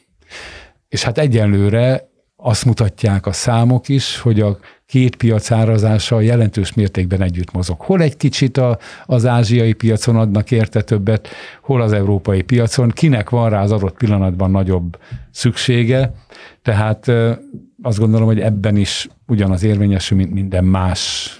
És 0.88 1.02
hát 1.02 1.18
egyenlőre 1.18 2.08
azt 2.36 2.64
mutatják 2.64 3.26
a 3.26 3.32
számok 3.32 3.88
is, 3.88 4.18
hogy 4.18 4.40
a 4.40 4.58
két 4.86 5.16
piac 5.16 5.50
árazása 5.50 6.20
jelentős 6.20 6.72
mértékben 6.72 7.22
együtt 7.22 7.52
mozog. 7.52 7.80
Hol 7.80 8.02
egy 8.02 8.16
kicsit 8.16 8.56
a, 8.56 8.78
az 9.06 9.26
ázsiai 9.26 9.72
piacon 9.72 10.16
adnak 10.16 10.50
érte 10.50 10.82
többet, 10.82 11.28
hol 11.62 11.82
az 11.82 11.92
európai 11.92 12.42
piacon, 12.42 12.88
kinek 12.88 13.30
van 13.30 13.50
rá 13.50 13.62
az 13.62 13.72
adott 13.72 13.96
pillanatban 13.96 14.50
nagyobb 14.50 14.98
szüksége. 15.30 16.12
Tehát 16.62 17.08
azt 17.82 17.98
gondolom, 17.98 18.26
hogy 18.26 18.40
ebben 18.40 18.76
is 18.76 19.08
ugyanaz 19.26 19.62
érvényesül, 19.62 20.16
mint 20.16 20.32
minden 20.32 20.64
más 20.64 21.32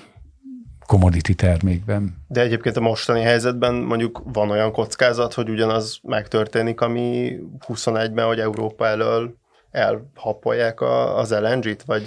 commodity 0.88 1.34
termékben. 1.34 2.16
De 2.28 2.40
egyébként 2.40 2.76
a 2.76 2.80
mostani 2.80 3.20
helyzetben 3.20 3.74
mondjuk 3.74 4.22
van 4.32 4.50
olyan 4.50 4.72
kockázat, 4.72 5.34
hogy 5.34 5.48
ugyanaz 5.48 5.98
megtörténik, 6.02 6.80
ami 6.80 7.36
21-ben, 7.66 8.26
hogy 8.26 8.38
Európa 8.38 8.86
elől 8.86 9.34
elhapolják 9.70 10.80
az 11.16 11.30
LNG-t, 11.40 11.82
vagy 11.86 12.02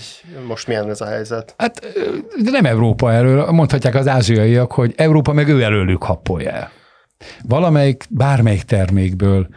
most 0.47 0.67
milyen 0.67 0.89
ez 0.89 1.01
a 1.01 1.05
helyzet? 1.05 1.53
Hát 1.57 1.79
de 2.43 2.51
nem 2.51 2.65
Európa 2.65 3.11
elől, 3.11 3.51
mondhatják 3.51 3.95
az 3.95 4.07
ázsiaiak, 4.07 4.71
hogy 4.71 4.93
Európa 4.97 5.33
meg 5.33 5.47
ő 5.47 5.61
előlük 5.61 6.03
happolja 6.03 6.51
el. 6.51 6.71
Valamelyik, 7.47 8.05
bármelyik 8.09 8.63
termékből 8.63 9.47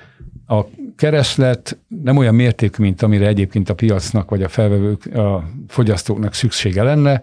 a 0.46 0.64
kereslet 0.96 1.78
nem 2.02 2.16
olyan 2.16 2.34
mértékű, 2.34 2.82
mint 2.82 3.02
amire 3.02 3.26
egyébként 3.26 3.68
a 3.68 3.74
piacnak 3.74 4.30
vagy 4.30 4.42
a 4.42 4.48
felvevők, 4.48 5.16
a 5.16 5.44
fogyasztóknak 5.68 6.34
szüksége 6.34 6.82
lenne, 6.82 7.22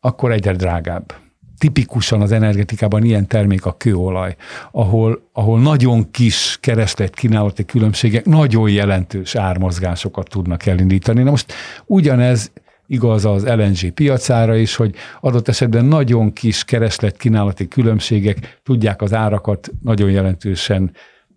akkor 0.00 0.32
egyre 0.32 0.52
drágább 0.52 1.14
tipikusan 1.60 2.20
az 2.20 2.32
energetikában 2.32 3.04
ilyen 3.04 3.26
termék 3.26 3.66
a 3.66 3.72
kőolaj, 3.72 4.36
ahol, 4.72 5.22
ahol 5.32 5.60
nagyon 5.60 6.10
kis 6.10 6.58
kereslet 6.60 7.14
kínálati 7.14 7.64
különbségek 7.64 8.24
nagyon 8.24 8.70
jelentős 8.70 9.34
ármozgásokat 9.34 10.28
tudnak 10.28 10.66
elindítani. 10.66 11.22
Na 11.22 11.30
most 11.30 11.52
ugyanez 11.86 12.52
igaz 12.86 13.24
az 13.24 13.46
LNG 13.46 13.90
piacára 13.90 14.56
is, 14.56 14.76
hogy 14.76 14.94
adott 15.20 15.48
esetben 15.48 15.84
nagyon 15.84 16.32
kis 16.32 16.64
kereslet 16.64 17.16
kínálati 17.16 17.68
különbségek 17.68 18.60
tudják 18.62 19.02
az 19.02 19.14
árakat 19.14 19.70
nagyon 19.82 20.10
jelentősen 20.10 20.92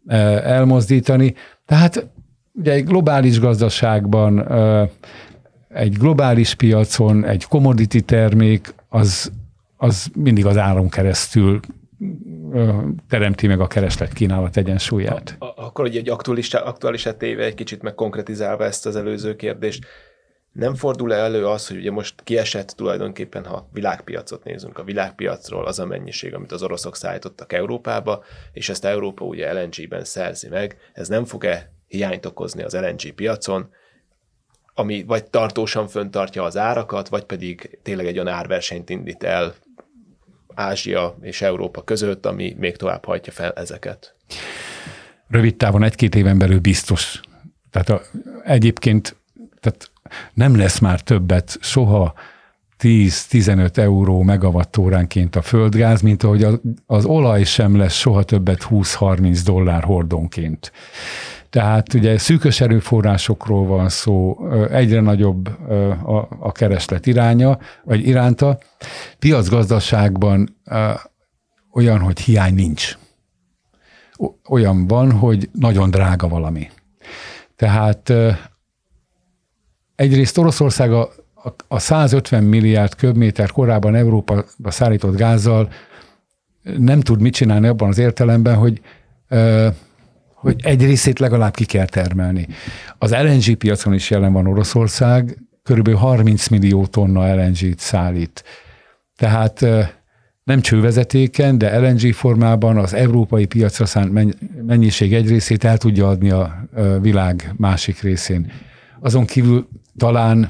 e, 0.08 0.18
elmozdítani. 0.42 1.34
Tehát 1.66 2.08
ugye 2.54 2.72
egy 2.72 2.86
globális 2.86 3.40
gazdaságban, 3.40 4.52
e, 4.52 4.90
egy 5.70 5.98
globális 5.98 6.56
piacon 6.56 7.26
egy 7.26 7.46
commodity 7.46 8.00
termék 8.00 8.74
az 8.90 9.32
az 9.84 10.08
mindig 10.16 10.46
az 10.46 10.58
áron 10.58 10.90
keresztül 10.90 11.60
teremti 13.10 13.48
meg 13.48 13.60
a 13.60 13.68
kereslet 13.68 14.14
kínálat 14.14 14.58
egyensúlyát. 14.58 15.36
A, 15.40 15.46
akkor 15.46 15.86
ugye 15.86 16.00
egy 16.00 16.10
aktuális, 16.10 16.54
aktuális 16.54 17.08
téve 17.18 17.44
egy 17.44 17.54
kicsit 17.54 17.82
meg 17.82 17.94
konkretizálva 17.96 18.64
ezt 18.64 18.86
az 18.86 18.96
előző 18.96 19.36
kérdést, 19.36 19.86
nem 20.52 20.76
fordul 20.76 21.14
-e 21.14 21.18
elő 21.18 21.48
az, 21.48 21.68
hogy 21.68 21.78
ugye 21.78 21.92
most 21.92 22.22
kiesett 22.24 22.68
tulajdonképpen, 22.68 23.46
ha 23.46 23.70
világpiacot 23.74 24.44
nézünk, 24.44 24.78
a 24.78 24.84
világpiacról 24.84 25.66
az 25.66 25.80
a 25.80 25.86
mennyiség, 25.86 26.34
amit 26.34 26.52
az 26.52 26.64
oroszok 26.64 26.96
szállítottak 26.96 27.54
Európába, 27.54 28.24
és 28.52 28.70
ezt 28.70 28.86
Európa 28.86 29.26
ugye 29.26 29.54
LNG-ben 29.54 30.04
szerzi 30.04 30.48
meg, 30.48 30.78
ez 30.94 31.08
nem 31.08 31.26
fog-e 31.26 31.72
hiányt 31.88 32.26
okozni 32.26 32.64
az 32.64 32.74
LNG 32.74 33.14
piacon, 33.16 33.70
ami 34.74 35.04
vagy 35.04 35.30
tartósan 35.30 35.88
föntartja 35.88 36.44
az 36.44 36.58
árakat, 36.58 37.10
vagy 37.10 37.24
pedig 37.24 37.80
tényleg 37.84 38.06
egy 38.06 38.20
olyan 38.20 38.34
árversenyt 38.34 38.90
indít 38.90 39.24
el 39.24 39.54
Ázsia 40.56 41.18
és 41.22 41.42
Európa 41.42 41.84
között, 41.84 42.26
ami 42.26 42.56
még 42.60 42.76
tovább 42.76 43.06
hajtja 43.06 43.34
fel 43.34 43.52
ezeket. 43.52 44.16
Rövid 45.28 45.56
távon 45.56 45.84
egy-két 45.84 46.16
éven 46.16 46.38
belül 46.38 46.60
biztos. 46.60 47.20
Tehát 47.72 47.90
a, 47.90 48.02
egyébként 48.44 49.16
tehát 49.60 49.92
nem 50.34 50.58
lesz 50.58 50.80
már 50.80 51.02
többet 51.02 51.58
soha 51.62 52.14
10-15 52.80 53.78
euró 53.78 54.22
megawattóránként 54.22 55.36
a 55.36 55.42
földgáz, 55.42 56.02
mint 56.02 56.24
ahogy 56.24 56.48
az, 56.86 57.06
olaj 57.06 57.44
sem 57.44 57.78
lesz 57.78 57.94
soha 57.96 58.24
többet 58.24 58.68
20-30 58.70 59.42
dollár 59.46 59.84
hordonként. 59.84 60.72
Tehát 61.54 61.94
ugye 61.94 62.18
szűkös 62.18 62.62
erőforrásokról 62.62 63.66
van 63.66 63.90
szó, 63.90 64.48
egyre 64.72 65.02
nagyobb 65.02 65.48
a, 66.06 66.28
a 66.40 66.52
kereslet 66.52 67.06
iránya, 67.06 67.58
vagy 67.84 68.08
iránta. 68.08 68.58
Piacgazdaságban 69.20 70.58
olyan, 71.74 72.00
hogy 72.00 72.20
hiány 72.20 72.54
nincs. 72.54 72.98
Olyan 74.50 74.88
van, 74.88 75.12
hogy 75.12 75.50
nagyon 75.52 75.90
drága 75.90 76.28
valami. 76.28 76.70
Tehát 77.56 78.14
egyrészt 79.96 80.38
Oroszország 80.38 80.92
a, 80.92 81.10
a 81.68 81.80
150 81.80 82.44
milliárd 82.44 82.96
köbméter 82.96 83.52
korábban 83.52 83.96
Európa 83.96 84.46
szállított 84.64 85.16
gázzal 85.16 85.70
nem 86.78 87.00
tud 87.00 87.22
mit 87.22 87.34
csinálni 87.34 87.68
abban 87.68 87.90
az 87.90 87.98
értelemben, 87.98 88.56
hogy 88.56 88.82
hogy 90.44 90.56
egy 90.64 90.86
részét 90.86 91.20
legalább 91.20 91.56
ki 91.56 91.66
kell 91.66 91.86
termelni. 91.86 92.48
Az 92.98 93.12
LNG 93.12 93.56
piacon 93.56 93.94
is 93.94 94.10
jelen 94.10 94.34
van 94.34 94.48
Oroszország, 94.48 95.38
körülbelül 95.64 96.00
30 96.00 96.48
millió 96.48 96.86
tonna 96.86 97.36
LNG-t 97.36 97.80
szállít. 97.80 98.44
Tehát 99.16 99.66
nem 100.44 100.62
csővezetéken, 100.62 101.58
de 101.58 101.80
LNG 101.80 102.14
formában 102.14 102.78
az 102.78 102.94
európai 102.94 103.46
piacra 103.46 103.86
szánt 103.86 104.36
mennyiség 104.66 105.14
egy 105.14 105.28
részét 105.28 105.64
el 105.64 105.78
tudja 105.78 106.08
adni 106.08 106.30
a 106.30 106.68
világ 107.02 107.54
másik 107.58 108.02
részén. 108.02 108.52
Azon 109.00 109.26
kívül 109.26 109.68
talán 109.98 110.50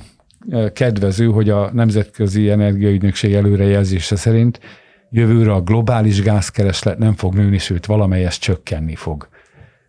kedvező, 0.73 1.25
hogy 1.25 1.49
a 1.49 1.69
Nemzetközi 1.73 2.49
Energiaügynökség 2.49 3.33
előrejelzése 3.33 4.15
szerint 4.15 4.59
jövőre 5.09 5.53
a 5.53 5.61
globális 5.61 6.21
gázkereslet 6.21 6.97
nem 6.97 7.15
fog 7.15 7.33
nőni, 7.33 7.57
sőt 7.57 7.85
valamelyest 7.85 8.41
csökkenni 8.41 8.95
fog 8.95 9.31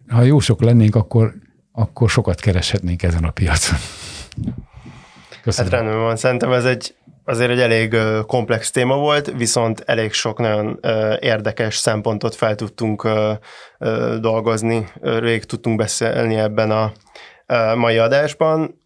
ha 0.09 0.23
jó 0.23 0.39
sok 0.39 0.63
lennénk, 0.63 0.95
akkor, 0.95 1.35
akkor 1.73 2.11
sokat 2.11 2.41
kereshetnénk 2.41 3.03
ezen 3.03 3.25
a 3.25 3.31
piacon. 3.31 3.79
Köszönöm. 5.43 5.71
Hát 5.71 5.81
rendben 5.81 6.01
van, 6.03 6.17
szerintem 6.17 6.53
ez 6.53 6.65
egy 6.65 6.95
azért 7.25 7.51
egy 7.51 7.61
elég 7.61 7.97
komplex 8.27 8.71
téma 8.71 8.97
volt, 8.97 9.33
viszont 9.37 9.83
elég 9.87 10.13
sok 10.13 10.39
nagyon 10.39 10.81
érdekes 11.21 11.77
szempontot 11.77 12.35
fel 12.35 12.55
tudtunk 12.55 13.09
dolgozni, 14.21 14.87
rég 15.03 15.45
tudtunk 15.45 15.77
beszélni 15.77 16.35
ebben 16.35 16.71
a 16.71 16.93
mai 17.75 17.99
adásban. 17.99 18.81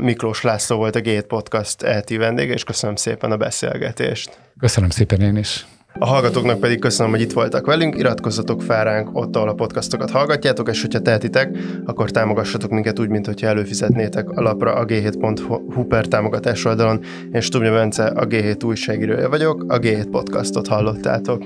Miklós 0.00 0.42
László 0.42 0.76
volt 0.76 0.96
a 0.96 1.00
Gate 1.00 1.26
Podcast 1.26 1.82
ET 1.82 2.16
vendége, 2.16 2.52
és 2.52 2.64
köszönöm 2.64 2.96
szépen 2.96 3.32
a 3.32 3.36
beszélgetést. 3.36 4.40
Köszönöm 4.58 4.90
szépen 4.90 5.20
én 5.20 5.36
is. 5.36 5.66
A 5.98 6.06
hallgatóknak 6.06 6.60
pedig 6.60 6.78
köszönöm, 6.78 7.12
hogy 7.12 7.20
itt 7.20 7.32
voltak 7.32 7.66
velünk, 7.66 7.98
iratkozzatok 7.98 8.62
fel 8.62 8.84
ránk 8.84 9.08
ott, 9.12 9.36
ahol 9.36 9.48
a 9.48 9.54
podcastokat 9.54 10.10
hallgatjátok, 10.10 10.68
és 10.68 10.80
hogyha 10.80 11.00
tehetitek, 11.00 11.58
akkor 11.84 12.10
támogassatok 12.10 12.70
minket 12.70 12.98
úgy, 12.98 13.08
mint 13.08 13.26
hogyha 13.26 13.46
előfizetnétek 13.46 14.30
alapra 14.30 14.74
a 14.74 14.84
g7.hu 14.84 15.84
per 15.84 16.06
támogatás 16.06 16.64
oldalon. 16.64 17.00
Én 17.32 17.40
Stubnya 17.40 17.72
Bence, 17.72 18.04
a 18.04 18.26
G7 18.26 18.64
újságírója 18.64 19.28
vagyok, 19.28 19.64
a 19.68 19.78
G7 19.78 20.06
podcastot 20.10 20.66
hallottátok. 20.66 21.42